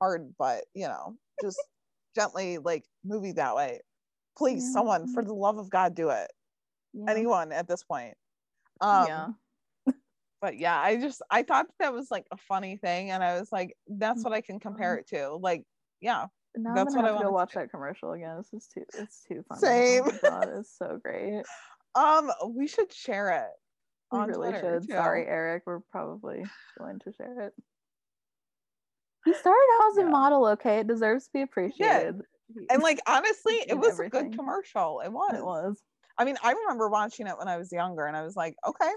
[0.00, 1.58] hard, but you know, just
[2.14, 3.80] gently like movie that way.
[4.36, 4.72] Please, yeah.
[4.72, 6.30] someone, for the love of God, do it.
[6.92, 7.10] Yeah.
[7.10, 8.14] Anyone at this point.
[8.80, 9.28] Um, yeah.
[10.40, 13.52] but yeah, I just I thought that was like a funny thing, and I was
[13.52, 15.36] like, that's what I can compare it to.
[15.36, 15.64] Like,
[16.00, 16.26] yeah.
[16.56, 18.36] Now that's I'm gonna what have I to go watch that commercial again.
[18.38, 19.60] This is too it's too funny.
[19.60, 20.02] Same.
[20.06, 21.42] Oh God, it's so great.
[21.96, 23.50] Um, we should share it.
[24.10, 24.88] We really Twitter, should.
[24.88, 24.94] Too.
[24.94, 25.62] Sorry, Eric.
[25.64, 26.42] We're probably
[26.76, 27.54] going to share it.
[29.24, 30.06] He started out as yeah.
[30.06, 30.78] a model, okay?
[30.78, 32.20] It deserves to be appreciated.
[32.70, 34.20] And like honestly, it was everything.
[34.20, 35.00] a good commercial.
[35.04, 35.34] It was.
[35.34, 35.82] It was.
[36.18, 38.90] I mean, I remember watching it when I was younger and I was like, okay,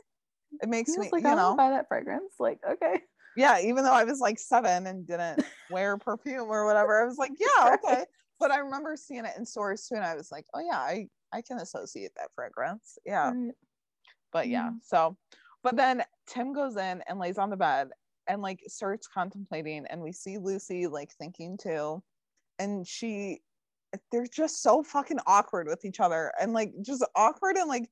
[0.61, 2.33] it makes me, like, you know, buy that fragrance.
[2.39, 3.01] Like, okay.
[3.35, 7.17] Yeah, even though I was like seven and didn't wear perfume or whatever, I was
[7.17, 8.03] like, yeah, okay.
[8.39, 11.07] But I remember seeing it in stores too, and I was like, oh yeah, I
[11.33, 12.97] I can associate that fragrance.
[13.05, 13.31] Yeah.
[13.31, 13.53] Right.
[14.31, 14.77] But yeah, mm-hmm.
[14.83, 15.17] so
[15.63, 17.89] but then Tim goes in and lays on the bed
[18.27, 22.01] and like starts contemplating and we see Lucy like thinking too
[22.59, 23.39] and she
[24.11, 27.89] they're just so fucking awkward with each other and like just awkward and like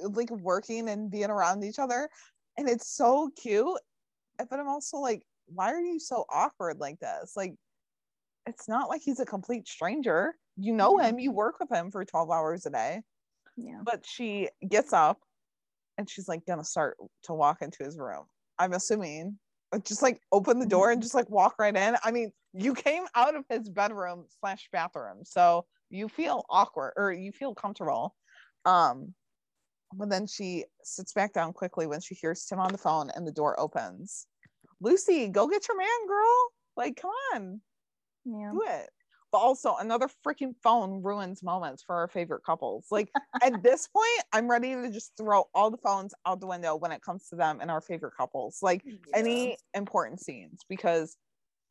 [0.00, 2.08] like working and being around each other
[2.58, 3.78] and it's so cute
[4.38, 7.34] but I'm also like why are you so awkward like this?
[7.36, 7.54] Like
[8.46, 10.34] it's not like he's a complete stranger.
[10.56, 13.02] You know him you work with him for 12 hours a day.
[13.56, 13.80] Yeah.
[13.84, 15.20] But she gets up
[15.98, 18.24] and she's like gonna start to walk into his room.
[18.58, 19.38] I'm assuming
[19.84, 21.02] just like open the door and mm-hmm.
[21.02, 21.96] just like walk right in.
[22.04, 27.12] I mean you came out of his bedroom slash bathroom so you feel awkward or
[27.12, 28.14] you feel comfortable.
[28.64, 29.14] Um
[29.94, 33.26] but then she sits back down quickly when she hears tim on the phone and
[33.26, 34.26] the door opens.
[34.80, 36.48] Lucy go get your man girl.
[36.76, 37.60] Like come on.
[38.24, 38.50] Yeah.
[38.52, 38.90] do it
[39.32, 42.86] but also another freaking phone ruins moments for our favorite couples.
[42.90, 43.10] Like
[43.42, 46.92] at this point, I'm ready to just throw all the phones out the window when
[46.92, 48.58] it comes to them and our favorite couples.
[48.62, 48.94] Like yeah.
[49.14, 51.16] any important scenes, because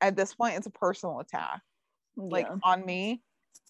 [0.01, 1.61] at this point it's a personal attack.
[2.17, 2.23] Yeah.
[2.29, 3.21] Like on me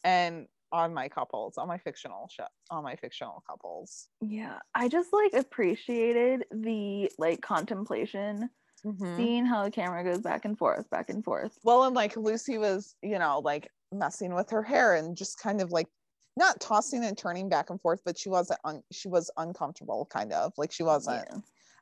[0.05, 4.07] and on my couples, on my fictional show, on my fictional couples.
[4.21, 4.59] Yeah.
[4.73, 8.49] I just like appreciated the like contemplation
[8.85, 9.15] Mm-hmm.
[9.15, 11.55] seeing how the camera goes back and forth, back and forth.
[11.63, 15.61] Well, and like Lucy was, you know, like messing with her hair and just kind
[15.61, 15.87] of like
[16.35, 20.33] not tossing and turning back and forth, but she wasn't un- she was uncomfortable, kind
[20.33, 21.27] of like she wasn't.
[21.29, 21.39] Yeah.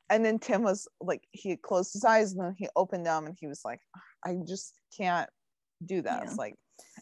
[0.09, 3.38] And then Tim was like, he closed his eyes and then he opened them and
[3.39, 3.80] he was like,
[4.26, 5.30] I just can't
[5.85, 6.21] do this.
[6.26, 6.34] Yeah.
[6.35, 6.55] Like,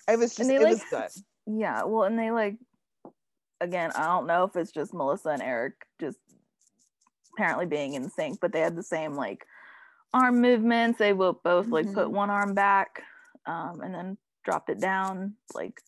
[0.07, 1.09] it was just, it like, was good.
[1.47, 1.85] Yeah.
[1.85, 2.57] Well, and they like,
[3.61, 6.19] again, I don't know if it's just Melissa and Eric just
[7.33, 9.45] apparently being in sync, but they had the same like
[10.13, 10.99] arm movements.
[10.99, 11.95] They will both like mm-hmm.
[11.95, 13.01] put one arm back
[13.45, 15.81] um, and then drop it down like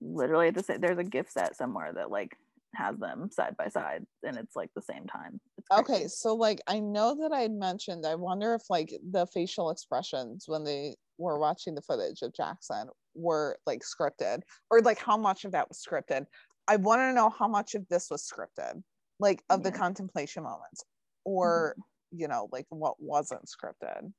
[0.00, 2.36] literally at the same there's a gift set somewhere that like
[2.74, 5.38] has them side by side and it's like the same time
[5.72, 10.44] okay so like i know that i mentioned i wonder if like the facial expressions
[10.46, 14.40] when they were watching the footage of jackson were like scripted
[14.70, 16.26] or like how much of that was scripted
[16.68, 18.82] I want to know how much of this was scripted,
[19.20, 19.70] like of yeah.
[19.70, 20.84] the contemplation moments,
[21.24, 21.80] or mm-hmm.
[22.10, 24.12] You know, like what wasn't scripted.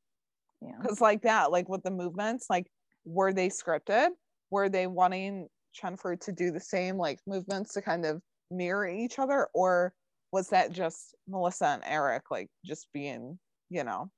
[0.62, 0.72] Yeah.
[0.82, 2.68] Because like that, like with the movements, like
[3.06, 4.10] were they scripted?
[4.50, 5.48] Were they wanting
[5.80, 9.94] Chenford to do the same like movements to kind of mirror each other, or
[10.32, 13.38] was that just Melissa and Eric like just being,
[13.70, 14.10] you know,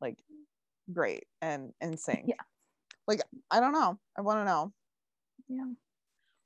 [0.00, 0.16] like
[0.92, 2.24] great and in sync?
[2.26, 2.34] Yeah.
[3.08, 3.98] Like I don't know.
[4.16, 4.72] I want to know.
[5.48, 5.72] Yeah.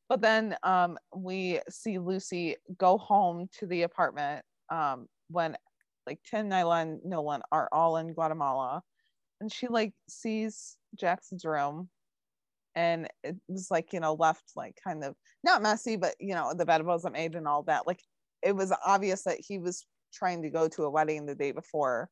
[0.08, 5.56] But then um, we see Lucy go home to the apartment um, when
[6.06, 8.82] like Tim, Nyla, and Nolan are all in Guatemala.
[9.40, 11.88] And she like sees Jackson's room
[12.74, 16.52] and it was like, you know, left like kind of not messy, but you know,
[16.54, 17.86] the bed wasn't made and all that.
[17.86, 18.00] Like
[18.42, 22.10] it was obvious that he was trying to go to a wedding the day before,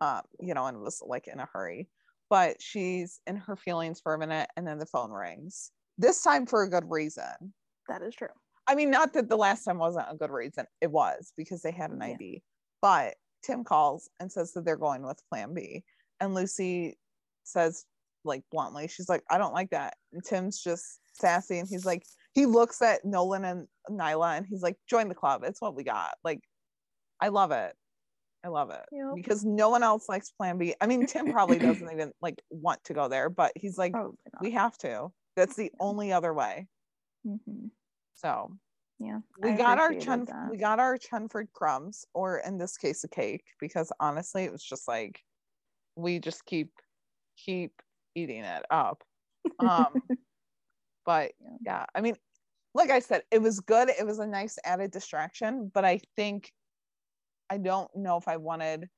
[0.00, 1.88] um, you know, and was like in a hurry.
[2.30, 6.46] But she's in her feelings for a minute and then the phone rings this time
[6.46, 7.52] for a good reason.
[7.88, 8.28] That is true.
[8.68, 10.66] I mean, not that the last time wasn't a good reason.
[10.80, 12.14] It was because they had an yeah.
[12.14, 12.42] ID.
[12.80, 15.84] But Tim calls and says that they're going with plan B.
[16.20, 16.98] And Lucy
[17.44, 17.84] says,
[18.24, 19.94] like, bluntly, she's like, I don't like that.
[20.12, 21.58] And Tim's just sassy.
[21.58, 22.04] And he's like,
[22.34, 25.42] he looks at Nolan and Nyla and he's like, join the club.
[25.44, 26.14] It's what we got.
[26.24, 26.40] Like,
[27.20, 27.74] I love it.
[28.44, 29.14] I love it yep.
[29.16, 30.74] because no one else likes plan B.
[30.80, 33.92] I mean, Tim probably doesn't even like want to go there, but he's like,
[34.40, 35.08] we have to.
[35.36, 36.68] That's the only other way.
[37.26, 37.66] Mm-hmm.
[38.14, 38.52] So
[38.98, 40.50] yeah, we I got our chun that.
[40.50, 44.62] we got our Chenford crumbs, or in this case, a cake, because honestly, it was
[44.62, 45.20] just like
[45.94, 46.72] we just keep
[47.36, 47.72] keep
[48.14, 49.04] eating it up.
[49.60, 49.86] Um,
[51.06, 51.56] but yeah.
[51.64, 52.16] yeah, I mean,
[52.74, 53.88] like I said, it was good.
[53.88, 56.52] It was a nice added distraction, but I think
[57.50, 58.88] I don't know if I wanted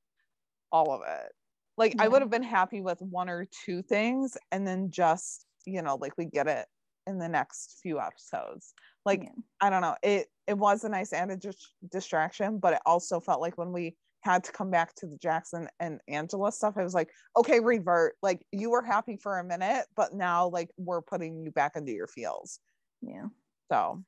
[0.71, 1.31] all of it.
[1.77, 2.03] Like yeah.
[2.03, 5.95] I would have been happy with one or two things and then just you know
[5.95, 6.65] like we get it
[7.07, 8.73] in the next few episodes
[9.05, 9.29] like yeah.
[9.61, 11.43] i don't know it it was a nice added
[11.91, 15.67] distraction but it also felt like when we had to come back to the jackson
[15.79, 19.85] and angela stuff i was like okay revert like you were happy for a minute
[19.95, 22.59] but now like we're putting you back into your feels.
[23.01, 23.25] Yeah.
[23.71, 24.03] So.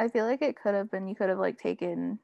[0.00, 2.20] I feel like it could have been you could have like taken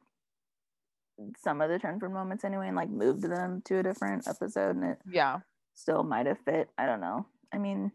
[1.43, 4.85] some of the Chenford moments anyway and like moved them to a different episode and
[4.85, 5.39] it yeah.
[5.74, 7.27] still might have fit i don't know.
[7.53, 7.91] I mean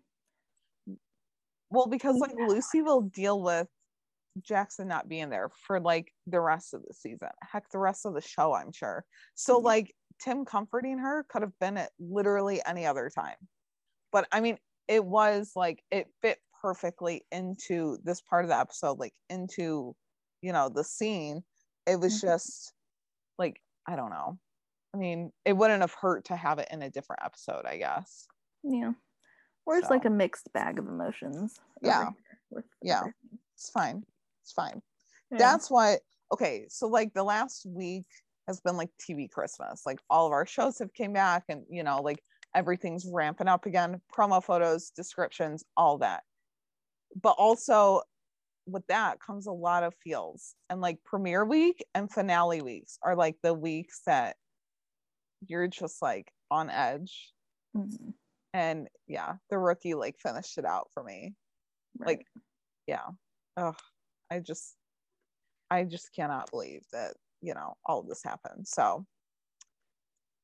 [1.72, 3.68] well, because like Lucy will deal with
[4.44, 7.30] Jackson not being there for like the rest of the season.
[7.42, 9.06] Heck, the rest of the show, I'm sure.
[9.36, 9.66] So mm-hmm.
[9.66, 13.36] like Tim comforting her could have been at literally any other time.
[14.12, 14.58] But I mean,
[14.88, 19.96] it was like it fit perfectly into this part of the episode, like into,
[20.42, 21.44] you know, the scene.
[21.86, 22.28] It was mm-hmm.
[22.28, 22.74] just
[23.38, 24.38] like, I don't know.
[24.94, 28.26] I mean, it wouldn't have hurt to have it in a different episode, I guess.
[28.64, 28.94] Yeah
[29.70, 29.94] or it's so.
[29.94, 32.10] like a mixed bag of emotions yeah
[32.82, 33.04] yeah
[33.56, 34.04] it's fine
[34.50, 34.82] it's fine.
[35.32, 35.38] Yeah.
[35.38, 36.00] that's why
[36.34, 38.06] okay so like the last week
[38.48, 39.84] has been like tv christmas.
[39.86, 42.20] Like all of our shows have came back and you know like
[42.56, 46.24] everything's ramping up again promo photos descriptions all that.
[47.22, 48.02] But also
[48.66, 50.56] with that comes a lot of feels.
[50.70, 54.36] And like premiere week and finale weeks are like the weeks that
[55.48, 57.32] you're just like on edge.
[57.78, 58.10] Mm-hmm.
[58.56, 61.36] And yeah the rookie like finished it out for me.
[62.00, 62.08] Right.
[62.08, 62.26] like
[62.88, 63.06] yeah.
[63.56, 63.76] Oh
[64.32, 64.76] i just
[65.70, 69.06] i just cannot believe that you know all this happened so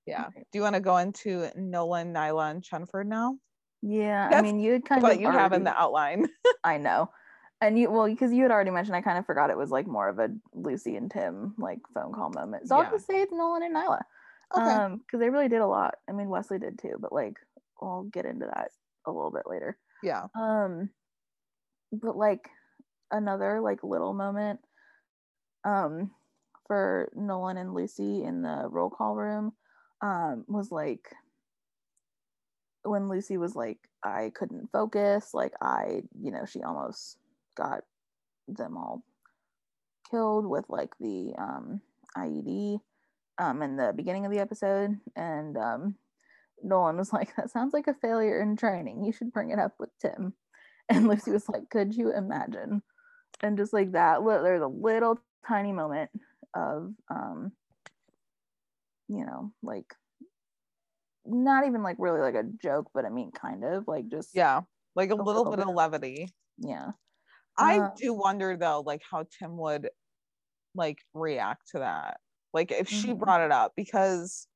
[0.06, 0.44] yeah okay.
[0.52, 3.38] do you want to go into nolan nyla and chenford now
[3.82, 6.28] yeah That's i mean you had kind what of you already, have in the outline
[6.64, 7.10] i know
[7.62, 9.88] and you well because you had already mentioned i kind of forgot it was like
[9.88, 12.84] more of a lucy and tim like phone call moment so yeah.
[12.86, 14.02] i'll just say it's nolan and nyla
[14.56, 14.64] okay.
[14.64, 17.36] um because they really did a lot i mean wesley did too but like
[17.82, 18.72] I'll get into that
[19.06, 19.78] a little bit later.
[20.04, 20.28] Yeah.
[20.40, 20.90] Um
[21.92, 22.50] but like
[23.12, 24.60] another like little moment
[25.64, 26.12] um
[26.68, 29.54] for Nolan and Lucy in the roll call room
[30.02, 31.14] um was like
[32.84, 37.18] when Lucy was like I couldn't focus like I you know she almost
[37.56, 37.82] got
[38.48, 39.04] them all
[40.12, 41.82] killed with like the um
[42.18, 42.80] IED
[43.38, 45.96] um in the beginning of the episode and um
[46.64, 49.04] Nolan was like, That sounds like a failure in training.
[49.04, 50.34] You should bring it up with Tim.
[50.88, 52.84] And Lucy was like, Could you imagine?
[53.42, 56.10] And just like that, there's a little tiny moment
[56.54, 57.52] of, um,
[59.08, 59.94] you know, like
[61.26, 64.62] not even like really like a joke, but I mean, kind of like just, yeah,
[64.96, 66.30] like a, a little, little, bit, bit of levity.
[66.58, 66.92] Yeah.
[67.58, 69.90] I uh, do wonder though, like how Tim would
[70.74, 72.18] like react to that.
[72.54, 73.20] Like if she mm-hmm.
[73.20, 74.48] brought it up because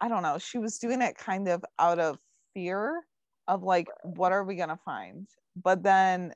[0.00, 2.18] I don't know, she was doing it kind of out of
[2.54, 3.02] fear
[3.48, 5.28] of like, what are we gonna find?
[5.60, 6.32] But then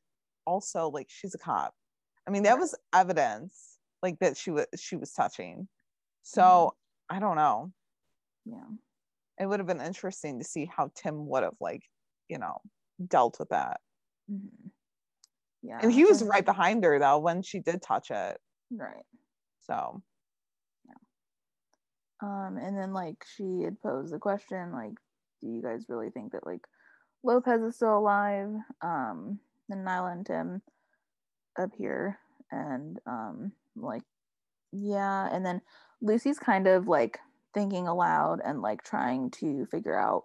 [0.47, 1.74] also like she's a cop.
[2.27, 5.68] I mean, that was evidence like that she was she was touching.
[6.23, 7.16] So mm-hmm.
[7.16, 7.73] I don't know.
[8.44, 8.64] Yeah.
[9.39, 11.82] It would have been interesting to see how Tim would have like,
[12.28, 12.59] you know,
[13.06, 13.81] dealt with that.
[14.31, 14.68] Mm-hmm.
[15.62, 15.78] Yeah.
[15.82, 18.39] And he was right behind her though when she did touch it.
[18.70, 19.05] Right.
[19.60, 20.02] So
[22.23, 24.94] um, and then like she had posed the question, like,
[25.43, 26.66] do you guys really think that like
[27.23, 28.48] Lopez is still alive?
[28.81, 29.39] Um,
[29.74, 30.62] Nyla and Tim
[31.59, 32.18] up here,
[32.51, 34.02] and um, like,
[34.72, 35.28] yeah.
[35.32, 35.60] And then
[36.01, 37.18] Lucy's kind of like
[37.55, 40.24] thinking aloud and like trying to figure out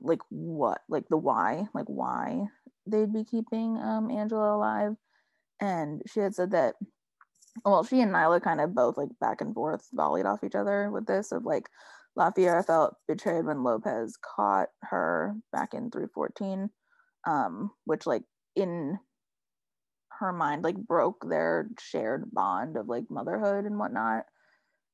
[0.00, 2.46] like what, like the why, like why
[2.86, 4.96] they'd be keeping um Angela alive.
[5.60, 6.74] And she had said that
[7.64, 10.90] well, she and Nyla kind of both like back and forth volleyed off each other
[10.90, 11.68] with this of like
[12.16, 16.70] La Fiera felt betrayed when Lopez caught her back in 314,
[17.26, 18.24] um, which like
[18.56, 18.98] in
[20.20, 24.24] her mind like broke their shared bond of like motherhood and whatnot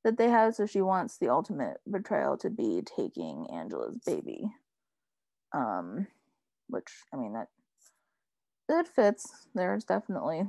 [0.04, 0.54] that they had.
[0.54, 4.50] So she wants the ultimate betrayal to be taking Angela's baby.
[5.52, 6.06] Um,
[6.68, 7.48] which I mean that
[8.68, 9.26] it fits.
[9.54, 10.44] There's definitely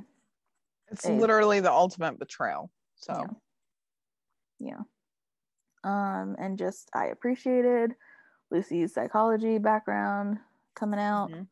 [0.90, 2.70] it's a, literally the ultimate betrayal.
[2.96, 3.26] So
[4.60, 4.70] yeah.
[4.70, 4.80] yeah.
[5.84, 7.94] Um, and just I appreciated
[8.50, 10.38] Lucy's psychology background
[10.76, 11.30] coming out.
[11.30, 11.42] Mm-hmm.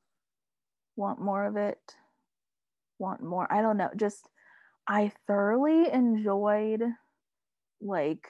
[1.01, 1.81] Want more of it.
[2.99, 3.51] Want more.
[3.51, 3.89] I don't know.
[3.97, 4.29] Just
[4.87, 6.83] I thoroughly enjoyed
[7.81, 8.29] like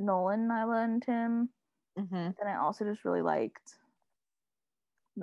[0.00, 1.48] Nolan, Nyla, and Tim.
[1.96, 2.16] Mm-hmm.
[2.16, 3.76] And I also just really liked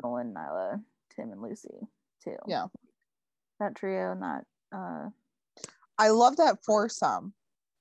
[0.02, 0.82] Nolan, Nyla,
[1.14, 1.90] Tim, and Lucy
[2.24, 2.38] too.
[2.48, 2.68] Yeah.
[3.60, 5.10] That trio, not uh
[5.98, 7.34] I love that foursome.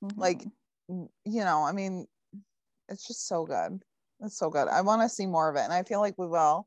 [0.02, 0.20] Mm-hmm.
[0.20, 0.44] Like,
[0.88, 2.08] you know, I mean,
[2.88, 3.80] it's just so good.
[4.18, 4.66] It's so good.
[4.66, 6.66] I want to see more of it, and I feel like we will.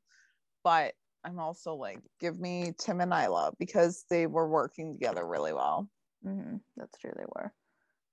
[0.64, 5.54] But I'm also like, give me Tim and Nyla because they were working together really
[5.54, 5.90] well.
[6.26, 6.58] Mm-hmm.
[6.76, 7.12] That's true.
[7.16, 7.52] They were.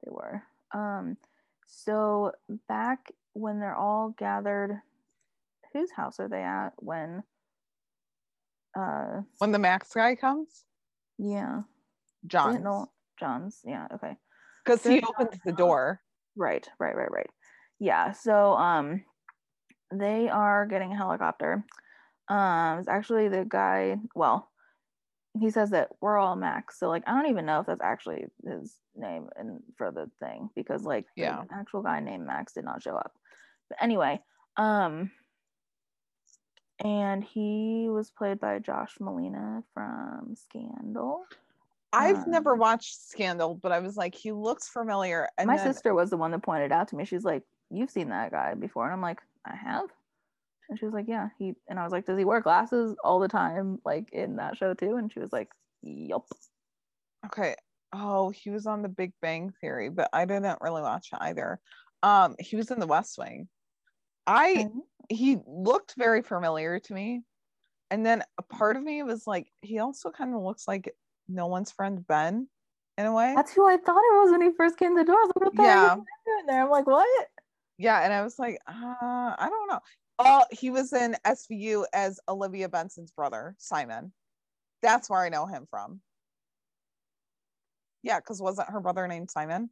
[0.04, 0.42] They were.
[0.74, 1.16] Um,
[1.66, 2.32] so
[2.68, 4.80] back when they're all gathered,
[5.72, 7.22] whose house are they at when?
[8.78, 10.64] Uh, when the Max guy comes.
[11.18, 11.62] Yeah.
[12.26, 12.62] John.
[12.62, 12.90] No,
[13.20, 13.60] John's.
[13.64, 13.86] Yeah.
[13.94, 14.16] Okay.
[14.64, 16.00] Because he opens the door.
[16.36, 16.68] Right.
[16.80, 16.96] Right.
[16.96, 17.10] Right.
[17.10, 17.30] Right.
[17.78, 18.12] Yeah.
[18.12, 19.04] So um,
[19.92, 21.64] they are getting a helicopter.
[22.28, 23.98] Um, it's actually the guy.
[24.14, 24.50] Well,
[25.38, 26.78] he says that we're all Max.
[26.78, 30.48] So like, I don't even know if that's actually his name and for the thing
[30.54, 33.12] because like, yeah, actual guy named Max did not show up.
[33.68, 34.20] But anyway,
[34.56, 35.10] um,
[36.80, 41.24] and he was played by Josh Malina from Scandal.
[41.92, 45.28] I've um, never watched Scandal, but I was like, he looks familiar.
[45.38, 47.04] And my then, sister was the one that pointed out to me.
[47.04, 49.90] She's like, "You've seen that guy before," and I'm like, "I have."
[50.68, 53.20] And she was like, "Yeah, he." And I was like, "Does he wear glasses all
[53.20, 55.48] the time, like in that show too?" And she was like,
[55.82, 56.26] "Yup."
[57.26, 57.54] Okay.
[57.92, 61.60] Oh, he was on The Big Bang Theory, but I didn't really watch either.
[62.02, 63.48] Um, he was in The West Wing.
[64.26, 64.78] I mm-hmm.
[65.08, 67.22] he looked very familiar to me,
[67.90, 70.92] and then a part of me was like, he also kind of looks like
[71.28, 72.48] Nolan's friend Ben
[72.98, 73.32] in a way.
[73.36, 75.16] That's who I thought it was when he first came to the door.
[75.16, 75.94] I was like, what the yeah.
[75.94, 76.62] doing there?
[76.64, 77.26] I'm like, what?
[77.78, 78.72] Yeah, and I was like, uh,
[79.38, 79.80] I don't know.
[80.18, 84.12] Oh, he was in SVU as Olivia Benson's brother, Simon.
[84.82, 86.00] That's where I know him from.
[88.02, 89.70] Yeah, because wasn't her brother named Simon?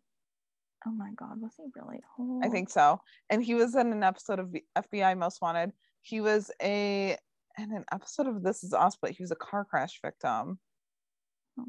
[0.87, 2.01] Oh my God, was he really?
[2.19, 2.41] Oh.
[2.43, 3.01] I think so.
[3.31, 5.73] And he was in an episode of FBI Most Wanted.
[6.01, 7.17] He was a
[7.59, 10.59] in an episode of This Is Us, but he was a car crash victim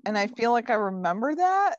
[0.05, 1.75] and I feel like I remember that.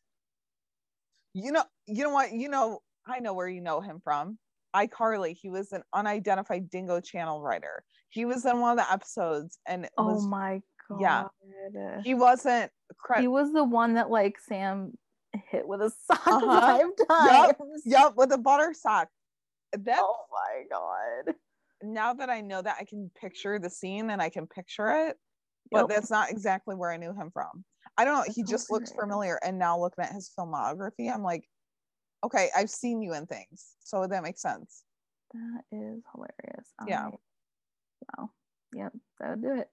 [1.32, 2.32] You know, you know what?
[2.32, 4.38] You know, I know where you know him from.
[4.74, 5.36] iCarly.
[5.40, 7.84] He was an unidentified dingo channel writer.
[8.10, 11.00] He was in one of the episodes, and oh was, my god,
[11.72, 12.70] yeah, he wasn't.
[12.98, 14.92] Cre- he was the one that like Sam
[15.50, 16.60] hit with a sock uh-huh.
[16.60, 17.82] five times.
[17.84, 19.08] Yep, yep, with a butter sock.
[19.72, 21.34] That, oh my god.
[21.82, 25.16] Now that I know that, I can picture the scene and I can picture it,
[25.70, 25.88] but yep.
[25.88, 27.64] that's not exactly where I knew him from.
[27.96, 28.32] I don't know.
[28.32, 29.38] He just looks familiar.
[29.44, 31.44] And now looking at his filmography, I'm like,
[32.24, 33.74] okay, I've seen you in things.
[33.80, 34.84] So that makes sense.
[35.32, 36.72] That is hilarious.
[36.86, 37.08] Yeah.
[37.08, 38.30] I, wow.
[38.74, 38.92] Yep.
[39.20, 39.70] That would do it.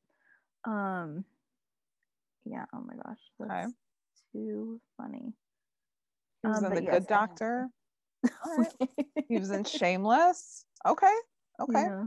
[0.65, 1.25] Um
[2.45, 3.19] yeah, oh my gosh.
[3.39, 3.73] That's okay.
[4.33, 5.33] too funny.
[6.41, 7.67] He was um, in the yes, good doctor.
[9.27, 10.65] he was in Shameless.
[10.87, 11.13] Okay.
[11.59, 11.83] Okay.
[11.83, 12.05] Yeah.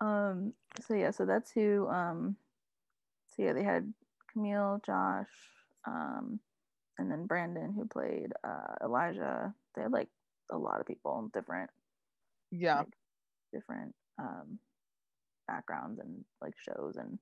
[0.00, 0.54] Um,
[0.86, 2.36] so yeah, so that's who um
[3.28, 3.92] so yeah, they had
[4.32, 5.28] Camille, Josh,
[5.86, 6.40] um,
[7.00, 9.54] and then Brandon, who played uh, Elijah.
[9.74, 10.08] They had like
[10.52, 11.70] a lot of people, different,
[12.50, 12.94] yeah, like,
[13.52, 14.58] different um,
[15.48, 17.18] backgrounds and like shows and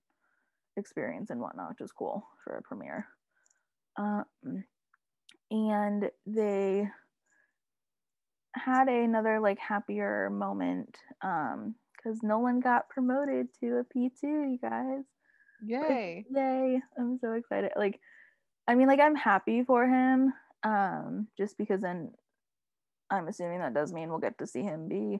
[0.76, 3.06] experience and whatnot, which is cool for a premiere.
[3.96, 4.24] Um,
[5.50, 6.88] and they
[8.54, 15.04] had another like happier moment um because Nolan got promoted to a P2, you guys.
[15.64, 16.24] Yay.
[16.30, 16.80] Like, yay.
[16.96, 17.72] I'm so excited.
[17.76, 18.00] Like,
[18.68, 20.32] I mean, like I'm happy for him.
[20.62, 22.12] Um, just because then
[23.10, 25.18] I'm assuming that does mean we'll get to see him be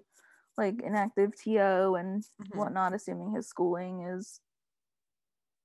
[0.59, 2.59] like an active TO and mm-hmm.
[2.59, 4.41] whatnot, assuming his schooling is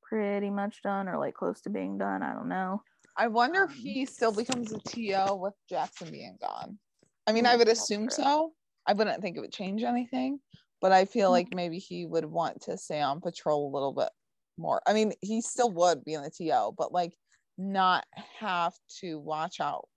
[0.01, 2.23] pretty much done or like close to being done.
[2.23, 2.81] I don't know.
[3.17, 6.79] I wonder um, if he still becomes a TO with Jackson being gone.
[7.27, 8.53] I mean, I would assume so.
[8.87, 10.39] I wouldn't think it would change anything,
[10.81, 11.57] but I feel like mm-hmm.
[11.57, 14.09] maybe he would want to stay on patrol a little bit
[14.57, 14.81] more.
[14.87, 17.13] I mean, he still would be in the TO, but like
[17.57, 18.05] not
[18.39, 19.87] have to watch out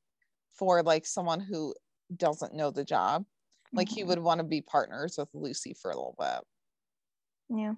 [0.53, 1.75] for like someone who
[2.15, 3.25] doesn't know the job.
[3.73, 3.97] Like mm-hmm.
[3.97, 7.57] he would want to be partners with Lucy for a little bit.
[7.57, 7.75] Yeah,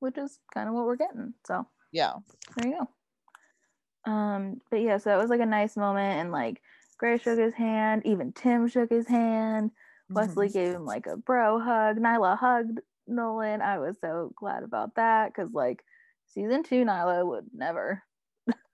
[0.00, 1.34] which is kind of what we're getting.
[1.46, 2.14] So yeah,
[2.56, 4.10] there you go.
[4.10, 6.60] Um, but yeah, so it was like a nice moment, and like
[6.98, 9.70] Gray shook his hand, even Tim shook his hand.
[9.70, 10.14] Mm-hmm.
[10.14, 11.98] Wesley gave him like a bro hug.
[11.98, 13.62] Nyla hugged Nolan.
[13.62, 15.84] I was so glad about that because like
[16.26, 18.02] season two, Nyla would never.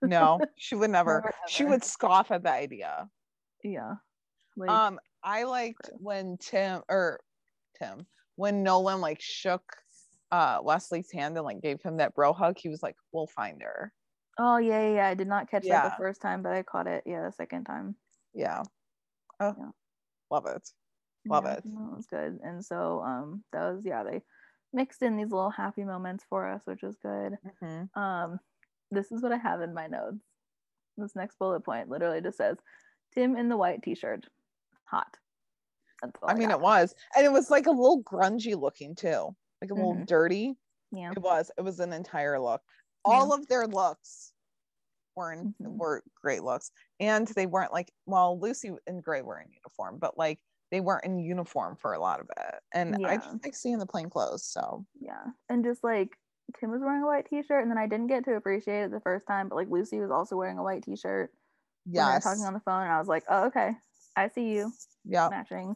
[0.01, 1.21] No, she would never.
[1.23, 3.09] never she would scoff at the idea.
[3.63, 3.95] Yeah.
[4.57, 7.19] Like, um, I liked when Tim or
[7.79, 9.63] Tim when Nolan like shook
[10.31, 12.57] uh Wesley's hand and like gave him that bro hug.
[12.57, 13.91] He was like, "We'll find her."
[14.39, 15.07] Oh yeah, yeah.
[15.07, 15.81] I did not catch yeah.
[15.81, 17.03] that the first time, but I caught it.
[17.05, 17.95] Yeah, the second time.
[18.33, 18.63] Yeah.
[19.39, 19.69] Oh, yeah.
[20.31, 20.69] love it.
[21.27, 21.63] Love yeah, it.
[21.63, 22.39] That was good.
[22.43, 24.21] And so um that was yeah they
[24.73, 27.37] mixed in these little happy moments for us, which was good.
[27.63, 27.99] Mm-hmm.
[27.99, 28.39] Um,
[28.91, 30.23] this is what I have in my notes.
[30.97, 32.57] This next bullet point literally just says
[33.13, 34.25] Tim in the white t-shirt
[34.85, 35.17] hot.
[36.03, 36.55] I, I mean, got.
[36.55, 39.75] it was, and it was like a little grungy looking too, like a mm-hmm.
[39.75, 40.55] little dirty.
[40.91, 41.51] Yeah, it was.
[41.57, 42.61] It was an entire look.
[43.03, 43.35] All yeah.
[43.35, 44.33] of their looks
[45.15, 45.77] were in, mm-hmm.
[45.77, 50.17] were great looks, and they weren't like well, Lucy and Gray were in uniform, but
[50.17, 50.39] like
[50.71, 53.07] they weren't in uniform for a lot of it, and yeah.
[53.07, 54.45] I just like seeing the plain clothes.
[54.45, 56.17] So yeah, and just like
[56.59, 59.01] Tim was wearing a white t-shirt, and then I didn't get to appreciate it the
[59.01, 61.31] first time, but like Lucy was also wearing a white t-shirt.
[61.85, 63.71] Yeah, talking on the phone, and I was like, oh okay,
[64.15, 64.71] I see you.
[65.03, 65.29] Yeah.
[65.29, 65.75] Matching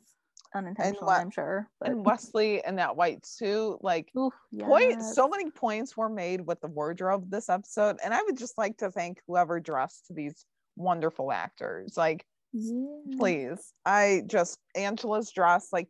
[0.54, 1.70] unintentional, I'm sure.
[1.80, 1.92] But.
[1.92, 4.68] And Wesley in that white suit, like Oof, yes.
[4.68, 7.98] point so many points were made with the wardrobe this episode.
[8.04, 11.96] And I would just like to thank whoever dressed these wonderful actors.
[11.98, 13.18] Like, yeah.
[13.18, 13.74] please.
[13.86, 15.88] I just Angela's dress, like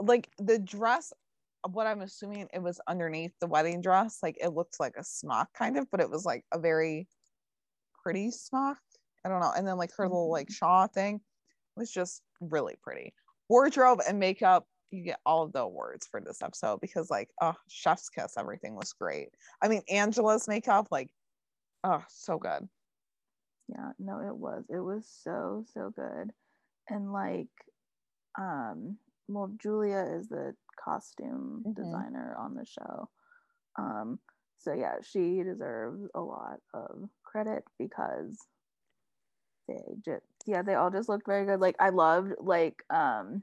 [0.00, 1.12] like the dress
[1.70, 5.48] what I'm assuming it was underneath the wedding dress, like it looked like a smock
[5.54, 7.06] kind of, but it was like a very
[8.02, 8.78] pretty smock.
[9.24, 9.52] I don't know.
[9.56, 10.54] And then like her little like mm-hmm.
[10.54, 11.20] shawl thing
[11.76, 13.14] was just really pretty.
[13.48, 17.54] Wardrobe and makeup, you get all of the awards for this episode because like oh
[17.68, 19.28] chef's kiss, everything was great.
[19.62, 21.10] I mean Angela's makeup, like
[21.84, 22.68] oh so good.
[23.68, 24.64] Yeah, no, it was.
[24.68, 26.32] It was so, so good.
[26.88, 27.48] And like
[28.38, 28.96] um
[29.34, 31.72] well Julia is the costume mm-hmm.
[31.72, 33.08] designer on the show.
[33.78, 34.18] Um
[34.58, 38.36] so yeah, she deserves a lot of credit because
[39.68, 43.42] they just yeah they all just looked very good like i loved like um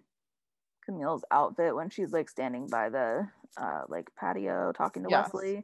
[0.86, 3.28] camille's outfit when she's like standing by the
[3.60, 5.30] uh like patio talking to yes.
[5.34, 5.64] wesley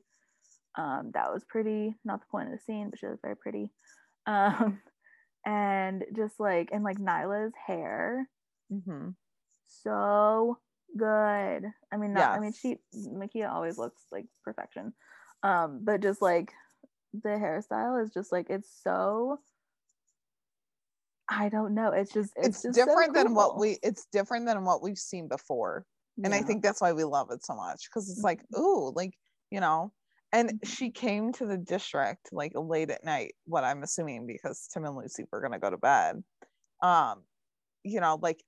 [0.77, 3.69] um that was pretty not the point of the scene but she was very pretty
[4.27, 4.79] um
[5.45, 8.27] and just like and like nyla's hair
[8.71, 9.09] mm-hmm.
[9.67, 10.59] So
[10.97, 12.37] good i mean not, yes.
[12.37, 14.93] i mean she mekia always looks like perfection
[15.43, 16.53] um but just like
[17.23, 19.39] the hairstyle is just like it's so
[21.27, 21.91] I don't know.
[21.91, 24.97] It's just it's, it's just different so than what we it's different than what we've
[24.97, 25.85] seen before.
[26.17, 26.25] Yeah.
[26.25, 28.61] And I think that's why we love it so much because it's like, mm-hmm.
[28.61, 29.13] ooh, like,
[29.49, 29.91] you know,
[30.31, 30.69] and mm-hmm.
[30.69, 34.95] she came to the district like late at night, what I'm assuming because Tim and
[34.95, 36.23] Lucy were gonna go to bed.
[36.83, 37.23] Um,
[37.83, 38.43] you know, like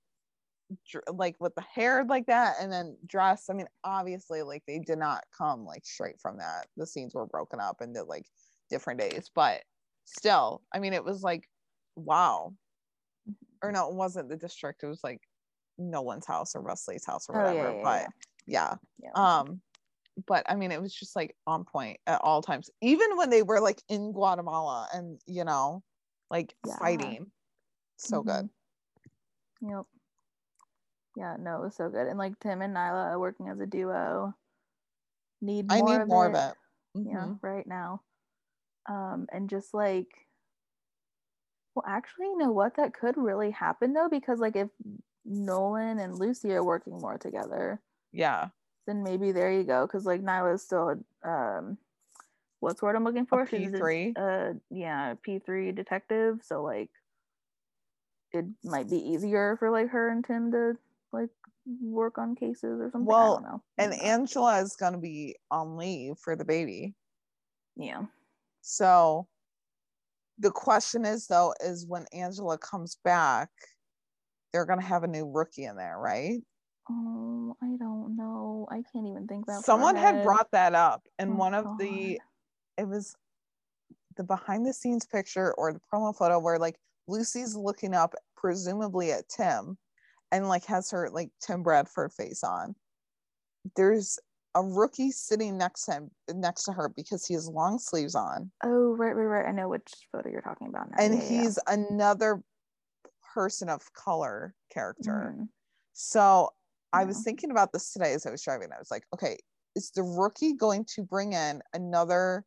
[1.12, 3.46] like with the hair like that and then dress.
[3.50, 6.66] I mean, obviously, like they did not come like straight from that.
[6.76, 8.26] The scenes were broken up into like
[8.70, 9.62] different days, but
[10.04, 11.48] still, I mean, it was like,
[11.96, 12.54] wow,
[13.62, 14.82] or no, it wasn't the district.
[14.82, 15.20] It was like
[15.78, 17.68] Nolan's house or Wesley's house or whatever.
[17.68, 18.06] Oh, yeah, but
[18.46, 18.74] yeah.
[19.02, 19.10] yeah.
[19.14, 19.60] Um,
[20.26, 23.42] but I mean, it was just like on point at all times, even when they
[23.42, 25.82] were like in Guatemala and you know,
[26.30, 27.30] like fighting.
[27.96, 28.28] So mm-hmm.
[28.28, 28.50] good.
[29.62, 29.84] Yep.
[31.18, 32.06] Yeah, no, it was so good.
[32.06, 34.34] And like Tim and Nyla working as a duo.
[35.42, 36.30] Need more I need of more it.
[36.30, 36.54] of it.
[36.96, 37.08] Mm-hmm.
[37.10, 38.02] Yeah, right now.
[38.88, 40.06] Um, and just like
[41.74, 42.76] well, actually, you know what?
[42.76, 44.68] That could really happen though, because like if
[45.24, 47.80] Nolan and Lucy are working more together,
[48.12, 48.50] yeah,
[48.86, 49.86] then maybe there you go.
[49.86, 51.78] Because like Nyla is still um
[52.60, 53.44] what's word I'm looking for?
[53.44, 54.14] P three.
[54.16, 56.40] Uh, yeah, P three detective.
[56.44, 56.90] So like,
[58.32, 60.76] it might be easier for like her and Tim to
[61.12, 61.30] like
[61.80, 63.06] work on cases or something.
[63.06, 63.62] Well, I don't know.
[63.78, 66.94] and Angela is gonna be on leave for the baby.
[67.76, 68.04] Yeah.
[68.62, 69.26] So
[70.38, 73.50] the question is though, is when Angela comes back,
[74.52, 76.40] they're gonna have a new rookie in there, right?
[76.90, 78.66] Oh, I don't know.
[78.70, 79.64] I can't even think that.
[79.64, 81.78] Someone had brought that up in oh, one of God.
[81.78, 82.20] the
[82.78, 83.14] it was
[84.16, 86.76] the behind the scenes picture or the promo photo where like
[87.06, 89.76] Lucy's looking up presumably at Tim
[90.32, 92.74] and like has her like Tim Bradford face on.
[93.76, 94.18] There's
[94.54, 98.50] a rookie sitting next to him next to her because he has long sleeves on.
[98.64, 99.46] Oh, right, right, right.
[99.46, 100.96] I know which photo you're talking about now.
[100.98, 101.74] And yeah, he's yeah.
[101.74, 102.42] another
[103.34, 105.32] person of color character.
[105.34, 105.44] Mm-hmm.
[105.92, 106.50] So
[106.92, 108.68] I was thinking about this today as I was driving.
[108.74, 109.38] I was like, okay,
[109.76, 112.44] is the rookie going to bring in another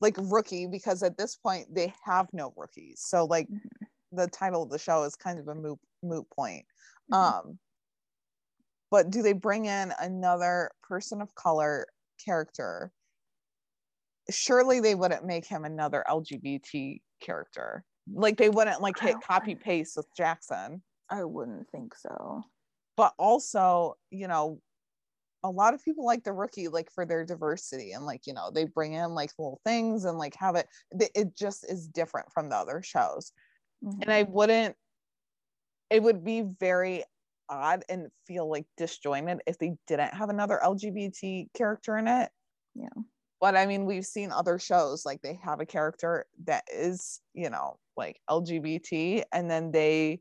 [0.00, 0.66] like rookie?
[0.66, 3.02] Because at this point they have no rookies.
[3.04, 3.84] So like mm-hmm.
[4.12, 6.64] the title of the show is kind of a moot moot point.
[7.12, 7.48] Mm-hmm.
[7.48, 7.58] Um
[8.90, 11.86] but do they bring in another person of color
[12.24, 12.92] character?
[14.30, 17.84] Surely they wouldn't make him another LGBT character.
[18.12, 20.82] Like they wouldn't like hit copy paste with Jackson.
[21.10, 22.44] I wouldn't think so
[22.96, 24.60] but also you know
[25.42, 28.50] a lot of people like the rookie like for their diversity and like you know
[28.52, 32.48] they bring in like little things and like have it it just is different from
[32.48, 33.32] the other shows
[33.84, 34.00] mm-hmm.
[34.02, 34.74] and i wouldn't
[35.94, 37.04] it would be very
[37.48, 42.30] odd and feel like disjointed if they didn't have another lgbt character in it.
[42.74, 42.88] Yeah.
[43.40, 47.50] But i mean we've seen other shows like they have a character that is you
[47.50, 50.20] know like lgbt and then they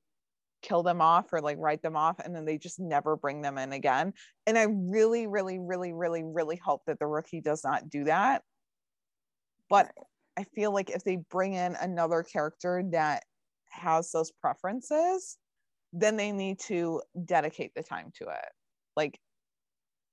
[0.62, 3.58] kill them off or like write them off and then they just never bring them
[3.58, 4.14] in again.
[4.46, 8.44] And i really really really really really hope that the rookie does not do that.
[9.72, 9.92] But
[10.38, 13.24] i feel like if they bring in another character that
[13.72, 15.38] has those preferences
[15.94, 18.50] then they need to dedicate the time to it
[18.98, 19.20] like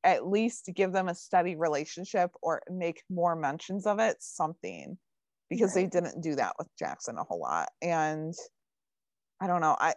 [0.05, 4.97] at least give them a steady relationship or make more mentions of it something
[5.48, 5.90] because right.
[5.90, 8.35] they didn't do that with jackson a whole lot and
[9.40, 9.94] i don't know i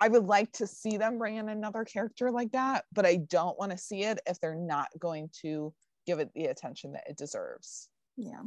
[0.00, 3.58] I would like to see them bring in another character like that, but I don't
[3.58, 5.72] want to see it if they're not going to
[6.06, 7.88] give it the attention that it deserves.
[8.16, 8.42] Yeah.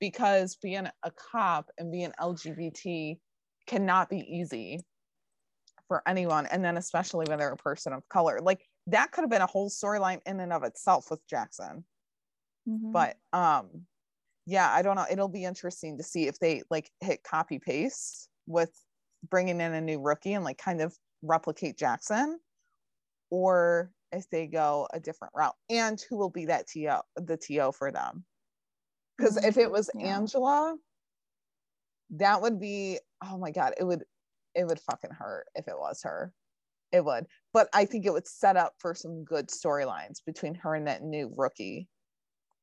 [0.00, 3.18] Because being a cop and being LGBT
[3.66, 4.80] cannot be easy
[5.90, 6.46] for anyone.
[6.46, 8.38] And then, especially when they're a person of color.
[8.40, 11.84] Like, that could have been a whole storyline in and of itself with Jackson.
[12.68, 12.92] Mm-hmm.
[12.92, 13.86] But, um,
[14.46, 15.06] yeah, I don't know.
[15.10, 18.70] It'll be interesting to see if they like hit copy paste with
[19.28, 22.38] bringing in a new rookie and like kind of replicate Jackson,
[23.30, 27.72] or if they go a different route, and who will be that TO, the TO
[27.76, 28.24] for them.
[29.18, 30.16] Because if it was yeah.
[30.16, 30.76] Angela,
[32.10, 34.04] that would be oh my god, it would
[34.60, 36.32] it would fucking hurt if it was her.
[36.92, 37.26] It would.
[37.52, 41.02] But I think it would set up for some good storylines between her and that
[41.02, 41.88] new rookie.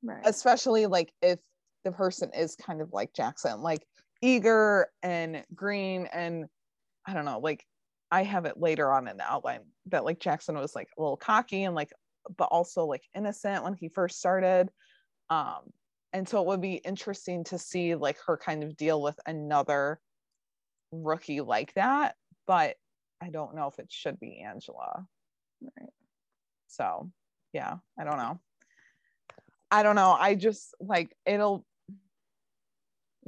[0.04, 0.22] Right.
[0.24, 1.40] Especially like if
[1.84, 3.62] the person is kind of like Jackson.
[3.62, 3.86] Like
[4.22, 6.46] eager and green and
[7.06, 7.66] I don't know, like
[8.12, 11.18] I have it later on in the outline that like Jackson was like a little
[11.18, 11.92] cocky and like
[12.38, 14.70] but also like innocent when he first started.
[15.30, 15.72] Um
[16.14, 20.00] and so it would be interesting to see like her kind of deal with another
[20.92, 22.16] rookie like that,
[22.46, 22.76] but
[23.22, 25.06] I don't know if it should be Angela.
[25.62, 25.90] Right.
[26.68, 27.12] So,
[27.54, 28.40] yeah, I don't know.
[29.72, 30.16] I don't know.
[30.18, 31.66] I just like it'll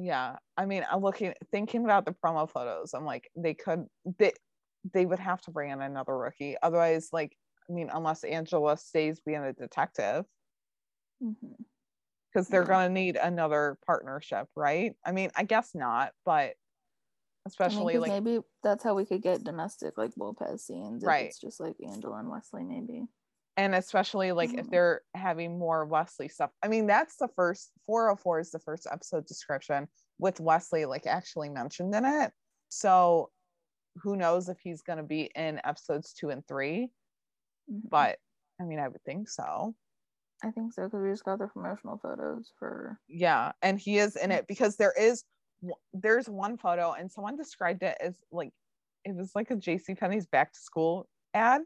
[0.02, 3.86] yeah i mean i'm looking thinking about the promo photos i'm like they could
[4.18, 4.32] they
[4.94, 7.36] they would have to bring in another rookie otherwise like
[7.70, 10.24] i mean unless angela stays being a detective
[11.20, 12.44] because mm-hmm.
[12.52, 12.68] they're yeah.
[12.68, 16.54] going to need another partnership right i mean i guess not but
[17.50, 21.26] especially I mean, like maybe that's how we could get domestic like lopez scenes right
[21.26, 23.08] it's just like angela and wesley maybe
[23.60, 24.60] and especially like mm-hmm.
[24.60, 26.50] if they're having more Wesley stuff.
[26.64, 31.50] I mean, that's the first 404 is the first episode description with Wesley like actually
[31.50, 32.32] mentioned in it.
[32.70, 33.32] So
[33.98, 36.90] who knows if he's going to be in episodes 2 and 3.
[37.70, 37.80] Mm-hmm.
[37.90, 38.18] But
[38.62, 39.76] I mean, I would think so.
[40.42, 44.16] I think so because we just got the promotional photos for Yeah, and he is
[44.16, 45.26] in it because there is
[45.94, 48.52] there's one photo and someone described it as like
[49.06, 51.62] it was like a JC Penney's back to school ad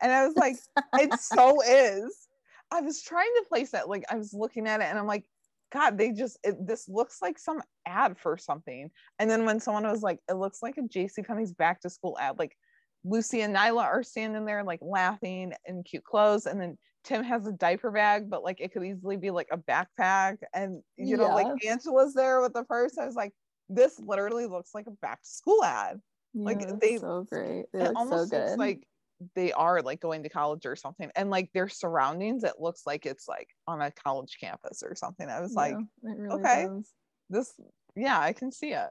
[0.00, 0.56] and I was like,
[0.94, 2.28] it so is.
[2.70, 5.24] I was trying to place it, like I was looking at it and I'm like,
[5.72, 8.90] God, they just it, this looks like some ad for something.
[9.18, 12.16] And then when someone was like, it looks like a JC Penney's back to school
[12.20, 12.56] ad, like
[13.04, 17.46] Lucy and Nyla are standing there like laughing in cute clothes, and then Tim has
[17.46, 20.38] a diaper bag, but like it could easily be like a backpack.
[20.54, 21.34] And you know, yeah.
[21.34, 22.98] like Angela's there with the purse.
[22.98, 23.32] I was like,
[23.68, 26.00] this literally looks like a back to school ad.
[26.34, 27.66] Yeah, like they so great.
[27.72, 28.86] They it almost so looks like
[29.34, 31.10] they are like going to college or something.
[31.16, 35.28] And like their surroundings, it looks like it's like on a college campus or something.
[35.28, 36.90] I was yeah, like, really okay, does.
[37.30, 37.52] this
[37.94, 38.90] yeah, I can see it.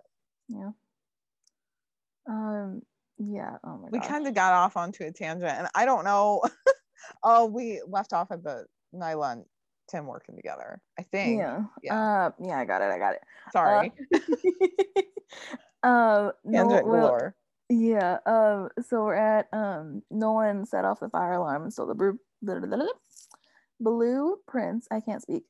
[0.49, 0.71] Yeah.
[2.29, 2.81] Um
[3.17, 3.57] yeah.
[3.63, 3.91] Oh my god.
[3.91, 6.41] We kind of got off onto a tangent and I don't know.
[7.23, 9.45] oh, we left off at the Nyla and
[9.89, 10.81] Tim working together.
[10.97, 11.39] I think.
[11.39, 11.63] Yeah.
[11.83, 12.25] Yeah.
[12.25, 12.91] Uh, yeah, I got it.
[12.91, 13.21] I got it.
[13.51, 13.91] Sorry.
[15.83, 17.33] Uh, um no, well,
[17.69, 18.17] yeah.
[18.25, 21.71] Um, so we're at um Nolan set off the fire alarm.
[21.71, 22.17] So the blue,
[23.79, 25.43] blueprints, I can't speak,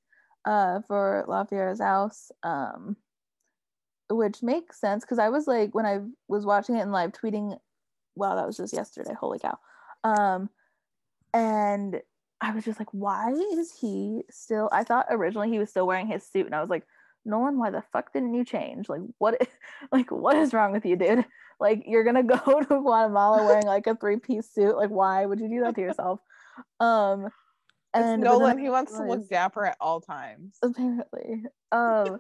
[0.46, 2.32] uh, for La Fiera's house.
[2.44, 2.98] Um
[4.10, 7.58] which makes sense because I was like when I was watching it and live tweeting,
[8.16, 9.14] wow, that was just yesterday.
[9.18, 9.58] Holy cow.
[10.04, 10.50] Um
[11.34, 12.02] and
[12.42, 14.70] I was just like, why is he still?
[14.72, 16.84] I thought originally he was still wearing his suit, and I was like,
[17.24, 18.90] Nolan, why the fuck didn't you change?
[18.90, 19.40] Like, what?
[19.92, 21.26] Like, what is wrong with you, dude?
[21.60, 24.76] Like, you're gonna go to Guatemala wearing like a three piece suit.
[24.76, 26.20] Like, why would you do that to yourself?
[26.80, 27.30] Um,
[27.94, 30.58] and Nolan, he wants to look dapper at all times.
[30.64, 31.44] Apparently.
[31.72, 32.20] Um.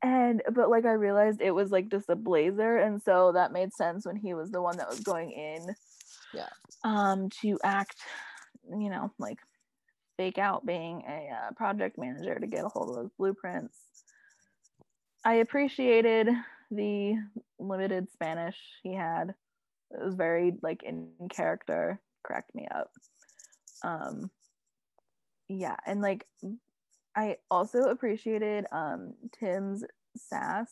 [0.00, 3.74] and but like I realized it was like just a blazer, and so that made
[3.74, 5.74] sense when he was the one that was going in.
[6.34, 6.48] Yeah.
[6.84, 7.96] Um, to act,
[8.68, 9.38] you know, like
[10.16, 13.78] fake out being a uh, project manager to get a hold of those blueprints.
[15.24, 16.28] I appreciated
[16.70, 17.14] the
[17.58, 19.34] limited Spanish he had.
[19.90, 22.90] It was very like in character, cracked me up.
[23.84, 24.30] Um,
[25.48, 26.26] yeah, and like
[27.14, 29.84] I also appreciated um Tim's
[30.16, 30.70] sass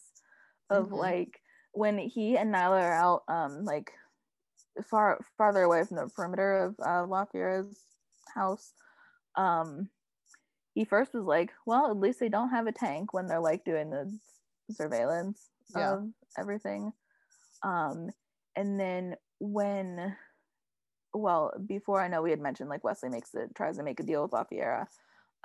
[0.71, 0.95] of mm-hmm.
[0.95, 1.41] like
[1.73, 3.93] when he and Nyla are out um like
[4.89, 7.77] far farther away from the perimeter of uh La Fiera's
[8.35, 8.73] house
[9.37, 9.89] um
[10.75, 13.65] he first was like well at least they don't have a tank when they're like
[13.65, 14.11] doing the
[14.71, 15.95] surveillance yeah.
[15.95, 16.93] of everything
[17.63, 18.11] um
[18.57, 20.17] and then when
[21.13, 24.05] well before i know we had mentioned like wesley makes it tries to make a
[24.05, 24.87] deal with La Fiera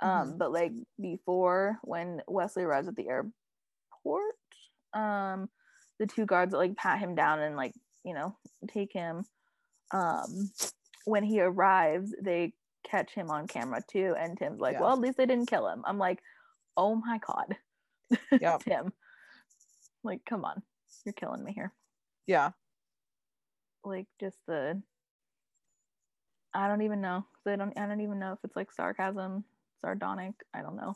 [0.00, 0.38] um mm-hmm.
[0.38, 4.34] but like before when wesley arrives at the airport
[4.94, 5.48] um
[5.98, 7.74] the two guards like pat him down and like
[8.06, 8.34] you know
[8.72, 9.24] take him
[9.92, 10.50] um
[11.04, 12.54] when he arrives they
[12.86, 14.14] catch him on camera too.
[14.18, 14.80] And Tim's like, yeah.
[14.82, 15.82] well, at least they didn't kill him.
[15.84, 16.20] I'm like,
[16.76, 17.56] oh my God.
[18.40, 18.58] Yeah.
[18.58, 18.92] Tim.
[20.04, 20.62] Like, come on.
[21.04, 21.72] You're killing me here.
[22.28, 22.50] Yeah.
[23.84, 24.80] Like just the
[26.54, 27.26] I don't even know.
[27.46, 29.44] I don't I don't even know if it's like sarcasm,
[29.80, 30.34] sardonic.
[30.54, 30.94] I don't know.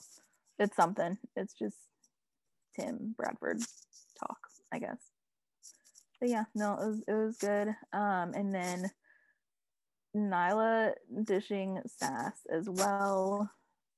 [0.60, 1.18] It's something.
[1.34, 1.76] It's just
[2.78, 3.58] Tim Bradford
[4.20, 4.38] talk,
[4.72, 4.98] I guess.
[6.20, 7.68] But yeah, no, it was it was good.
[7.92, 8.90] Um and then
[10.16, 10.92] Nyla
[11.24, 13.50] dishing sass as well.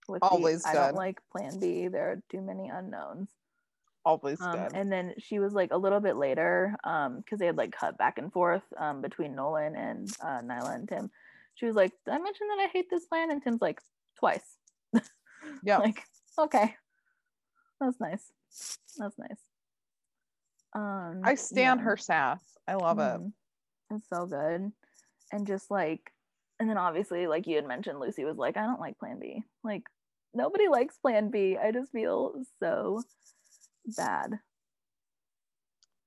[0.09, 0.79] With Always the, good.
[0.79, 1.89] I don't like Plan B.
[1.89, 3.29] There are too many unknowns.
[4.05, 4.73] Always um, good.
[4.75, 7.97] And then she was like a little bit later, um, because they had like cut
[7.99, 11.11] back and forth um between Nolan and uh, Nyla and Tim.
[11.55, 13.81] She was like, "Did I mention that I hate this plan?" And Tim's like,
[14.19, 14.57] "Twice."
[15.63, 15.79] yeah.
[15.79, 16.03] like,
[16.39, 16.75] okay,
[17.81, 18.33] that's nice.
[18.99, 19.39] That's nice.
[20.75, 21.85] Um, I stand yeah.
[21.85, 22.41] her sass.
[22.67, 23.27] I love mm-hmm.
[23.27, 23.33] it.
[23.97, 24.73] It's so good
[25.33, 26.13] and just like
[26.61, 29.43] and then obviously like you had mentioned lucy was like i don't like plan b
[29.65, 29.83] like
[30.35, 33.03] nobody likes plan b i just feel so
[33.97, 34.39] bad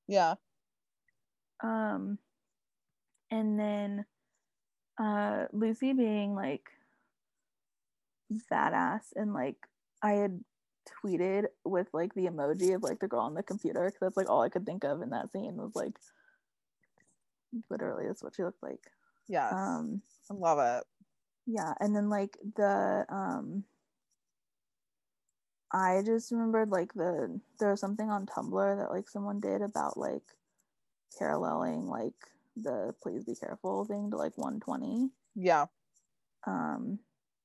[0.08, 0.36] yeah
[1.64, 2.18] um
[3.32, 4.06] and then
[5.02, 6.70] uh lucy being like
[8.52, 9.58] badass and like
[10.02, 10.40] i had
[11.04, 14.30] tweeted with like the emoji of like the girl on the computer because that's like
[14.30, 15.96] all i could think of in that scene was like
[17.70, 18.92] literally that's what she looked like
[19.28, 19.50] Yeah.
[19.50, 20.84] Um, I love it.
[21.48, 23.64] Yeah, and then like the um
[25.72, 29.98] I just remembered like the there was something on Tumblr that like someone did about
[29.98, 30.24] like
[31.18, 32.14] paralleling like
[32.56, 35.10] the please be careful thing to like 120.
[35.36, 35.66] Yeah.
[36.48, 37.00] Um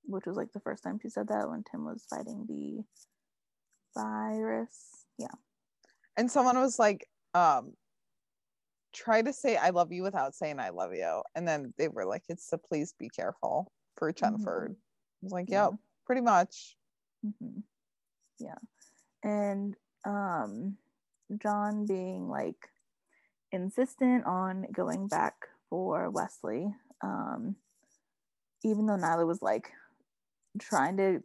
[0.05, 2.83] which was like the first time she said that when Tim was fighting the
[3.95, 5.05] virus.
[5.19, 5.29] Yeah.
[6.17, 7.73] And someone was like um
[8.93, 11.23] try to say I love you without saying I love you.
[11.35, 14.71] And then they were like, it's the please be careful for Chenford.
[14.71, 14.73] Mm-hmm.
[14.73, 15.77] I was like, yep, yeah.
[16.07, 16.77] pretty much.
[17.25, 17.61] Mm-hmm.
[18.39, 18.59] Yeah.
[19.23, 20.77] And um
[21.41, 22.57] John being like
[23.53, 25.35] insistent on going back
[25.69, 26.75] for Wesley.
[27.03, 27.57] Um
[28.65, 29.71] even though Nyla was like
[30.59, 31.23] trying to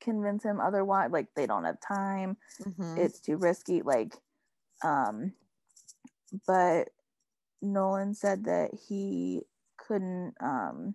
[0.00, 2.98] convince him otherwise, like they don't have time, mm-hmm.
[2.98, 3.82] it's too risky.
[3.82, 4.14] Like
[4.84, 5.32] um
[6.46, 6.90] but
[7.62, 9.42] Nolan said that he
[9.76, 10.94] couldn't um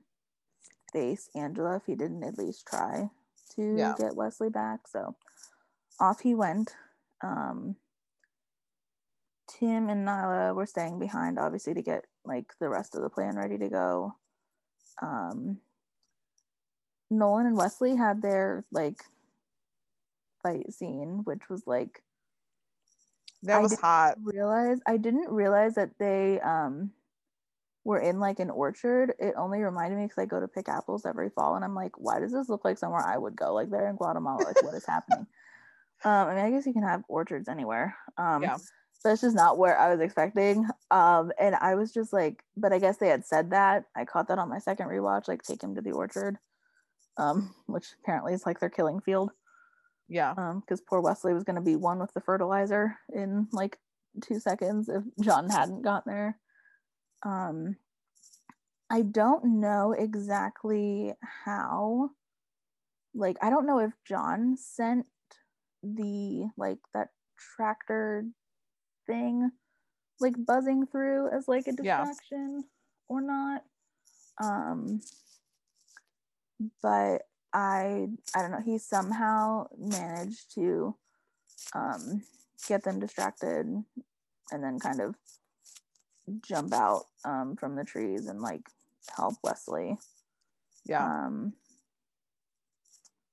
[0.91, 3.09] face Angela if he didn't at least try
[3.55, 3.95] to yeah.
[3.97, 4.87] get Wesley back.
[4.87, 5.15] So
[5.99, 6.75] off he went.
[7.21, 7.75] Um,
[9.47, 13.35] Tim and Nyla were staying behind, obviously, to get like the rest of the plan
[13.35, 14.15] ready to go.
[15.01, 15.57] Um,
[17.17, 19.03] Nolan and Wesley had their like
[20.41, 22.03] fight scene, which was like
[23.43, 24.15] that was hot.
[24.23, 26.91] Realize I didn't realize that they um
[27.83, 29.13] were in like an orchard.
[29.19, 31.97] It only reminded me because I go to pick apples every fall, and I'm like,
[31.97, 33.53] why does this look like somewhere I would go?
[33.53, 34.43] Like they're in Guatemala.
[34.43, 35.27] Like what is happening?
[36.05, 37.95] Um, I mean, I guess you can have orchards anywhere.
[38.17, 38.57] Um, yeah.
[39.03, 40.67] That's just not where I was expecting.
[40.91, 43.85] Um, and I was just like, but I guess they had said that.
[43.95, 46.37] I caught that on my second rewatch, like take him to the orchard,
[47.17, 49.31] um, which apparently is like their killing field.
[50.09, 50.33] Yeah.
[50.37, 53.77] Um, because poor Wesley was going to be one with the fertilizer in like
[54.21, 56.39] two seconds if John hadn't gotten there.
[57.25, 57.77] Um,
[58.89, 61.13] I don't know exactly
[61.45, 62.11] how.
[63.15, 65.05] Like, I don't know if John sent
[65.83, 67.09] the like that
[67.57, 68.25] tractor
[69.05, 69.51] thing
[70.19, 72.67] like buzzing through as like a distraction yeah.
[73.09, 73.63] or not.
[74.41, 75.01] Um,
[76.81, 77.23] but
[77.53, 80.95] I I don't know, he somehow managed to
[81.73, 82.23] um,
[82.67, 83.67] get them distracted
[84.51, 85.15] and then kind of
[86.41, 88.67] jump out um, from the trees and like
[89.15, 89.97] help Wesley.
[90.85, 91.05] Yeah.
[91.05, 91.53] Um,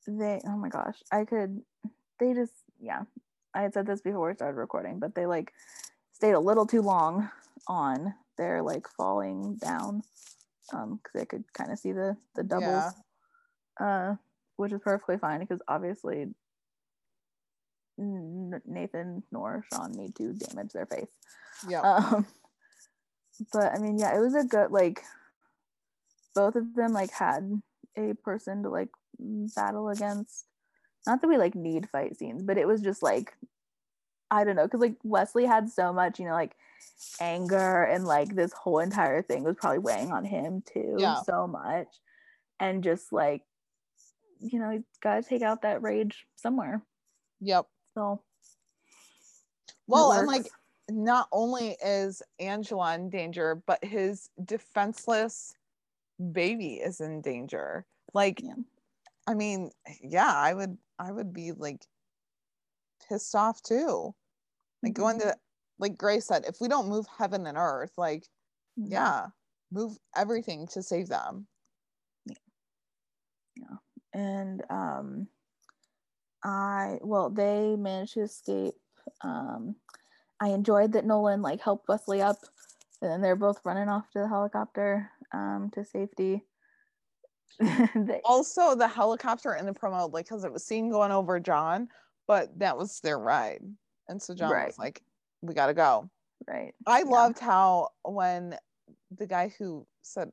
[0.07, 1.63] they oh my gosh, I could
[2.19, 3.03] they just yeah.
[3.53, 5.53] I had said this before we started recording, but they like
[6.13, 7.31] stayed a little too long
[7.67, 10.03] on their like falling down
[10.73, 12.91] um because they could kind of see the the doubles yeah
[13.81, 14.15] uh,
[14.57, 16.27] which is perfectly fine because obviously
[17.99, 21.11] Nathan nor Shawn need to damage their face.
[21.69, 21.81] Yeah.
[21.81, 22.27] Um,
[23.53, 25.03] but I mean, yeah, it was a good like.
[26.33, 27.61] Both of them like had
[27.97, 28.91] a person to like
[29.57, 30.45] battle against.
[31.05, 33.33] Not that we like need fight scenes, but it was just like,
[34.31, 36.55] I don't know, because like Wesley had so much, you know, like
[37.21, 41.21] anger and like this whole entire thing was probably weighing on him too, yeah.
[41.23, 41.89] so much,
[42.61, 43.43] and just like
[44.41, 46.83] you know, he's got to take out that rage somewhere.
[47.41, 47.67] Yep.
[47.95, 48.23] So.
[49.87, 50.49] Well, and like,
[50.89, 55.55] not only is Angela in danger, but his defenseless
[56.33, 57.85] baby is in danger.
[58.15, 58.55] Like, yeah.
[59.27, 59.71] I mean,
[60.03, 61.85] yeah, I would, I would be like
[63.09, 64.15] pissed off too.
[64.83, 65.03] Like mm-hmm.
[65.03, 65.37] going to,
[65.79, 68.23] like Grace said, if we don't move heaven and earth, like,
[68.79, 68.93] mm-hmm.
[68.93, 69.27] yeah,
[69.73, 71.47] move everything to save them.
[72.27, 72.35] Yeah.
[73.57, 73.77] yeah
[74.13, 75.27] and um,
[76.45, 78.75] I well they managed to escape.
[79.23, 79.77] Um,
[80.41, 82.39] I enjoyed that Nolan like helped Wesley up,
[83.03, 86.45] and then they're both running off to the helicopter um, to safety.
[87.61, 91.89] they, also, the helicopter in the promo, like, because it was seen going over John,
[92.27, 93.63] but that was their ride,
[94.09, 94.67] and so John right.
[94.67, 95.03] was like,
[95.43, 96.09] "We got to go."
[96.49, 96.73] Right.
[96.87, 97.05] I yeah.
[97.05, 98.57] loved how when
[99.17, 100.31] the guy who said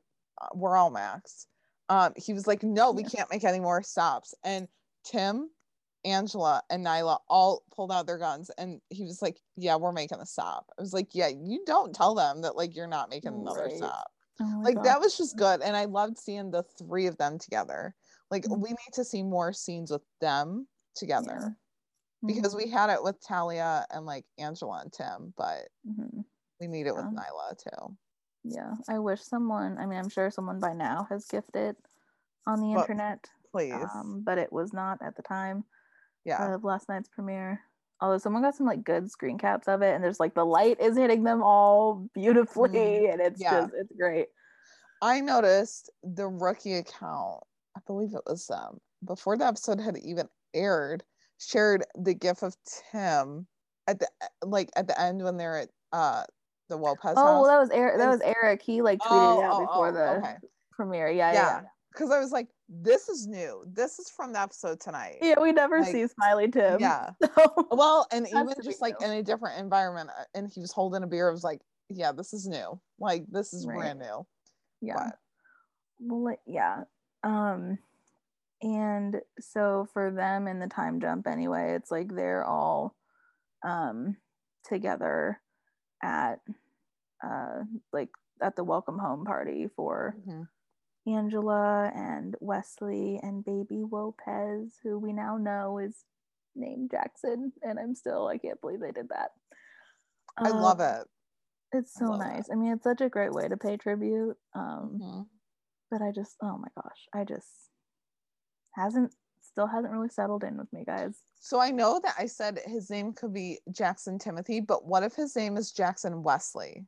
[0.54, 1.46] we're all Max
[1.88, 4.34] um, he was like, no, we can't make any more stops.
[4.44, 4.68] And
[5.04, 5.50] Tim,
[6.04, 10.20] Angela, and Nyla all pulled out their guns, and he was like, yeah, we're making
[10.20, 10.66] a stop.
[10.78, 13.76] I was like, yeah, you don't tell them that like you're not making another right.
[13.76, 14.10] stop.
[14.40, 14.84] Oh like God.
[14.84, 17.94] that was just good, and I loved seeing the three of them together.
[18.30, 18.60] Like mm-hmm.
[18.60, 21.38] we need to see more scenes with them together.
[21.40, 22.34] Yeah.
[22.34, 22.68] Because mm-hmm.
[22.68, 26.20] we had it with Talia and like Angela and Tim, but mm-hmm.
[26.60, 27.02] we need it yeah.
[27.04, 27.96] with Nyla too.
[28.50, 29.78] Yeah, I wish someone.
[29.78, 31.76] I mean, I'm sure someone by now has gifted
[32.46, 33.24] on the internet.
[33.52, 35.64] Please, um, but it was not at the time.
[36.24, 37.60] Yeah, of last night's premiere.
[38.00, 40.80] Although someone got some like good screen caps of it, and there's like the light
[40.80, 43.62] is hitting them all beautifully, mm, and it's yeah.
[43.62, 44.28] just it's great.
[45.02, 47.42] I noticed the rookie account.
[47.76, 51.04] I believe it was um before the episode had even aired,
[51.38, 52.56] shared the gif of
[52.92, 53.46] Tim
[53.86, 54.08] at the
[54.42, 56.24] like at the end when they're at uh
[56.68, 57.46] the Lopez oh, house.
[57.46, 57.98] that was Eric.
[57.98, 58.62] That was Eric.
[58.62, 60.36] He like tweeted oh, it out oh, before oh, the okay.
[60.72, 61.10] premiere.
[61.10, 61.60] Yeah, yeah.
[61.92, 62.16] Because yeah.
[62.16, 63.64] I was like, this is new.
[63.66, 65.16] This is from the episode tonight.
[65.22, 66.80] Yeah, we never like, see Smiley Tim.
[66.80, 67.10] Yeah.
[67.34, 71.02] So well, and even just like in a different environment, uh, and he was holding
[71.02, 71.28] a beer.
[71.28, 72.80] I was like, yeah, this is new.
[72.98, 73.76] Like this is right.
[73.76, 74.26] brand new.
[74.80, 74.94] Yeah.
[74.96, 75.18] But.
[76.00, 76.84] Well, yeah.
[77.24, 77.78] Um,
[78.62, 82.94] and so for them in the time jump anyway, it's like they're all
[83.64, 84.16] um
[84.68, 85.40] together
[86.02, 86.40] at
[87.24, 87.60] uh
[87.92, 88.10] like
[88.40, 90.42] at the welcome home party for mm-hmm.
[91.10, 96.04] Angela and Wesley and baby Lopez, who we now know is
[96.54, 97.52] named Jackson.
[97.62, 99.30] And I'm still, I can't believe they did that.
[100.36, 101.06] I love um, it.
[101.72, 102.48] It's so nice.
[102.50, 104.36] I mean, it's such a great way to pay tribute.
[104.54, 105.20] Um, mm-hmm.
[105.90, 107.48] but I just oh my gosh, I just
[108.74, 109.12] hasn't
[109.48, 111.22] still hasn't really settled in with me, guys.
[111.40, 115.14] So I know that I said his name could be Jackson Timothy, but what if
[115.14, 116.84] his name is Jackson Wesley?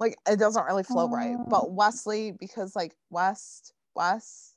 [0.00, 1.36] Like it doesn't really flow right.
[1.48, 1.76] But um.
[1.76, 4.56] Wesley, because like West, West,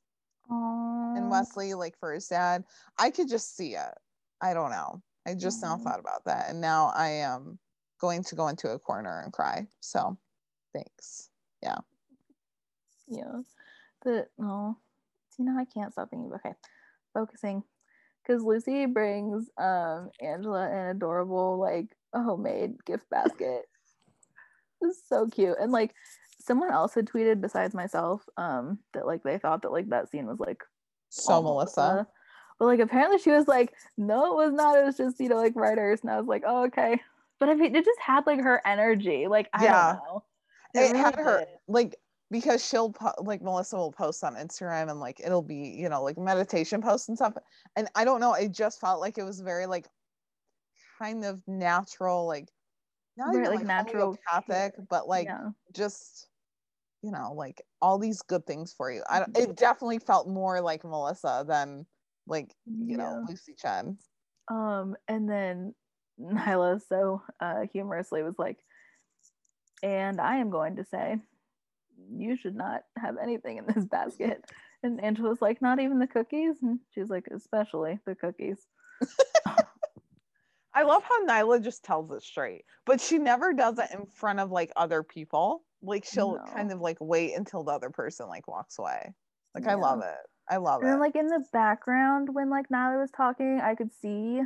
[0.50, 1.30] and um.
[1.30, 2.64] Wesley, like for his dad,
[2.98, 3.94] I could just see it.
[4.42, 5.02] I don't know.
[5.28, 6.50] I just now thought about that.
[6.50, 7.60] And now I am
[8.00, 9.68] going to go into a corner and cry.
[9.82, 10.18] So
[10.74, 11.30] thanks.
[11.62, 11.80] Yeah.
[13.08, 13.42] Yeah.
[14.04, 14.78] The no.
[15.32, 16.32] See now I can't stop thinking.
[16.34, 16.54] Okay.
[17.14, 17.64] Focusing.
[18.24, 23.64] Because Lucy brings um Angela an adorable, like a homemade gift basket.
[24.82, 25.58] It's so cute.
[25.60, 25.94] And like
[26.40, 30.26] someone else had tweeted besides myself, um, that like they thought that like that scene
[30.26, 30.64] was like
[31.10, 31.82] so Melissa.
[31.82, 32.08] Melissa.
[32.60, 34.78] But like apparently she was like, no, it was not.
[34.78, 36.00] It was just, you know, like writers.
[36.02, 37.00] And I was like, oh, okay.
[37.40, 39.28] But I mean, it just had like her energy.
[39.28, 39.94] Like, I yeah.
[39.94, 40.24] don't know.
[40.74, 41.96] It, it really had her like
[42.32, 46.04] because she'll po- like Melissa will post on Instagram and like it'll be, you know,
[46.04, 47.34] like meditation posts and stuff.
[47.76, 49.88] And I don't know, it just felt like it was very like
[51.00, 52.50] kind of natural, like
[53.18, 55.50] not right, even like, natural Catholic, but like yeah.
[55.74, 56.28] just
[57.02, 59.02] you know, like all these good things for you.
[59.10, 61.86] I don't, it definitely felt more like Melissa than
[62.28, 62.98] like you yeah.
[62.98, 63.98] know Lucy Chen.
[64.52, 65.74] Um, and then
[66.20, 68.58] Nyla so uh, humorously was like,
[69.82, 71.18] and I am going to say,
[72.12, 74.44] you should not have anything in this basket.
[74.82, 76.56] And Angela's like, not even the cookies.
[76.62, 78.66] And she's like, especially the cookies.
[80.74, 84.40] I love how Nyla just tells it straight, but she never does it in front
[84.40, 85.64] of like other people.
[85.82, 86.54] Like she'll no.
[86.54, 89.14] kind of like wait until the other person like walks away.
[89.54, 89.72] Like yeah.
[89.72, 90.16] I love it.
[90.50, 90.94] I love and it.
[90.94, 94.40] And like in the background when like Nyla was talking, I could see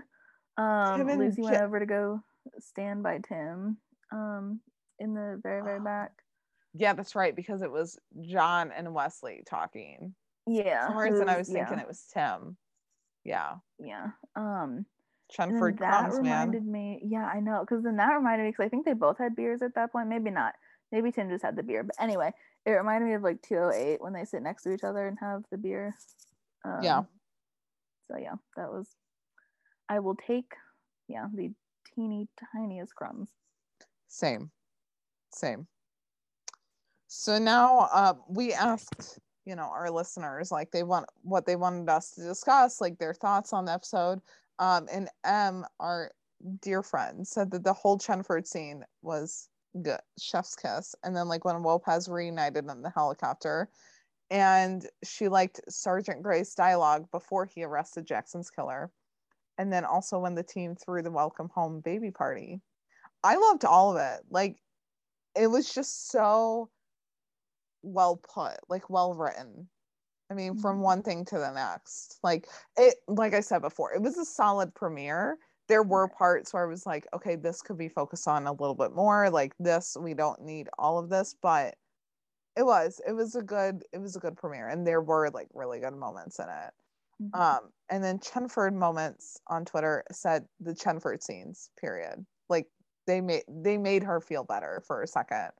[0.58, 2.22] um Lucy went over to go
[2.60, 3.78] stand by Tim
[4.12, 4.60] um
[5.00, 6.12] in the very very back.
[6.74, 10.16] Yeah, that's right because it was John and Wesley talking.
[10.48, 10.88] Yeah.
[10.88, 11.82] For some reason I was thinking yeah.
[11.82, 12.58] it was Tim.
[13.24, 13.56] Yeah.
[13.80, 14.08] Yeah.
[14.36, 14.86] Um
[15.32, 16.72] Chenford that crumbs, reminded man.
[16.72, 17.02] me.
[17.04, 17.62] Yeah, I know.
[17.62, 20.10] Because then that reminded me because I think they both had beers at that point.
[20.10, 20.54] Maybe not.
[20.92, 21.84] Maybe Tim just had the beer.
[21.84, 22.32] But anyway,
[22.66, 25.44] it reminded me of like 208 when they sit next to each other and have
[25.50, 25.96] the beer.
[26.66, 27.02] Um, yeah.
[28.12, 28.88] So yeah, that was.
[29.90, 30.54] I will take,
[31.08, 31.52] yeah, the
[31.96, 33.30] teeny tiniest crumbs.
[34.08, 34.52] Same,
[35.34, 35.68] same.
[37.16, 41.88] So now uh, we asked, you know, our listeners like they want what they wanted
[41.88, 44.20] us to discuss, like their thoughts on the episode.
[44.58, 46.10] Um, and M, our
[46.60, 49.48] dear friend, said that the whole Chenford scene was
[49.80, 50.96] good, chef's kiss.
[51.04, 53.70] And then like when Lopez reunited in the helicopter,
[54.32, 58.90] and she liked Sergeant Gray's dialogue before he arrested Jackson's killer.
[59.60, 62.60] And then also when the team threw the welcome home baby party.
[63.24, 64.22] I loved all of it.
[64.32, 64.58] Like
[65.36, 66.72] it was just so
[67.84, 69.68] well put, like well written.
[70.32, 70.84] I mean, from mm-hmm.
[70.84, 72.20] one thing to the next.
[72.24, 72.48] Like
[72.78, 75.38] it, like I said before, it was a solid premiere.
[75.68, 78.76] There were parts where I was like, okay, this could be focused on a little
[78.76, 79.30] bit more.
[79.30, 81.76] Like this, we don't need all of this, but
[82.58, 85.48] it was, it was a good, it was a good premiere, and there were like
[85.54, 86.74] really good moments in it.
[87.22, 87.42] Mm-hmm.
[87.42, 92.26] Um, and then Chenford moments on Twitter said the Chenford scenes, period.
[92.50, 92.68] Like
[93.08, 95.52] they made they made her feel better for a second.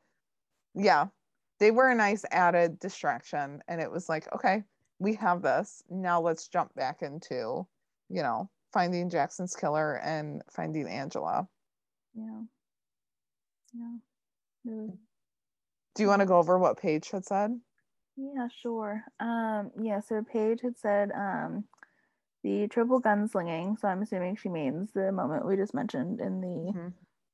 [0.76, 1.08] Yeah,
[1.60, 4.64] they were a nice added distraction and it was like okay
[5.00, 5.84] we have this.
[5.90, 7.68] Now let's jump back into
[8.10, 11.48] you know finding jackson's killer and finding angela.
[12.16, 12.42] Yeah.
[13.74, 13.96] Yeah.
[14.66, 14.92] Was...
[15.96, 17.60] do you want to go over what paige had said?
[18.16, 19.04] Yeah sure.
[19.20, 21.66] Um yeah so paige had said um
[22.44, 26.74] the triple gunslinging so i'm assuming she means the moment we just mentioned in the
[26.74, 26.88] mm-hmm.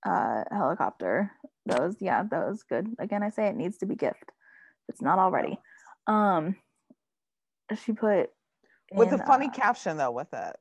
[0.08, 1.32] uh helicopter
[1.70, 2.88] was yeah that was good.
[3.00, 4.32] Again i say it needs to be gift.
[4.88, 5.60] It's not already.
[6.08, 6.56] Um
[7.84, 8.32] she put
[8.92, 10.56] with in, a funny uh, caption though with it.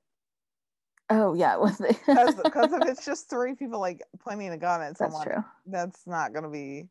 [1.10, 1.96] Oh yeah with it.
[2.06, 5.44] Because if it's just three people like pointing a gun at someone that's, true.
[5.66, 6.88] that's not gonna be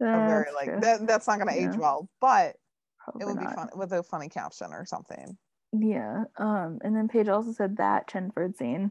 [0.00, 1.70] that's very like that, that's not gonna yeah.
[1.70, 2.56] age well but
[3.04, 3.50] Probably it would not.
[3.50, 5.36] be fun with a funny caption or something.
[5.72, 8.90] Yeah um and then paige also said that chenford scene.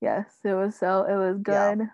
[0.00, 1.78] Yes it was so it was good.
[1.80, 1.86] yeah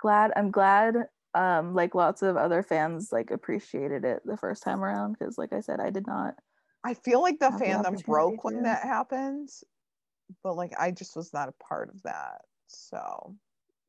[0.00, 0.94] glad i'm glad
[1.34, 5.52] um like lots of other fans like appreciated it the first time around because like
[5.52, 6.34] i said i did not
[6.84, 9.48] i feel like the fandom the broke when that happened
[10.42, 13.36] but like i just was not a part of that so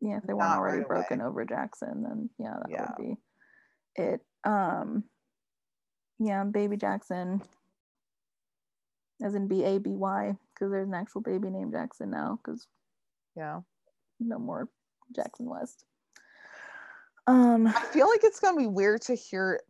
[0.01, 2.91] yeah if they weren't already right broken over jackson then yeah that yeah.
[2.97, 3.15] would be
[3.95, 4.21] it.
[4.43, 5.03] Um
[6.19, 7.41] yeah baby jackson
[9.23, 12.67] as in b-a-b-y because there's an actual baby named jackson now because
[13.35, 13.61] yeah.
[14.19, 14.67] no more
[15.15, 15.85] jackson west
[17.31, 19.61] um, I feel like it's gonna be weird to hear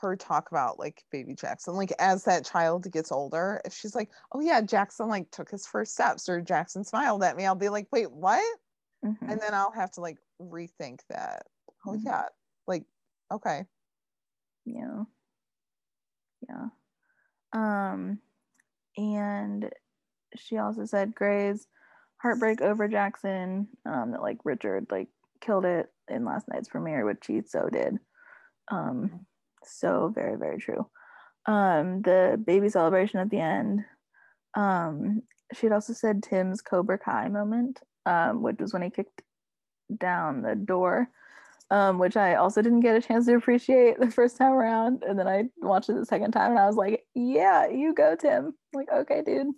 [0.00, 4.10] her talk about like baby Jackson, like as that child gets older, if she's like,
[4.32, 7.68] oh yeah, Jackson like took his first steps or Jackson smiled at me, I'll be
[7.68, 8.42] like, wait, what?
[9.04, 9.30] Mm-hmm.
[9.30, 11.46] And then I'll have to like rethink that.
[11.86, 12.06] Oh mm-hmm.
[12.06, 12.22] yeah,
[12.66, 12.84] like
[13.32, 13.64] okay.
[14.64, 15.04] Yeah.
[16.48, 16.66] Yeah.
[17.52, 18.18] Um
[18.96, 19.70] and
[20.36, 21.66] she also said Gray's
[22.18, 25.08] heartbreak over Jackson, um, that like Richard like
[25.40, 27.98] killed it in last night's premiere, which he so did.
[28.70, 29.26] Um,
[29.64, 30.86] so very, very true.
[31.46, 33.84] Um, the baby celebration at the end.
[34.54, 35.22] Um,
[35.54, 39.22] she had also said Tim's Cobra Kai moment, um, which was when he kicked
[39.98, 41.08] down the door,
[41.70, 45.04] um, which I also didn't get a chance to appreciate the first time around.
[45.06, 48.16] And then I watched it the second time and I was like, yeah, you go,
[48.16, 48.54] Tim.
[48.74, 49.48] like, okay, dude.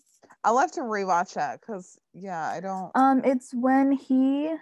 [0.44, 2.90] I'll have to rewatch that because yeah, I don't.
[2.94, 4.54] Um, it's when he,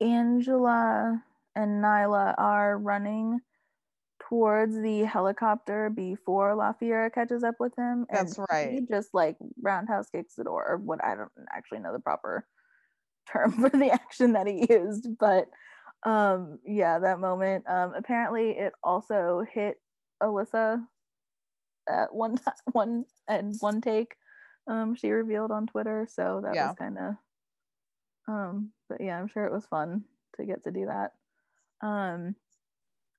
[0.00, 1.22] Angela,
[1.60, 3.40] and Nyla are running
[4.28, 8.06] towards the helicopter before La Fiera catches up with him.
[8.10, 8.70] That's right.
[8.72, 12.46] He just like roundhouse kicks the door, or what I don't actually know the proper
[13.30, 15.48] term for the action that he used, but
[16.06, 17.64] um yeah, that moment.
[17.68, 19.76] Um apparently it also hit
[20.22, 20.82] Alyssa
[21.88, 22.38] at one
[22.72, 24.14] one and one take.
[24.66, 26.06] Um she revealed on Twitter.
[26.10, 26.68] So that yeah.
[26.68, 27.14] was kind of
[28.28, 30.04] um but yeah, I'm sure it was fun
[30.36, 31.12] to get to do that.
[31.80, 32.34] Um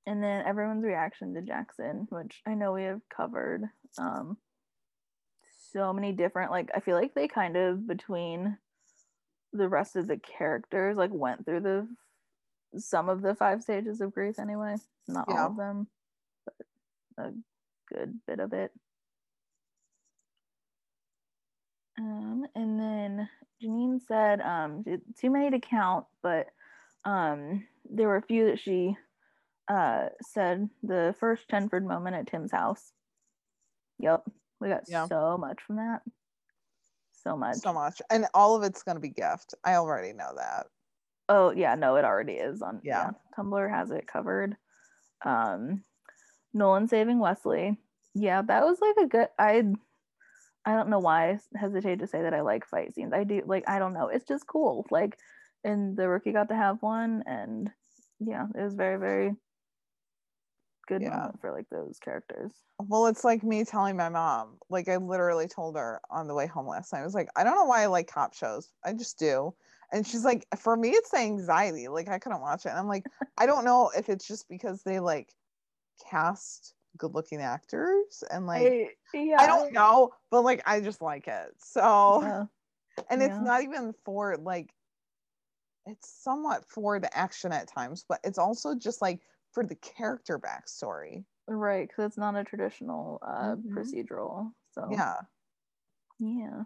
[0.06, 3.62] and then everyone's reaction to Jackson, which I know we have covered.
[3.98, 4.36] Um,
[5.72, 8.58] so many different, like, I feel like they kind of between
[9.52, 11.88] the rest of the characters, like, went through the
[12.78, 14.76] some of the five stages of grief anyway.
[15.06, 15.42] Not yeah.
[15.42, 15.86] all of them,
[16.46, 17.32] but a
[17.94, 18.72] good bit of it.
[21.98, 23.28] Um, and then
[23.62, 24.84] Janine said, um,
[25.20, 26.46] too many to count, but
[27.04, 28.96] um, there were a few that she
[29.68, 32.92] uh, said the first Chenford moment at Tim's house.
[33.98, 34.24] Yep,
[34.60, 35.06] we got yeah.
[35.06, 36.00] so much from that.
[37.22, 37.56] So much.
[37.56, 38.02] So much.
[38.10, 39.54] And all of it's going to be gift.
[39.64, 40.66] I already know that.
[41.28, 43.10] Oh, yeah, no, it already is on yeah.
[43.10, 43.10] yeah.
[43.38, 44.56] Tumblr has it covered.
[45.24, 45.84] Um
[46.52, 47.78] Nolan saving Wesley.
[48.14, 49.62] Yeah, that was like a good I
[50.64, 53.12] I don't know why I hesitate to say that I like fight scenes.
[53.12, 54.08] I do like I don't know.
[54.08, 54.86] It's just cool.
[54.90, 55.16] Like
[55.64, 57.70] and the rookie got to have one and
[58.20, 59.34] yeah, it was very, very
[60.88, 61.30] good yeah.
[61.40, 62.52] for like those characters.
[62.78, 66.46] Well, it's like me telling my mom, like I literally told her on the way
[66.46, 67.00] home last night.
[67.00, 68.70] I was like, I don't know why I like cop shows.
[68.84, 69.54] I just do.
[69.92, 71.88] And she's like, for me, it's the anxiety.
[71.88, 72.70] Like I couldn't watch it.
[72.70, 73.04] And I'm like,
[73.38, 75.32] I don't know if it's just because they like
[76.10, 79.36] cast good looking actors and like I, yeah.
[79.38, 81.54] I don't know, but like I just like it.
[81.58, 82.44] So yeah.
[83.10, 83.28] and yeah.
[83.28, 84.72] it's not even for like
[85.86, 89.20] it's somewhat for the action at times, but it's also just like
[89.52, 91.24] for the character backstory.
[91.48, 93.76] Right, because it's not a traditional uh, mm-hmm.
[93.76, 94.52] procedural.
[94.72, 95.16] So yeah,
[96.18, 96.62] yeah.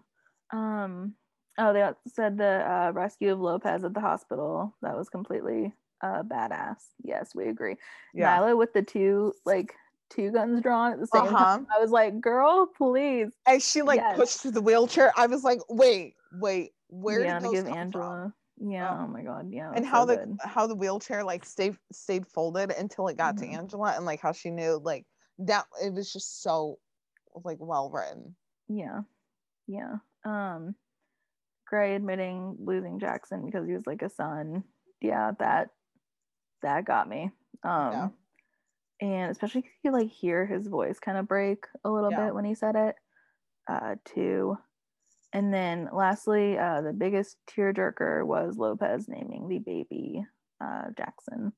[0.53, 1.15] Um.
[1.59, 4.77] Oh, they said the uh, rescue of Lopez at the hospital.
[4.83, 5.73] That was completely
[6.03, 6.77] uh, badass.
[7.03, 7.77] Yes, we agree.
[8.15, 8.39] Yeah.
[8.39, 9.75] Nyla with the two like
[10.11, 11.37] two guns drawn at the same uh-huh.
[11.37, 11.67] time.
[11.75, 13.29] I was like, girl, please.
[13.47, 14.17] And she like yes.
[14.17, 15.13] pushed the wheelchair.
[15.17, 18.05] I was like, wait, wait, where yeah, did those give come Angela.
[18.05, 18.35] From?
[18.59, 18.91] Yeah.
[18.91, 19.49] Oh, oh my god.
[19.51, 19.73] Yeah.
[19.75, 20.39] And how so the good.
[20.43, 23.53] how the wheelchair like stayed stayed folded until it got mm-hmm.
[23.53, 25.05] to Angela, and like how she knew like
[25.39, 26.79] that it was just so
[27.45, 28.35] like well written.
[28.69, 29.01] Yeah.
[29.67, 29.97] Yeah.
[30.25, 30.75] Um,
[31.69, 34.65] Grey admitting losing Jackson because he was like a son.
[35.01, 35.69] Yeah, that
[36.63, 37.31] that got me.
[37.63, 37.93] Um.
[37.93, 38.09] Yeah.
[38.99, 42.27] And especially you like hear his voice kind of break a little yeah.
[42.27, 42.95] bit when he said it.
[43.69, 44.57] Uh, too.
[45.33, 50.25] And then lastly, uh, the biggest tearjerker was Lopez naming the baby
[50.63, 51.53] uh, Jackson.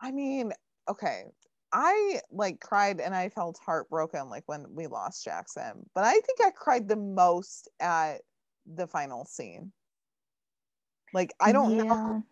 [0.00, 0.52] I mean,
[0.88, 1.24] okay.
[1.72, 6.40] I like cried and I felt heartbroken like when we lost Jackson, but I think
[6.42, 8.22] I cried the most at
[8.66, 9.72] the final scene.
[11.12, 11.82] Like, I don't yeah.
[11.84, 12.24] know.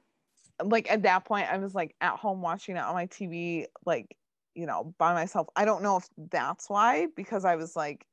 [0.65, 4.17] Like, at that point, I was like at home watching it on my TV, like,
[4.55, 5.47] you know, by myself.
[5.55, 8.07] I don't know if that's why, because I was like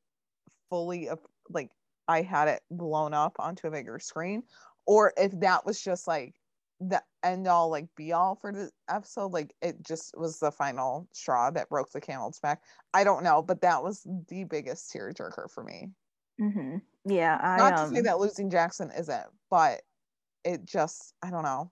[0.69, 1.09] fully
[1.49, 1.71] like
[2.07, 4.43] I had it blown up onto a bigger screen,
[4.85, 6.35] or if that was just like
[6.79, 11.07] the end all, like be all for the episode, like it just was the final
[11.11, 12.61] straw that broke the camel's back.
[12.93, 15.89] I don't know, but that was the biggest tearjerker for me.
[16.39, 16.77] Mm-hmm.
[17.05, 19.81] Yeah, I, not um, to say that losing Jackson isn't, but
[20.43, 21.71] it just I don't know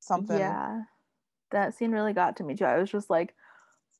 [0.00, 0.38] something.
[0.38, 0.82] Yeah,
[1.52, 2.64] that scene really got to me too.
[2.64, 3.34] I was just like,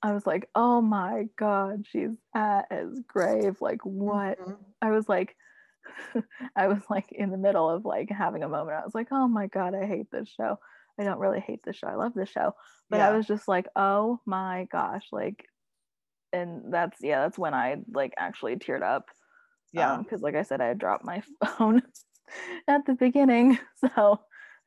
[0.02, 3.58] I was like, oh my god, she's at his grave.
[3.60, 4.40] Like what?
[4.40, 4.52] Mm-hmm.
[4.82, 5.36] I was like,
[6.56, 8.76] I was like in the middle of like having a moment.
[8.76, 10.58] I was like, oh my God, I hate this show.
[10.98, 11.88] I don't really hate this show.
[11.88, 12.54] I love this show.
[12.88, 13.08] But yeah.
[13.08, 15.46] I was just like, oh my gosh, like
[16.32, 19.06] and that's yeah, that's when I like actually teared up.
[19.72, 19.98] Yeah.
[19.98, 21.22] Because um, like I said, I had dropped my
[21.58, 21.82] phone
[22.68, 23.58] at the beginning.
[23.76, 24.20] So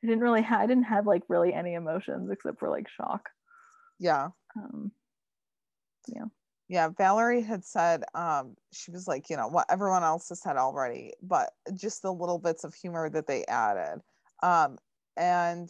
[0.03, 3.29] I didn't really ha- I didn't have like really any emotions except for like shock.
[3.99, 4.29] Yeah.
[4.55, 4.91] Um
[6.07, 6.25] yeah.
[6.73, 10.57] Yeah, Valerie had said um she was like, you know, what everyone else has said
[10.57, 14.01] already, but just the little bits of humor that they added.
[14.41, 14.79] Um
[15.15, 15.69] and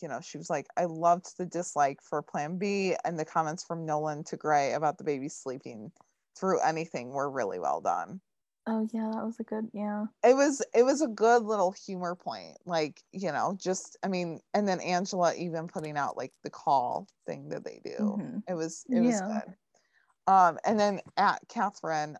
[0.00, 3.64] you know, she was like, I loved the dislike for Plan B and the comments
[3.64, 5.90] from Nolan to Gray about the baby sleeping
[6.38, 8.20] through anything were really well done.
[8.68, 10.04] Oh yeah, that was a good yeah.
[10.22, 12.58] It was it was a good little humor point.
[12.64, 17.08] Like, you know, just I mean, and then Angela even putting out like the call
[17.26, 17.96] thing that they do.
[17.98, 18.38] Mm-hmm.
[18.48, 19.40] It was it was yeah.
[19.44, 19.54] good.
[20.26, 22.16] Um, and then at Catherine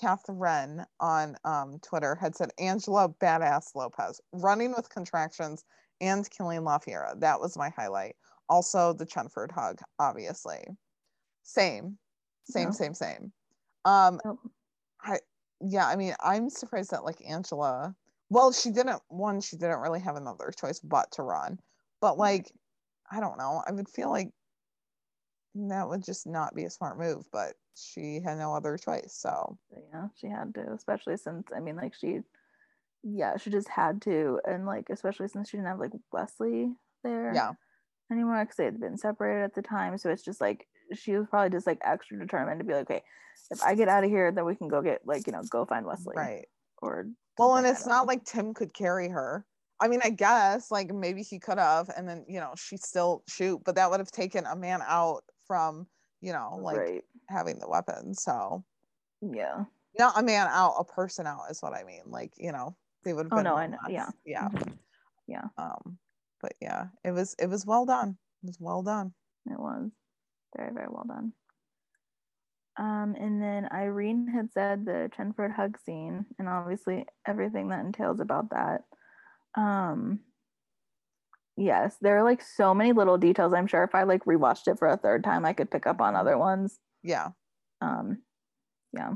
[0.00, 5.64] Catherine on um, Twitter had said Angela Badass Lopez running with contractions
[6.00, 7.14] and killing La Fiera.
[7.18, 8.16] That was my highlight.
[8.48, 10.64] Also the Chenford hug, obviously.
[11.44, 11.98] Same,
[12.44, 13.32] same, same, same.
[13.84, 14.20] Um,
[15.00, 15.18] I
[15.60, 17.94] yeah, I mean, I'm surprised that like Angela.
[18.30, 19.00] Well, she didn't.
[19.08, 21.58] One, she didn't really have another choice but to run.
[22.00, 22.50] But like,
[23.10, 23.62] I don't know.
[23.66, 24.30] I would feel like
[25.54, 27.26] that would just not be a smart move.
[27.32, 29.16] But she had no other choice.
[29.16, 32.20] So yeah, she had to, especially since I mean, like she
[33.02, 36.72] yeah, she just had to, and like especially since she didn't have like Wesley
[37.02, 37.52] there, yeah,
[38.10, 39.98] anymore because they had been separated at the time.
[39.98, 43.02] So it's just like she was probably just like extra determined to be like, okay,
[43.50, 45.64] if I get out of here, then we can go get like you know go
[45.64, 46.46] find Wesley, right?
[46.80, 47.06] Or
[47.38, 49.44] well, and it's not like Tim could carry her.
[49.80, 53.22] I mean, I guess like maybe he could have, and then you know she still
[53.28, 55.86] shoot, but that would have taken a man out from
[56.20, 57.02] you know like right.
[57.28, 58.14] having the weapon.
[58.14, 58.64] So
[59.20, 59.64] yeah,
[59.98, 62.02] not a man out, a person out is what I mean.
[62.06, 64.72] Like you know they would have oh no i know yeah yeah mm-hmm.
[65.28, 65.98] yeah um
[66.40, 69.12] but yeah it was it was well done it was well done
[69.46, 69.90] it was
[70.56, 71.32] very very well done
[72.78, 78.20] um and then irene had said the chenford hug scene and obviously everything that entails
[78.20, 78.82] about that
[79.54, 80.18] um
[81.56, 84.78] yes there are like so many little details i'm sure if i like rewatched it
[84.78, 87.28] for a third time i could pick up on other ones yeah
[87.80, 88.18] um
[88.92, 89.12] yeah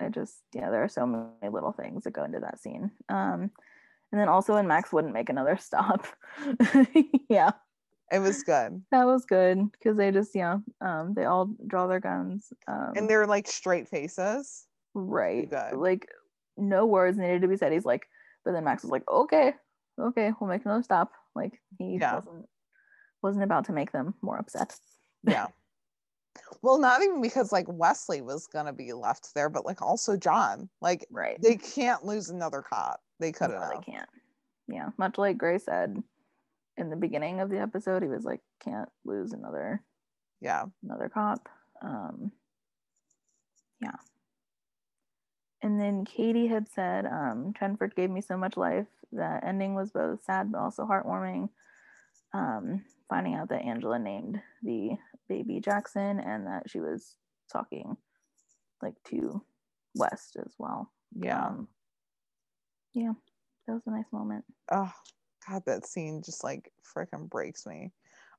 [0.00, 2.90] I just yeah, there are so many little things that go into that scene.
[3.08, 3.50] Um,
[4.10, 6.06] and then also when Max wouldn't make another stop.
[7.28, 7.52] yeah.
[8.10, 8.82] It was good.
[8.90, 12.52] That was good because they just yeah, um, they all draw their guns.
[12.66, 14.64] Um, and they're like straight faces.
[14.94, 15.52] Right.
[15.76, 16.08] Like
[16.56, 17.72] no words needed to be said.
[17.72, 18.06] He's like,
[18.44, 19.52] but then Max was like, okay,
[20.00, 21.12] okay, we'll make another stop.
[21.38, 22.16] Like he yeah.
[22.16, 22.46] wasn't
[23.22, 24.76] wasn't about to make them more upset.
[25.26, 25.46] Yeah.
[26.62, 30.68] Well, not even because like Wesley was gonna be left there, but like also John.
[30.80, 31.36] Like right.
[31.42, 33.00] they can't lose another cop.
[33.18, 33.60] They couldn't.
[33.60, 34.08] No, they can't.
[34.68, 34.90] Yeah.
[34.96, 36.00] Much like Gray said
[36.76, 39.82] in the beginning of the episode, he was like, can't lose another
[40.40, 40.66] yeah.
[40.84, 41.48] Another cop.
[41.82, 42.30] Um
[43.82, 43.96] yeah.
[45.62, 48.86] And then Katie had said, um, Chenford gave me so much life.
[49.12, 51.48] That ending was both sad but also heartwarming.
[52.32, 54.90] Um, finding out that Angela named the
[55.28, 57.16] baby Jackson and that she was
[57.50, 57.96] talking
[58.82, 59.42] like to
[59.94, 60.90] West as well.
[61.18, 61.46] Yeah.
[61.46, 61.68] Um,
[62.92, 63.12] yeah,
[63.66, 64.44] that was a nice moment.
[64.70, 64.92] Oh,
[65.48, 67.92] God, that scene just like freaking breaks me.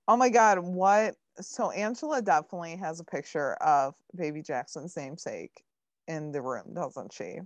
[0.07, 1.15] Oh my God, what?
[1.41, 5.63] So Angela definitely has a picture of baby Jackson's namesake
[6.09, 7.39] in the room, doesn't she?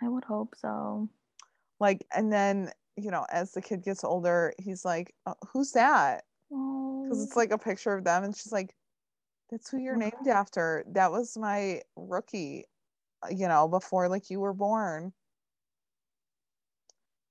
[0.00, 1.10] I would hope so.
[1.78, 6.24] Like, and then, you know, as the kid gets older, he's like, oh, who's that?
[6.48, 8.74] because it's like a picture of them and she's like
[9.50, 10.84] that's who you're named after.
[10.92, 12.64] That was my rookie
[13.22, 15.12] uh, you know before like you were born.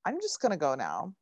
[0.06, 1.14] I'm just gonna go now.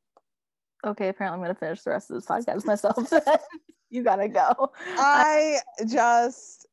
[0.85, 3.11] Okay apparently i'm gonna finish the rest of this podcast myself
[3.89, 4.71] you gotta go.
[4.97, 6.67] I just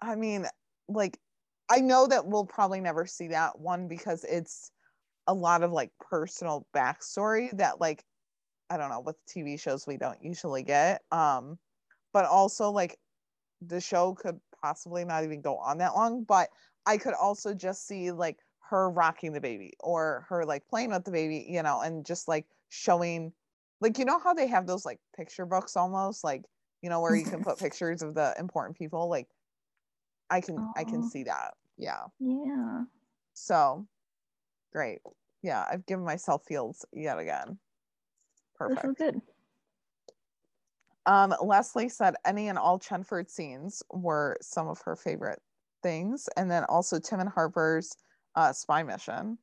[0.00, 0.46] i mean
[0.88, 1.18] like
[1.70, 4.70] i know that we'll probably never see that one because it's
[5.26, 8.04] a lot of like personal backstory that like
[8.70, 11.02] I don't know, with TV shows we don't usually get.
[11.10, 11.58] Um,
[12.12, 12.98] but also like
[13.62, 16.48] the show could possibly not even go on that long, but
[16.86, 18.38] I could also just see like
[18.70, 22.28] her rocking the baby or her like playing with the baby, you know, and just
[22.28, 23.32] like showing
[23.80, 26.42] like you know how they have those like picture books almost like
[26.82, 29.28] you know where you can put pictures of the important people like
[30.30, 30.72] I can.
[30.76, 31.54] I can see that.
[31.76, 32.04] Yeah.
[32.20, 32.84] Yeah.
[33.34, 33.86] So
[34.72, 35.00] great.
[35.42, 37.58] Yeah, I've given myself feels yet again.
[38.56, 38.82] Perfect.
[38.82, 39.22] This is good.
[41.06, 45.40] Um, Leslie said any and all Chenford scenes were some of her favorite
[45.82, 46.28] things.
[46.36, 47.96] And then also Tim and Harper's
[48.34, 49.38] uh, spy mission,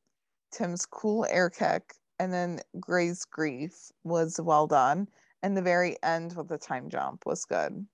[0.52, 5.08] Tim's cool air kick, and then Gray's grief was well done.
[5.42, 7.84] And the very end with the time jump was good.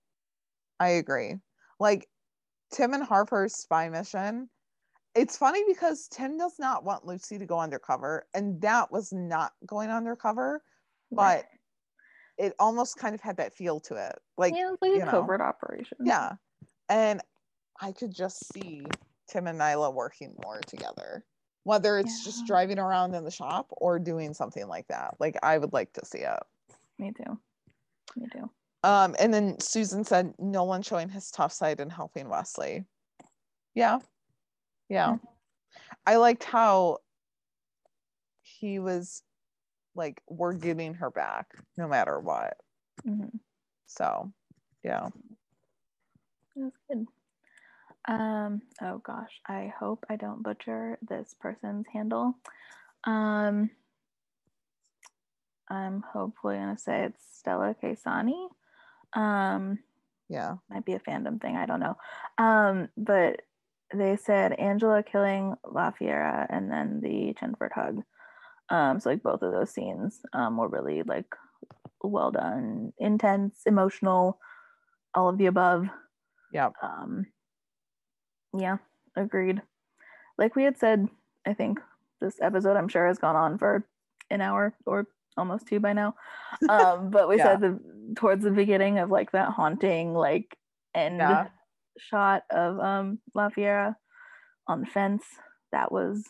[0.79, 1.37] I agree.
[1.81, 2.09] Like
[2.73, 4.49] Tim and Harper's spy mission.
[5.15, 9.53] It's funny because Tim does not want Lucy to go undercover, and that was not
[9.67, 10.63] going undercover,
[11.11, 11.45] but
[12.39, 14.19] it almost kind of had that feel to it.
[14.39, 15.99] Like, yeah, like a covert operation.
[16.05, 16.33] Yeah.
[16.89, 17.21] And
[17.81, 18.85] I could just see
[19.29, 21.25] Tim and Nyla working more together.
[21.65, 22.25] Whether it's yeah.
[22.25, 25.15] just driving around in the shop or doing something like that.
[25.21, 26.43] Like I would like to see it.
[26.99, 27.39] Me too.
[28.17, 28.51] Me too.
[28.85, 32.85] Um, and then Susan said Nolan showing his tough side and helping Wesley.
[33.75, 34.01] Yeah.
[34.89, 35.13] Yeah.
[35.13, 35.27] Mm-hmm.
[36.07, 36.99] I liked how
[38.43, 39.23] he was
[39.95, 41.47] like, we're getting her back
[41.77, 42.57] no matter what.
[43.07, 43.37] Mm-hmm.
[43.87, 44.33] So,
[44.83, 45.09] yeah.
[46.57, 47.07] That's good.
[48.09, 52.35] Um, oh gosh, I hope I don't butcher this person's handle.
[53.05, 53.71] Um,
[55.69, 58.49] I'm hopefully gonna say it's Stella Casani.
[59.15, 59.79] Um,
[60.29, 61.57] yeah, might be a fandom thing.
[61.57, 61.97] I don't know.
[62.39, 63.43] Um, but
[63.95, 68.03] they said Angela killing La Fiera and then the Chenford hug.
[68.71, 71.27] Um, so like both of those scenes um, were really like
[72.03, 74.39] well done, intense, emotional,
[75.15, 75.89] all of the above.
[76.53, 76.71] Yeah.
[76.83, 77.27] Um,
[78.57, 78.79] yeah,
[79.17, 79.63] agreed.
[80.39, 81.09] Like we had said,
[81.47, 81.81] I think
[82.21, 83.87] this episode I'm sure has gone on for
[84.31, 85.07] an hour or
[85.37, 86.15] almost two by now.
[86.69, 87.45] Um, but we yeah.
[87.45, 87.81] said the
[88.17, 90.57] towards the beginning of like that haunting like
[90.95, 91.49] end yeah.
[91.99, 93.97] shot of um La Fiera
[94.67, 95.25] on the fence.
[95.73, 96.25] That was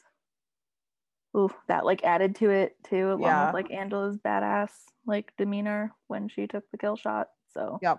[1.37, 3.47] ooh, that like added to it too, along yeah.
[3.47, 4.71] with like Angela's badass
[5.07, 7.29] like demeanor when she took the kill shot.
[7.55, 7.99] So yep.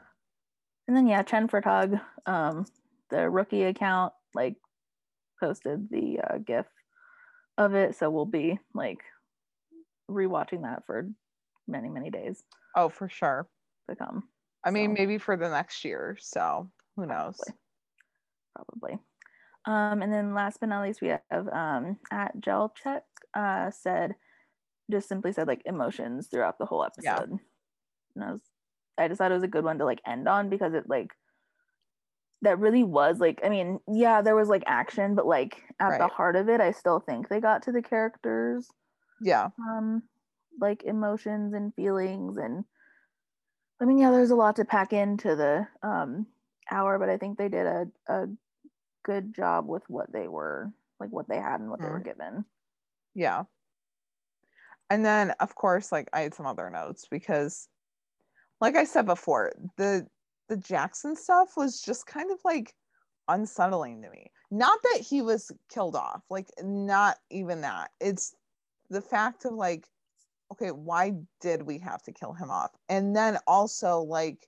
[0.88, 2.66] And then yeah, Chenford Hug, um,
[3.10, 4.56] the rookie account like
[5.40, 6.66] posted the uh, GIF
[7.58, 9.00] of it, so we'll be like
[10.10, 11.10] rewatching that for
[11.68, 12.44] many many days.
[12.76, 13.48] Oh, for sure.
[13.90, 14.24] To come.
[14.64, 15.02] I mean, so.
[15.02, 16.18] maybe for the next year.
[16.22, 17.38] So who knows?
[17.38, 17.58] Probably.
[18.56, 19.00] Probably.
[19.66, 23.04] Um, and then last but not least, we have um, at Gel Check
[23.34, 24.16] uh, said,
[24.92, 27.04] just simply said like emotions throughout the whole episode.
[27.04, 27.38] Yeah.
[28.16, 28.42] And I was,
[28.98, 31.12] I just thought it was a good one to like end on because it like
[32.44, 36.00] that really was like i mean yeah there was like action but like at right.
[36.00, 38.68] the heart of it i still think they got to the characters
[39.22, 40.04] yeah um
[40.62, 42.64] like emotions and feelings and
[43.84, 46.26] i mean yeah there's a lot to pack into the um
[46.72, 48.28] hour but i think they did a, a
[49.04, 51.84] good job with what they were like what they had and what mm.
[51.84, 52.10] they were mm-hmm.
[52.10, 52.46] given
[53.14, 53.44] yeah
[54.90, 57.68] and then of course like i had some other notes because
[58.62, 60.08] like i said before the
[60.50, 62.74] the Jackson stuff was just kind of like
[63.28, 64.32] unsettling to me.
[64.52, 67.92] Not that he was killed off, like not even that.
[68.00, 68.36] It's
[68.90, 69.88] the fact of like,
[70.54, 72.72] okay, why did we have to kill him off?
[72.90, 74.48] And then also like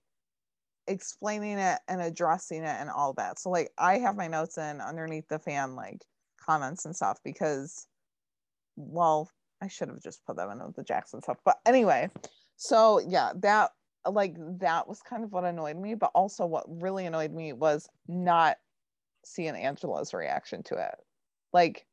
[0.87, 3.39] explaining it and addressing it and all that.
[3.39, 6.01] So like I have my notes in underneath the fan like
[6.43, 7.87] comments and stuff because
[8.75, 9.29] well,
[9.61, 11.37] I should have just put them in the Jackson stuff.
[11.45, 12.09] But anyway,
[12.57, 13.71] so yeah, that
[14.09, 17.89] like that was kind of what annoyed me but also what really annoyed me was
[18.07, 18.57] not
[19.23, 20.95] seeing angela's reaction to it
[21.53, 21.87] like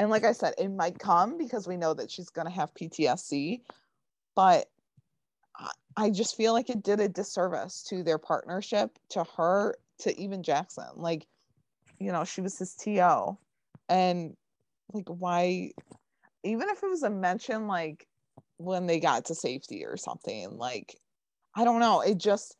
[0.00, 2.72] and like i said it might come because we know that she's going to have
[2.74, 3.60] ptsd
[4.34, 4.66] but
[5.96, 10.42] i just feel like it did a disservice to their partnership to her to even
[10.42, 11.26] jackson like
[11.98, 13.36] you know she was his to
[13.88, 14.36] and
[14.92, 15.70] like why
[16.42, 18.06] even if it was a mention like
[18.56, 20.96] when they got to safety or something like
[21.54, 22.00] I don't know.
[22.00, 22.56] It just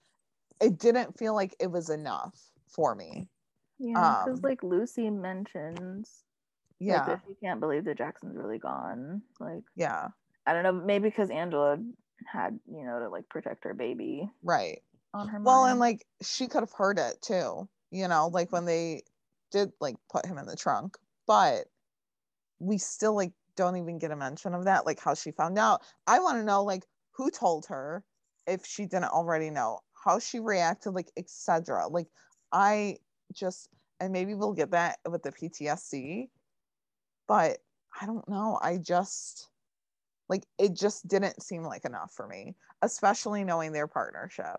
[0.60, 2.38] it didn't feel like it was enough
[2.68, 3.28] for me.
[3.78, 6.24] Yeah, because um, like Lucy mentions,
[6.80, 9.22] yeah, like, she can't believe that Jackson's really gone.
[9.38, 10.08] Like, yeah,
[10.46, 10.72] I don't know.
[10.72, 11.78] Maybe because Angela
[12.26, 14.80] had you know to like protect her baby, right?
[15.12, 15.72] On her well, mind.
[15.72, 17.68] and like she could have heard it too.
[17.90, 19.02] You know, like when they
[19.50, 20.96] did like put him in the trunk,
[21.26, 21.66] but
[22.58, 25.82] we still like don't even get a mention of that, like how she found out.
[26.06, 28.04] I want to know like who told her
[28.46, 32.06] if she didn't already know how she reacted like etc like
[32.52, 32.96] i
[33.32, 33.68] just
[34.00, 36.28] and maybe we'll get that with the ptsd
[37.30, 37.58] but
[38.02, 39.50] i don't know i just
[40.28, 44.56] like it just didn't seem like enough for me especially knowing their partnership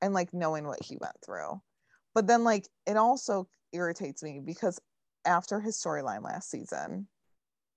[0.00, 1.60] and like knowing what he went through
[2.14, 4.78] but then like it also irritates me because
[5.24, 7.08] after his storyline last season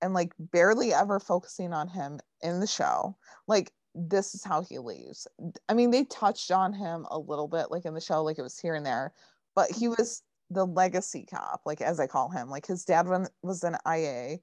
[0.03, 3.17] and like barely ever focusing on him in the show
[3.47, 5.27] like this is how he leaves.
[5.69, 8.41] I mean, they touched on him a little bit, like in the show, like it
[8.41, 9.13] was here and there,
[9.55, 9.93] but he mm-hmm.
[9.99, 10.23] was
[10.53, 12.49] the legacy cop, like as I call him.
[12.49, 13.07] Like his dad
[13.41, 14.37] was an IA,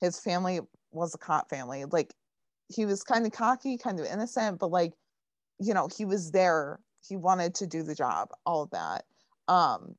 [0.00, 0.60] his family
[0.92, 1.84] was a cop family.
[1.84, 2.14] Like
[2.68, 4.92] he was kind of cocky, kind of innocent, but like,
[5.58, 6.80] you know, he was there.
[7.06, 9.04] He wanted to do the job, all of that.
[9.48, 9.94] Um,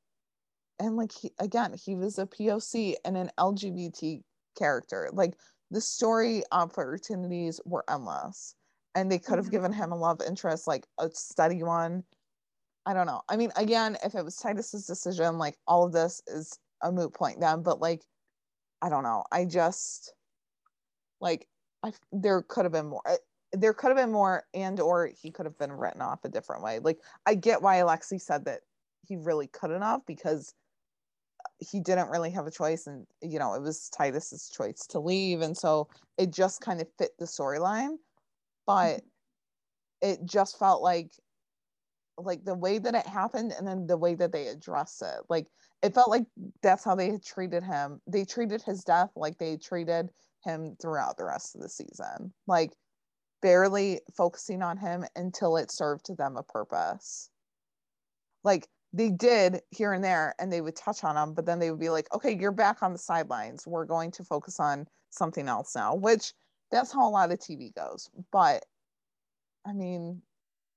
[0.79, 4.21] and like he again he was a poc and an lgbt
[4.57, 5.33] character like
[5.71, 8.55] the story opportunities were endless
[8.95, 9.51] and they could have mm-hmm.
[9.51, 12.03] given him a love interest like a steady one
[12.87, 13.21] i don't know.
[13.29, 17.13] I mean again if it was titus's decision like all of this is a moot
[17.13, 18.01] point then but like
[18.81, 19.23] i don't know.
[19.31, 20.13] I just
[21.19, 21.47] like
[21.83, 23.17] I, there could have been more eh,
[23.53, 26.63] there could have been more and or he could have been written off a different
[26.63, 26.79] way.
[26.79, 28.61] Like i get why alexi said that
[29.05, 30.53] he really couldn't have because
[31.43, 34.99] uh, he didn't really have a choice and you know it was titus's choice to
[34.99, 35.41] leave.
[35.41, 37.97] And so it just kind of fit the storyline
[38.65, 40.09] but mm-hmm.
[40.09, 41.11] it just felt like
[42.17, 45.23] like the way that it happened and then the way that they address it.
[45.29, 45.47] Like
[45.83, 46.25] it felt like
[46.61, 48.01] that's how they had treated him.
[48.07, 50.09] They treated his death like they treated
[50.43, 52.33] him throughout the rest of the season.
[52.47, 52.73] Like
[53.41, 57.29] barely focusing on him until it served to them a purpose.
[58.43, 61.69] Like they did here and there and they would touch on him but then they
[61.69, 63.67] would be like okay you're back on the sidelines.
[63.67, 66.33] We're going to focus on something else now which
[66.71, 68.09] that's how a lot of tv goes.
[68.31, 68.65] But
[69.65, 70.21] i mean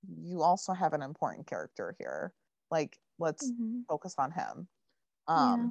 [0.09, 2.33] you also have an important character here
[2.71, 3.81] like let's mm-hmm.
[3.89, 4.67] focus on him
[5.29, 5.71] um yeah.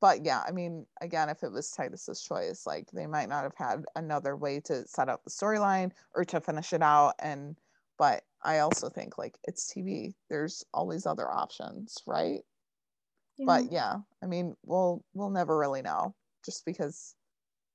[0.00, 3.54] but yeah i mean again if it was titus's choice like they might not have
[3.56, 7.56] had another way to set up the storyline or to finish it out and
[7.98, 10.14] but I also think like it's TV.
[10.28, 12.40] There's always other options, right?
[13.38, 13.44] Yeah.
[13.46, 16.14] But yeah, I mean, we'll we'll never really know
[16.44, 17.14] just because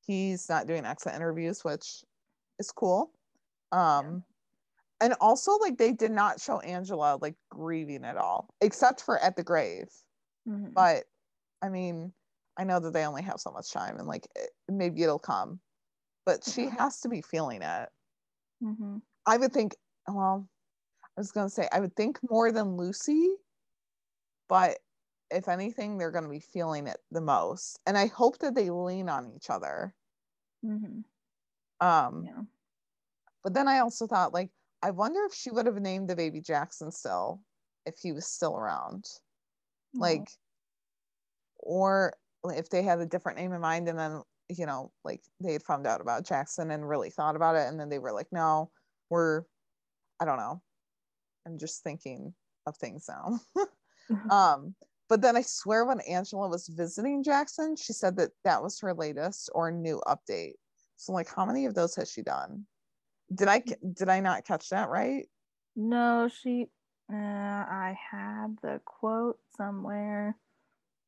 [0.06, 2.04] he's not doing exit interviews, which
[2.60, 3.12] is cool.
[3.72, 4.24] Um.
[5.02, 9.36] And also like they did not show Angela like grieving at all, except for at
[9.36, 9.90] the grave.
[10.48, 10.74] Mm-hmm.
[10.74, 11.06] But
[11.62, 12.12] I mean,
[12.58, 15.60] I know that they only have so much time and like it, maybe it'll come.
[16.26, 17.90] But she has to be feeling it.
[18.64, 18.98] Mm-hmm.
[19.26, 19.76] I would think
[20.08, 20.48] well,
[21.18, 23.30] I was gonna say I would think more than Lucy,
[24.50, 24.80] but
[25.32, 27.80] if anything, they're gonna be feeling it the most.
[27.86, 29.94] And I hope that they lean on each other.
[30.66, 31.88] Mm-hmm.
[31.88, 32.42] Um yeah.
[33.44, 34.50] but then I also thought like
[34.82, 37.42] I wonder if she would have named the baby Jackson still
[37.86, 39.04] if he was still around.
[39.04, 40.02] Mm-hmm.
[40.02, 40.30] Like
[41.58, 42.14] or
[42.46, 45.64] if they had a different name in mind and then you know like they had
[45.64, 48.72] found out about Jackson and really thought about it and then they were like no
[49.10, 49.44] we're
[50.20, 50.62] I don't know.
[51.46, 52.34] I'm just thinking
[52.66, 53.40] of things now.
[53.58, 54.32] Mm-hmm.
[54.32, 54.76] um,
[55.08, 58.94] but then I swear when Angela was visiting Jackson, she said that that was her
[58.94, 60.54] latest or new update.
[60.98, 62.66] So like, how many of those has she done?
[63.34, 65.28] Did I did I not catch that right?
[65.76, 66.68] No, she.
[67.12, 70.36] Uh, I had the quote somewhere.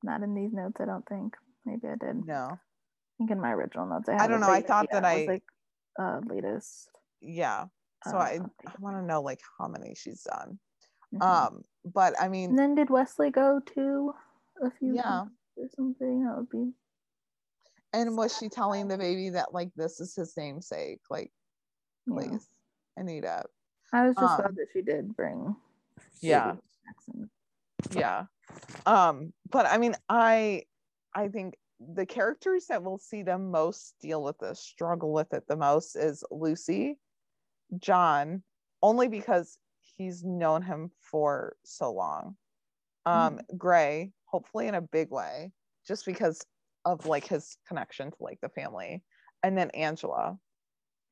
[0.03, 1.35] Not in these notes, I don't think.
[1.65, 2.25] Maybe I did.
[2.25, 2.49] No.
[2.53, 2.57] I
[3.17, 4.21] think in my original notes, I, had.
[4.21, 4.49] I don't know.
[4.49, 5.43] I thought that I was like
[5.99, 6.89] uh, latest.
[7.21, 7.65] Yeah,
[8.07, 10.59] so I, I want to know like how many she's done.
[11.13, 11.21] Mm-hmm.
[11.21, 14.13] Um, but I mean, and then did Wesley go to
[14.63, 14.95] a few?
[14.95, 15.25] Yeah,
[15.57, 16.25] or something.
[16.25, 16.71] That would be.
[17.93, 21.01] And was she telling the baby that like this is his namesake?
[21.09, 21.31] Like,
[22.07, 22.49] please,
[22.97, 23.01] yeah.
[23.01, 23.43] Anita.
[23.93, 25.55] I was just um, glad that she did bring.
[26.21, 26.55] Yeah.
[26.85, 27.29] Jackson.
[27.91, 28.25] Yeah.
[28.85, 30.63] Um, but I mean, I,
[31.13, 35.43] I think the characters that will see them most deal with this, struggle with it
[35.47, 36.97] the most, is Lucy
[37.79, 38.43] John
[38.81, 42.35] only because he's known him for so long.
[43.05, 43.57] Um, mm-hmm.
[43.57, 45.51] Gray, hopefully in a big way,
[45.87, 46.45] just because
[46.85, 49.03] of like his connection to like the family.
[49.43, 50.37] And then Angela.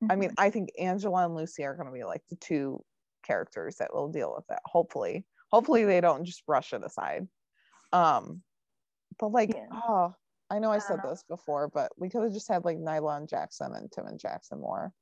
[0.04, 0.12] Mm-hmm.
[0.12, 0.46] I mean, mm-hmm.
[0.46, 2.84] I think Angela and Lucy are going to be like the two
[3.26, 4.60] characters that will deal with it.
[4.66, 7.28] Hopefully, hopefully they don't just brush it aside.
[7.92, 8.42] Um,
[9.20, 9.66] but like, yeah.
[9.72, 10.16] oh,
[10.50, 11.10] I know I, I said know.
[11.10, 14.20] this before, but we could have just had like Nyla and Jackson and Tim and
[14.20, 14.94] Jackson more.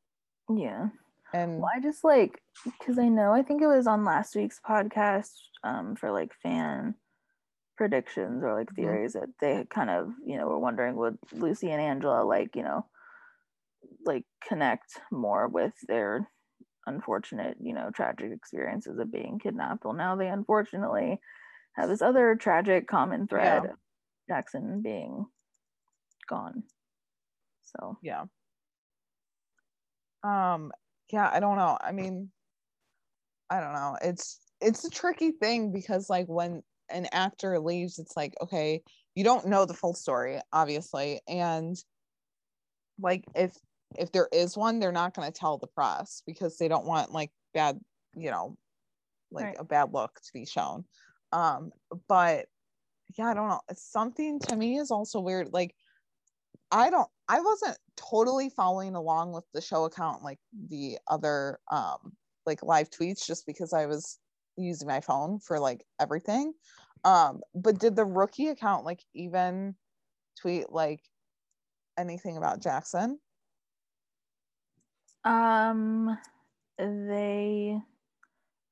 [0.54, 0.88] Yeah.
[1.34, 4.62] And well, I just like because I know I think it was on last week's
[4.66, 5.32] podcast
[5.64, 6.96] um, for like fan
[7.78, 8.82] predictions or like mm-hmm.
[8.82, 9.26] theories mm-hmm.
[9.26, 12.86] that they kind of you know were wondering would Lucy and Angela like you know
[14.06, 16.30] like connect more with their
[16.86, 19.84] unfortunate you know tragic experiences of being kidnapped.
[19.86, 21.20] Well, now they unfortunately
[21.76, 23.72] have this other tragic common thread: yeah.
[24.30, 25.26] Jackson being
[26.30, 26.64] gone.
[27.64, 28.24] So yeah.
[30.24, 30.72] Um,
[31.12, 32.30] yeah i don't know i mean
[33.50, 38.16] i don't know it's it's a tricky thing because like when an actor leaves it's
[38.18, 38.82] like okay
[39.16, 41.78] you don't know the full story obviously and
[43.00, 43.54] like if
[43.98, 47.12] if there is one they're not going to tell the press because they don't want
[47.12, 47.80] like bad
[48.16, 48.58] you know
[49.32, 49.56] like right.
[49.60, 50.84] a bad look to be shown
[51.32, 51.72] um
[52.08, 52.46] but
[53.18, 55.74] yeah i don't know something to me is also weird like
[56.72, 62.14] I don't I wasn't totally following along with the show account like the other um
[62.46, 64.20] like live tweets just because I was
[64.58, 66.54] using my phone for like everything.
[67.04, 69.76] Um, but did the rookie account like even
[70.42, 71.02] tweet like
[71.98, 73.20] anything about Jackson?
[75.28, 76.18] Um,
[76.78, 77.78] they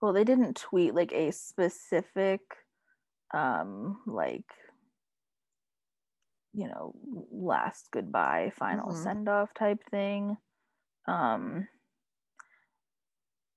[0.01, 2.39] well, they didn't tweet like a specific,
[3.33, 4.45] um, like
[6.53, 6.93] you know,
[7.31, 9.03] last goodbye, final mm-hmm.
[9.03, 10.37] send off type thing.
[11.07, 11.67] Um,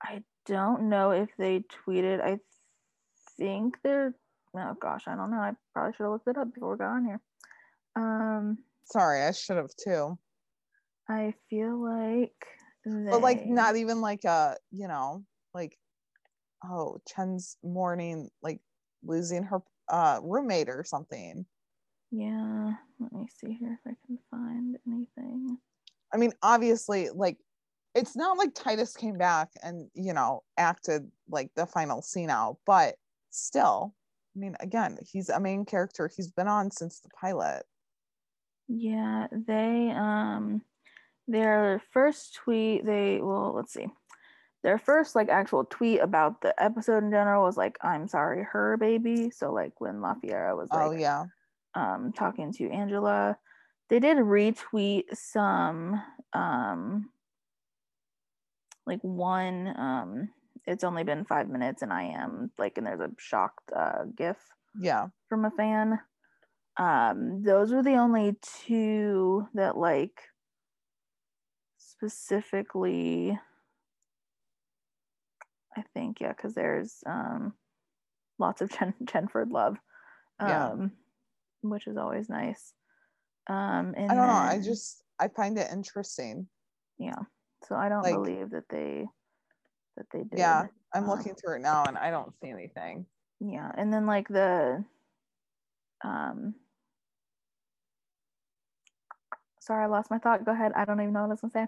[0.02, 2.20] I don't know if they tweeted.
[2.20, 2.38] I
[3.36, 4.14] think they're.
[4.56, 5.36] Oh gosh, I don't know.
[5.36, 7.20] I probably should have looked it up before we got on here.
[7.94, 10.18] Um, sorry, I should have too.
[11.08, 12.57] I feel like.
[12.88, 13.10] They...
[13.10, 15.76] But like, not even like a you know like,
[16.64, 18.60] oh, Chen's mourning like
[19.02, 21.46] losing her uh roommate or something.
[22.10, 25.58] Yeah, let me see here if I can find anything.
[26.12, 27.36] I mean, obviously, like
[27.94, 32.56] it's not like Titus came back and you know acted like the final scene out,
[32.66, 32.96] but
[33.30, 33.94] still,
[34.34, 36.10] I mean, again, he's a main character.
[36.14, 37.64] He's been on since the pilot.
[38.68, 40.62] Yeah, they um
[41.28, 43.86] their first tweet, they well, let's see.
[44.64, 48.76] Their first like actual tweet about the episode in general was like, I'm sorry, her
[48.76, 49.30] baby.
[49.30, 51.24] So like when La Fiera was oh, like, Oh yeah.
[51.74, 53.38] Um, talking to Angela.
[53.88, 57.08] They did retweet some um
[58.88, 60.28] like one um
[60.66, 64.36] it's only been five minutes and i am like and there's a shocked uh gif
[64.80, 66.00] yeah from a fan
[66.78, 70.20] um those were the only two that like
[71.98, 73.38] specifically
[75.76, 77.52] i think yeah because there's um
[78.38, 79.76] lots of Chen- chenford love
[80.40, 80.76] um yeah.
[81.62, 82.72] which is always nice
[83.48, 86.46] um and i don't then, know i just i find it interesting
[86.98, 87.16] yeah
[87.66, 89.06] so I don't like, believe that they
[89.96, 90.38] that they did.
[90.38, 93.06] Yeah, I'm um, looking through it now and I don't see anything.
[93.40, 94.84] Yeah, and then like the
[96.04, 96.54] um
[99.60, 100.44] sorry, I lost my thought.
[100.44, 100.72] Go ahead.
[100.74, 101.66] I don't even know what I was gonna say.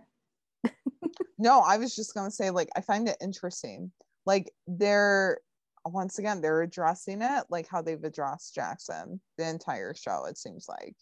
[1.38, 3.90] No, I was just gonna say like I find it interesting.
[4.26, 5.38] Like they're
[5.86, 10.66] once again they're addressing it like how they've addressed Jackson the entire show, it seems
[10.68, 10.96] like.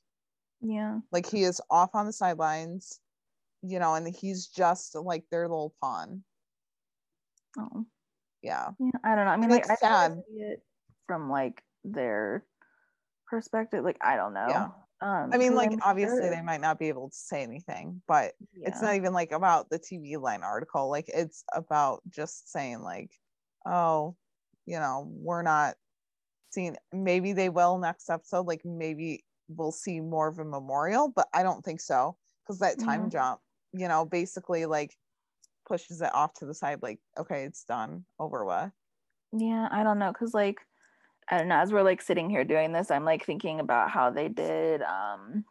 [0.61, 0.99] Yeah.
[1.13, 3.01] Like he is off on the sidelines
[3.63, 6.23] you know, and he's just like their little pawn.
[7.59, 7.87] Oh.
[8.43, 8.69] Yeah.
[8.79, 9.33] Yeah, I don't know.
[9.33, 10.23] I mean, like, I sad.
[10.29, 10.63] see it
[11.07, 12.45] from like their
[13.27, 13.85] perspective.
[13.85, 14.47] Like, I don't know.
[14.49, 14.69] Yeah.
[15.01, 16.31] Um, I mean, like, I'm obviously sure.
[16.31, 18.69] they might not be able to say anything, but yeah.
[18.69, 20.91] it's not even like about the TV line article.
[20.91, 23.13] Like, it's about just saying, like,
[23.65, 24.17] oh,
[24.67, 25.75] you know, we're not
[26.51, 28.47] seeing, maybe they will next episode.
[28.47, 32.81] Like, maybe we'll see more of a memorial, but I don't think so because that
[32.81, 33.11] time mm-hmm.
[33.11, 33.41] jump
[33.73, 34.97] you know, basically like
[35.67, 38.71] pushes it off to the side, like, okay, it's done, over with.
[39.33, 40.57] Yeah, I don't know, because like
[41.31, 44.11] I don't know, as we're like sitting here doing this, I'm like thinking about how
[44.11, 45.45] they did um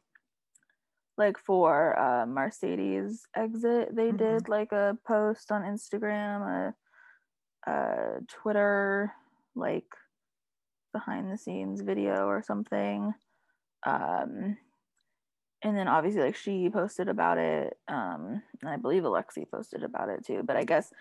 [1.17, 4.17] like for uh Mercedes exit, they mm-hmm.
[4.17, 6.73] did like a post on Instagram,
[7.67, 9.11] a, a Twitter,
[9.55, 9.85] like
[10.93, 13.13] behind the scenes video or something.
[13.85, 14.57] Um
[15.63, 20.09] and then obviously like she posted about it um and i believe alexi posted about
[20.09, 20.91] it too but i guess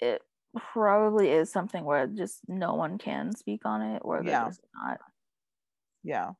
[0.00, 0.22] it
[0.56, 4.46] probably is something where just no one can speak on it or they're yeah.
[4.46, 4.98] just not
[6.04, 6.30] yeah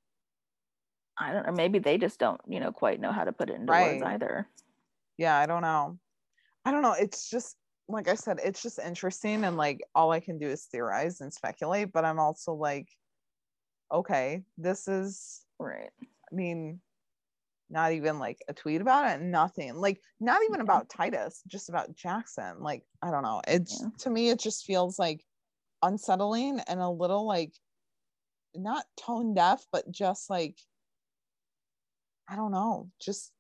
[1.19, 3.57] i don't know maybe they just don't you know quite know how to put it
[3.57, 4.01] into right.
[4.01, 4.47] words either
[5.17, 5.99] yeah i don't know
[6.65, 7.57] i don't know it's just
[7.89, 11.33] like i said it's just interesting and like all i can do is theorize and
[11.33, 12.89] speculate but i'm also like
[13.93, 16.81] okay this is right i mean
[17.73, 21.97] not even like a tweet about it nothing like not even about titus just about
[21.97, 23.89] jackson like i don't know it's yeah.
[23.99, 25.25] to me it just feels like
[25.83, 27.53] unsettling and a little like
[28.55, 30.57] not tone deaf but just like
[32.29, 33.33] i don't know just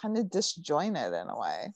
[0.00, 1.72] kind of disjointed in a way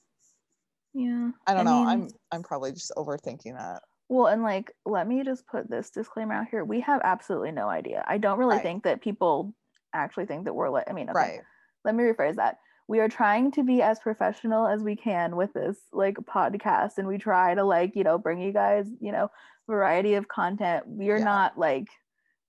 [0.93, 4.73] yeah i don't I know mean, i'm i'm probably just overthinking that well and like
[4.85, 8.39] let me just put this disclaimer out here we have absolutely no idea i don't
[8.39, 8.63] really right.
[8.63, 9.55] think that people
[9.95, 11.41] actually think that we're like i mean okay, right
[11.85, 15.53] let me rephrase that we are trying to be as professional as we can with
[15.53, 19.31] this like podcast and we try to like you know bring you guys you know
[19.69, 21.25] variety of content we are yeah.
[21.25, 21.89] not like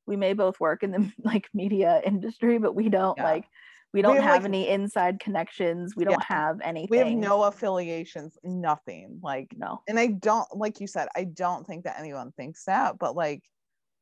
[0.06, 3.24] we may both work in the like media industry but we don't yeah.
[3.24, 3.46] like
[3.94, 6.36] we don't we have, have like, any inside connections we don't yeah.
[6.36, 11.08] have anything we have no affiliations nothing like no and i don't like you said
[11.16, 13.44] i don't think that anyone thinks that but like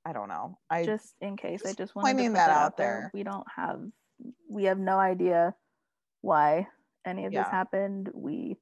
[0.05, 2.57] i don't know i just in case just i just wanted to put that, that
[2.57, 2.87] out there.
[2.87, 3.81] there we don't have
[4.49, 5.55] we have no idea
[6.21, 6.67] why
[7.05, 7.43] any of yeah.
[7.43, 8.09] this happened.
[8.13, 8.57] We,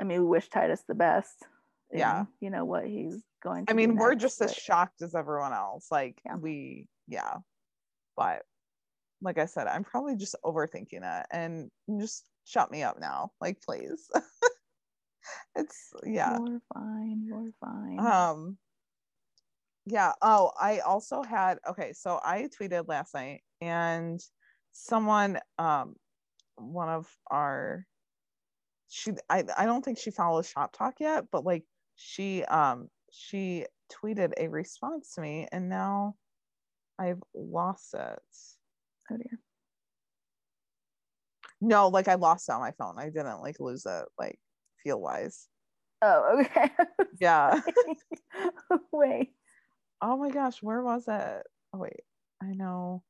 [0.00, 1.46] I mean, we wish Titus the best.
[1.90, 2.24] In, yeah.
[2.40, 4.50] You know what he's going I mean, we're just but...
[4.50, 5.86] as shocked as everyone else.
[5.90, 6.36] Like yeah.
[6.36, 7.36] we, yeah.
[8.16, 8.42] But
[9.22, 13.30] like I said, I'm probably just overthinking it and just shut me up now.
[13.40, 14.08] Like, please.
[15.56, 16.38] it's yeah.
[16.44, 17.22] You're fine.
[17.24, 18.00] You're fine.
[18.00, 18.58] Um
[19.86, 20.12] yeah.
[20.20, 24.20] Oh, I also had okay, so I tweeted last night and
[24.76, 25.96] someone um
[26.56, 27.86] one of our
[28.88, 31.64] she I, I don't think she follows shop talk yet but like
[31.96, 36.14] she um she tweeted a response to me and now
[36.98, 38.18] i've lost it.
[39.10, 39.38] Oh dear.
[41.60, 42.98] No like i lost it on my phone.
[42.98, 44.38] I didn't like lose it like
[44.82, 45.48] feel wise
[46.02, 46.70] oh okay.
[47.20, 47.60] Yeah.
[48.92, 49.32] Wait.
[50.02, 51.46] Oh my gosh where was it?
[51.72, 52.02] Oh wait.
[52.42, 53.02] I know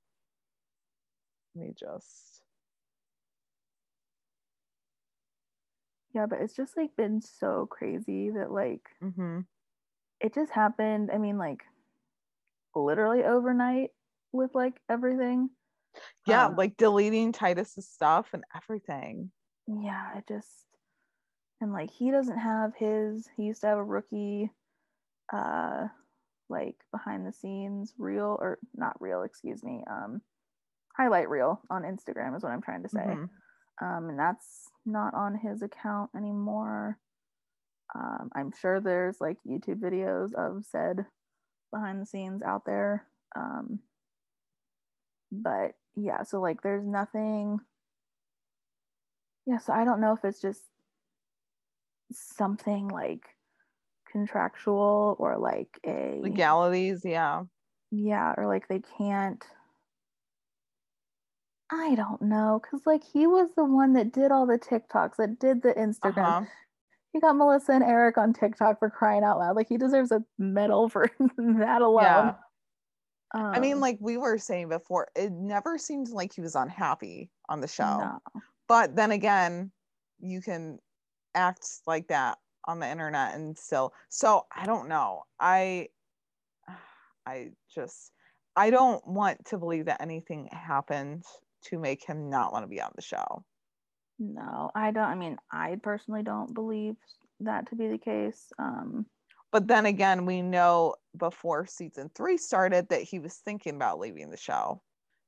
[1.57, 2.37] me just
[6.17, 9.41] Yeah, but it's just like been so crazy that like mm-hmm.
[10.19, 11.11] it just happened.
[11.13, 11.63] I mean, like
[12.75, 13.91] literally overnight
[14.33, 15.51] with like everything.
[16.27, 19.31] Yeah, um, like deleting Titus's stuff and everything.
[19.67, 20.49] Yeah, it just
[21.61, 24.51] and like he doesn't have his he used to have a rookie
[25.35, 25.89] uh
[26.49, 30.23] like behind the scenes real or not real, excuse me, um
[30.97, 33.01] highlight reel on Instagram is what I'm trying to say.
[33.01, 33.25] Mm-hmm
[33.81, 36.99] um, and that's not on his account anymore.
[37.95, 41.05] Um, I'm sure there's like YouTube videos of said
[41.73, 43.07] behind the scenes out there.
[43.35, 43.81] Um,
[45.31, 47.59] but yeah, so like there's nothing.
[49.47, 50.63] Yeah, so I don't know if it's just
[52.13, 53.25] something like
[54.11, 57.43] contractual or like a legalities, yeah.
[57.93, 59.45] Yeah, or like they can't
[61.71, 65.39] I don't know, cause like he was the one that did all the TikToks, that
[65.41, 66.43] did the Instagram.
[66.43, 66.45] Uh-huh.
[67.13, 69.57] He got Melissa and Eric on TikTok for crying out loud.
[69.57, 72.03] Like he deserves a medal for that alone.
[72.03, 72.35] Yeah.
[73.35, 76.55] Um, I mean, um, like we were saying before, it never seemed like he was
[76.55, 77.99] unhappy on the show.
[77.99, 78.43] No.
[78.69, 79.73] But then again,
[80.21, 80.79] you can
[81.35, 83.93] act like that on the internet and still.
[84.09, 85.23] So I don't know.
[85.41, 85.89] I,
[87.27, 88.13] I just,
[88.55, 91.25] I don't want to believe that anything happened
[91.71, 93.45] to make him not want to be on the show.
[94.19, 95.05] No, I don't.
[95.05, 96.97] I mean, I personally don't believe
[97.41, 98.51] that to be the case.
[98.59, 99.07] Um,
[99.53, 104.31] but then again, we know before season three started that he was thinking about leaving
[104.31, 104.83] the show.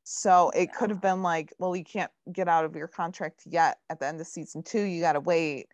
[0.05, 0.78] So it yeah.
[0.78, 4.07] could have been like, well, you can't get out of your contract yet at the
[4.07, 4.81] end of season two.
[4.81, 5.67] You got to wait.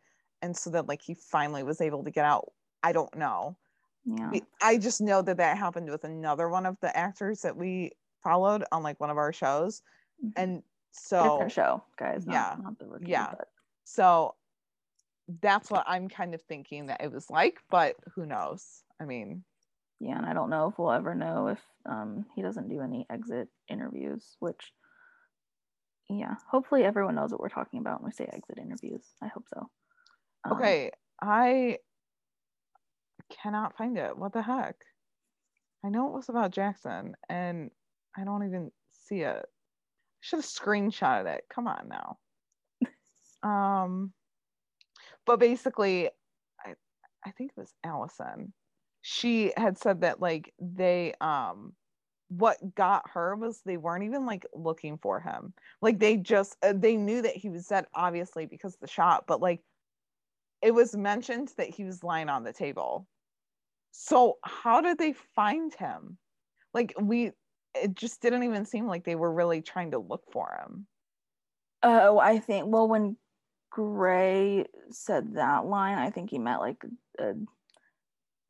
[0.42, 2.52] And so then, like, he finally was able to get out.
[2.82, 3.56] I don't know.
[4.04, 4.40] Yeah.
[4.60, 8.64] I just know that that happened with another one of the actors that we followed
[8.72, 9.82] on like one of our shows.
[10.36, 10.62] And
[10.92, 12.56] so different show guys not, yeah.
[12.62, 13.30] not the rookie, yeah.
[13.36, 13.48] but.
[13.84, 14.34] so
[15.40, 18.82] that's what i'm kind of thinking that it was like but who knows?
[19.00, 19.42] I mean
[20.00, 23.06] yeah and i don't know if we'll ever know if um he doesn't do any
[23.10, 24.72] exit interviews which
[26.10, 29.04] yeah hopefully everyone knows what we're talking about when we say exit interviews.
[29.22, 29.68] I hope so.
[30.44, 31.78] Um, okay i
[33.42, 34.16] cannot find it.
[34.16, 34.76] What the heck?
[35.84, 37.70] I know it was about jackson and
[38.16, 39.44] i don't even see it
[40.24, 41.44] should have screenshotted it.
[41.50, 42.18] Come on now.
[43.48, 44.12] um,
[45.26, 46.08] but basically,
[46.64, 46.74] I
[47.24, 48.54] I think it was Allison.
[49.02, 51.74] She had said that like they um
[52.28, 55.52] what got her was they weren't even like looking for him.
[55.82, 59.42] Like they just uh, they knew that he was dead obviously because the shot, but
[59.42, 59.60] like
[60.62, 63.06] it was mentioned that he was lying on the table.
[63.92, 66.16] So how did they find him?
[66.72, 67.32] Like we
[67.74, 70.86] it just didn't even seem like they were really trying to look for him.
[71.82, 73.16] Oh, I think well when
[73.70, 76.84] Gray said that line, I think he meant like
[77.18, 77.34] a, a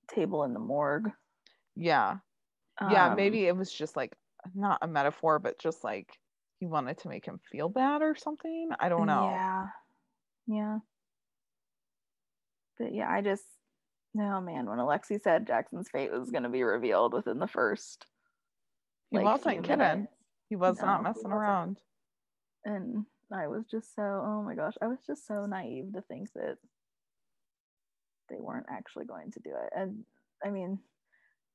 [0.08, 1.10] table in the morgue.
[1.76, 2.18] Yeah.
[2.80, 4.14] Yeah, um, maybe it was just like
[4.54, 6.08] not a metaphor, but just like
[6.58, 8.70] he wanted to make him feel bad or something.
[8.78, 9.30] I don't know.
[9.30, 9.66] Yeah.
[10.46, 10.78] Yeah.
[12.78, 13.44] But yeah, I just
[14.12, 18.06] no oh man, when Alexi said Jackson's fate was gonna be revealed within the first
[19.18, 19.78] he like, wasn't kidding.
[19.78, 20.12] Minutes.
[20.48, 21.78] He was no, not messing around.
[22.64, 26.32] And I was just so, oh my gosh, I was just so naive to think
[26.34, 26.56] that
[28.30, 29.70] they weren't actually going to do it.
[29.76, 30.04] And
[30.44, 30.78] I mean,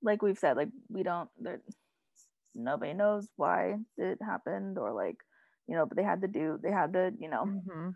[0.01, 1.61] like we've said, like we don't, there,
[2.55, 5.17] nobody knows why it happened or like,
[5.67, 7.89] you know, but they had to do, they had to, you know, mm-hmm.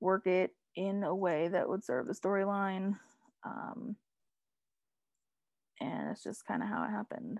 [0.00, 2.96] work it in a way that would serve the storyline.
[3.44, 3.96] Um,
[5.80, 7.38] and it's just kind of how it happened.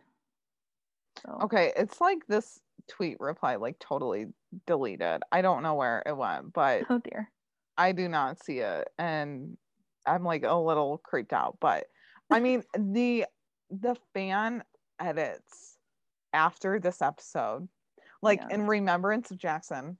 [1.23, 1.39] So.
[1.45, 4.27] Okay, it's like this tweet reply like totally
[4.67, 5.23] deleted.
[5.33, 7.31] I don't know where it went, but oh dear.
[7.79, 9.57] I do not see it and
[10.07, 11.87] I'm like a little creeped out, but
[12.31, 13.27] I mean, the
[13.71, 14.63] the fan
[15.01, 15.77] edits
[16.33, 17.69] after this episode,
[18.23, 18.55] like yeah.
[18.55, 19.99] in remembrance of Jackson,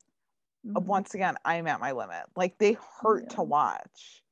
[0.75, 0.87] uh, mm-hmm.
[0.87, 2.25] once again, I'm at my limit.
[2.37, 3.37] Like they hurt yeah.
[3.37, 4.23] to watch,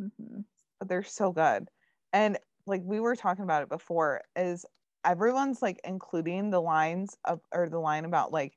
[0.00, 0.40] mm-hmm.
[0.78, 1.68] but they're so good.
[2.12, 4.64] And like we were talking about it before, is
[5.06, 8.52] everyone's like including the lines of or the line about like,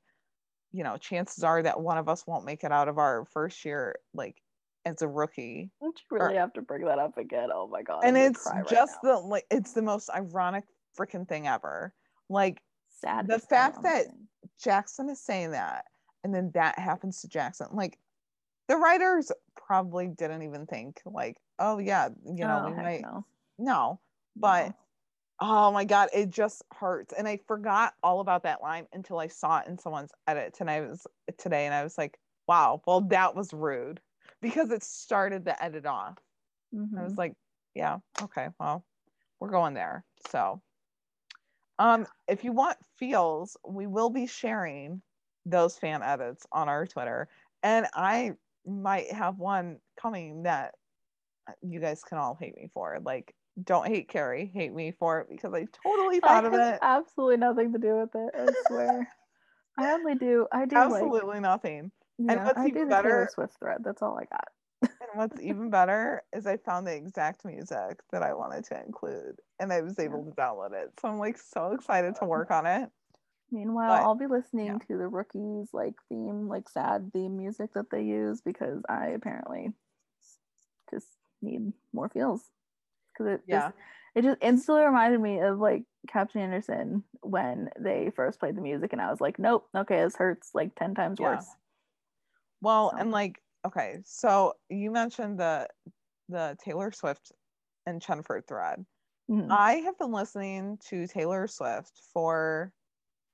[0.72, 3.64] you know, chances are that one of us won't make it out of our first
[3.64, 4.42] year, like
[4.84, 5.70] as a rookie.
[5.80, 7.48] Don't you really or, have to bring that up again?
[7.52, 8.00] Oh my god!
[8.04, 10.64] And it's just right the like it's the most ironic
[10.98, 11.94] freaking thing ever.
[12.28, 12.60] Like
[13.00, 13.28] sad.
[13.28, 14.06] The fact that
[14.62, 15.86] Jackson is saying that,
[16.24, 17.98] and then that happens to Jackson, like
[18.68, 23.24] the writers probably didn't even think like, oh yeah, you know, oh, we might no.
[23.58, 24.00] no.
[24.36, 24.74] But no.
[25.40, 27.14] Oh my god, it just hurts.
[27.16, 30.70] And I forgot all about that line until I saw it in someone's edit and
[30.70, 31.06] I was
[31.38, 34.00] today and I was like, wow, well that was rude
[34.42, 36.18] because it started the edit off.
[36.74, 36.98] Mm-hmm.
[36.98, 37.20] I was mm-hmm.
[37.20, 37.34] like,
[37.74, 38.84] yeah, okay, well,
[39.38, 40.04] we're going there.
[40.30, 40.60] So
[41.78, 45.00] um, if you want feels, we will be sharing
[45.46, 47.28] those fan edits on our Twitter.
[47.62, 48.32] And I
[48.66, 50.74] might have one coming that
[51.62, 52.98] you guys can all hate me for.
[53.02, 56.78] Like, don't hate Carrie, hate me for it because I totally thought of it.
[56.82, 58.30] Absolutely nothing to do with it.
[58.34, 59.08] I swear.
[59.78, 60.46] I only do.
[60.52, 61.90] I do absolutely like, nothing.
[62.18, 63.78] Yeah, and what's I even better, Taylor Swift thread.
[63.84, 64.48] That's all I got.
[64.82, 69.36] and what's even better is I found the exact music that I wanted to include,
[69.58, 70.90] and I was able to download it.
[71.00, 72.90] So I'm like so excited to work on it.
[73.50, 74.78] Meanwhile, but, I'll be listening yeah.
[74.88, 79.72] to the rookies like theme, like sad theme music that they use because I apparently
[80.90, 81.08] just
[81.42, 82.42] need more feels.
[83.12, 83.60] Because it yeah.
[83.60, 83.74] just
[84.14, 88.92] it just instantly reminded me of like Captain Anderson when they first played the music,
[88.92, 91.34] and I was like, nope, okay, this hurts like ten times yeah.
[91.34, 91.46] worse.
[92.60, 92.98] Well, so.
[92.98, 95.68] and like okay, so you mentioned the
[96.28, 97.32] the Taylor Swift
[97.86, 98.84] and Chenford thread.
[99.30, 99.50] Mm-hmm.
[99.50, 102.72] I have been listening to Taylor Swift for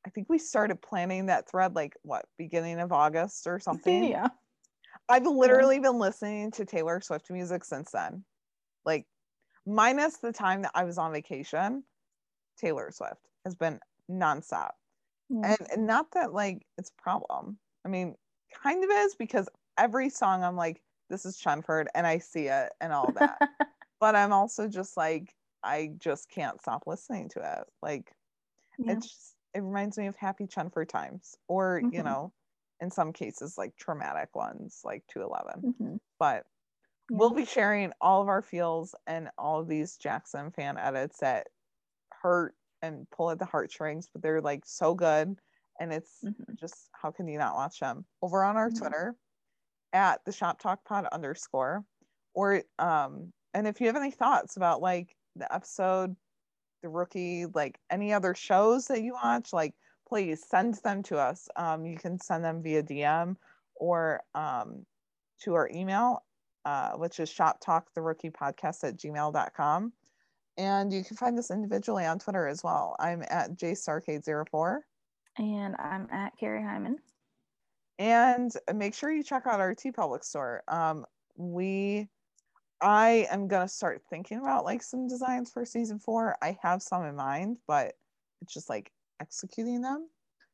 [0.06, 4.04] I think we started planning that thread like what, beginning of August or something.
[4.04, 4.28] yeah.
[5.08, 5.82] I've literally yeah.
[5.82, 8.24] been listening to Taylor Swift music since then.
[8.84, 9.06] Like
[9.66, 11.82] minus the time that I was on vacation,
[12.58, 13.80] Taylor Swift has been
[14.10, 14.70] nonstop.
[15.28, 15.56] Yeah.
[15.58, 17.58] And, and not that like it's a problem.
[17.84, 18.14] I mean,
[18.62, 20.80] kind of is because every song I'm like,
[21.10, 23.38] this is Chenford and I see it and all that.
[24.00, 27.64] but I'm also just like, I just can't stop listening to it.
[27.82, 28.12] Like
[28.78, 28.92] yeah.
[28.92, 31.94] it's just it reminds me of happy Chenford times, or mm-hmm.
[31.94, 32.32] you know,
[32.80, 35.74] in some cases like traumatic ones like 211.
[35.74, 35.96] Mm-hmm.
[36.18, 36.44] But.
[37.10, 41.46] We'll be sharing all of our feels and all of these Jackson fan edits that
[42.10, 45.36] hurt and pull at the heartstrings, but they're like so good.
[45.78, 46.54] And it's mm-hmm.
[46.58, 48.78] just how can you not watch them over on our mm-hmm.
[48.78, 49.14] Twitter
[49.92, 51.84] at the shop talk pod underscore
[52.34, 56.14] or um and if you have any thoughts about like the episode
[56.82, 59.74] the rookie like any other shows that you watch like
[60.08, 63.36] please send them to us um, you can send them via dm
[63.74, 64.84] or um,
[65.40, 66.22] to our email
[66.66, 69.92] uh, which is shop talk the rookie podcast at gmail.com
[70.58, 74.80] and you can find us individually on twitter as well i'm at jsarcade04
[75.38, 76.98] and i'm at carrie hyman
[77.98, 82.08] and make sure you check out our TeePublic store um, we
[82.80, 86.36] I am gonna start thinking about like some designs for season four.
[86.42, 87.94] I have some in mind, but
[88.42, 90.08] it's just like executing them.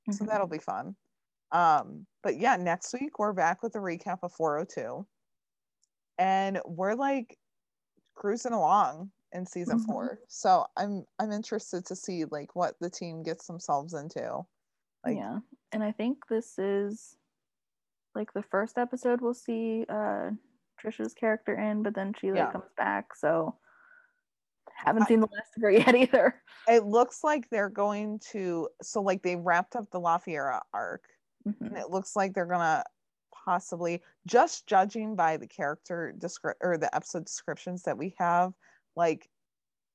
[0.08, 0.12] Mm-hmm.
[0.12, 0.94] So that'll be fun.
[1.50, 5.06] Um, but yeah, next week we're back with a recap of 402.
[6.18, 7.36] And we're like
[8.14, 9.90] cruising along in season mm-hmm.
[9.90, 10.18] four.
[10.28, 14.40] So I'm I'm interested to see like what the team gets themselves into.
[15.04, 15.38] Like Yeah.
[15.72, 17.16] And I think this is
[18.14, 20.30] like the first episode we'll see uh
[20.82, 22.52] Trisha's character in, but then she like yeah.
[22.52, 23.14] comes back.
[23.16, 23.56] So
[24.84, 26.34] haven't seen the last of her yet either.
[26.68, 31.04] It looks like they're going to so like they wrapped up the La Fiera arc,
[31.46, 31.64] mm-hmm.
[31.64, 32.84] and it looks like they're gonna
[33.44, 38.52] possibly just judging by the character descript or the episode descriptions that we have,
[38.96, 39.28] like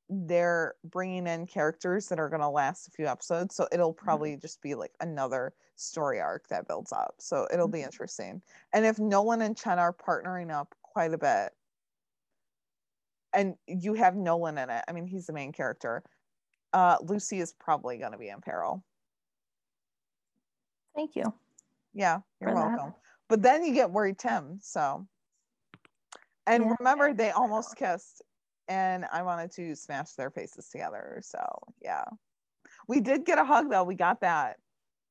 [0.09, 4.31] they're bringing in characters that are going to last a few episodes so it'll probably
[4.31, 4.41] mm-hmm.
[4.41, 7.73] just be like another story arc that builds up so it'll mm-hmm.
[7.73, 8.41] be interesting
[8.73, 11.51] and if nolan and chen are partnering up quite a bit
[13.33, 16.01] and you have nolan in it i mean he's the main character
[16.73, 18.83] uh lucy is probably going to be in peril
[20.95, 21.33] thank you
[21.93, 22.95] yeah you're welcome that.
[23.29, 25.05] But then you get worried tim so
[26.47, 26.73] and yeah.
[26.79, 28.23] remember they almost kissed
[28.67, 31.21] and I wanted to smash their faces together.
[31.23, 31.39] So
[31.81, 32.03] yeah,
[32.87, 33.83] we did get a hug though.
[33.83, 34.57] We got that.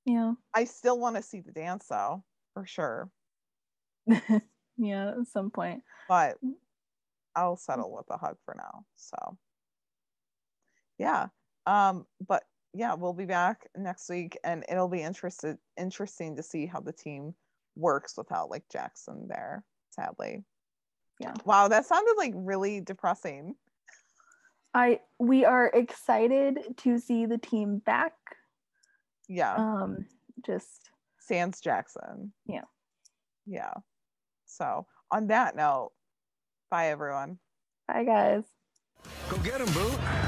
[0.05, 0.33] Yeah.
[0.55, 3.11] I still want to see the dance though, for sure.
[4.77, 5.83] yeah, at some point.
[6.09, 6.37] But
[7.35, 8.85] I'll settle with a hug for now.
[8.97, 9.37] So
[10.99, 11.27] yeah.
[11.67, 16.67] Um, but yeah, we'll be back next week and it'll be interested interesting to see
[16.67, 17.35] how the team
[17.77, 20.45] works without like Jackson there, sadly.
[21.21, 21.35] Yeah.
[21.45, 23.55] Wow, that sounded like really depressing.
[24.75, 28.13] I we are excited to see the team back.
[29.29, 29.55] Yeah.
[29.55, 30.07] Um
[30.45, 30.91] just
[31.21, 32.33] Sans Jackson.
[32.47, 32.65] Yeah.
[33.47, 33.73] Yeah.
[34.47, 35.93] So on that note,
[36.71, 37.39] bye everyone.
[37.89, 38.45] Bye guys.
[39.29, 40.26] Go get him, boo.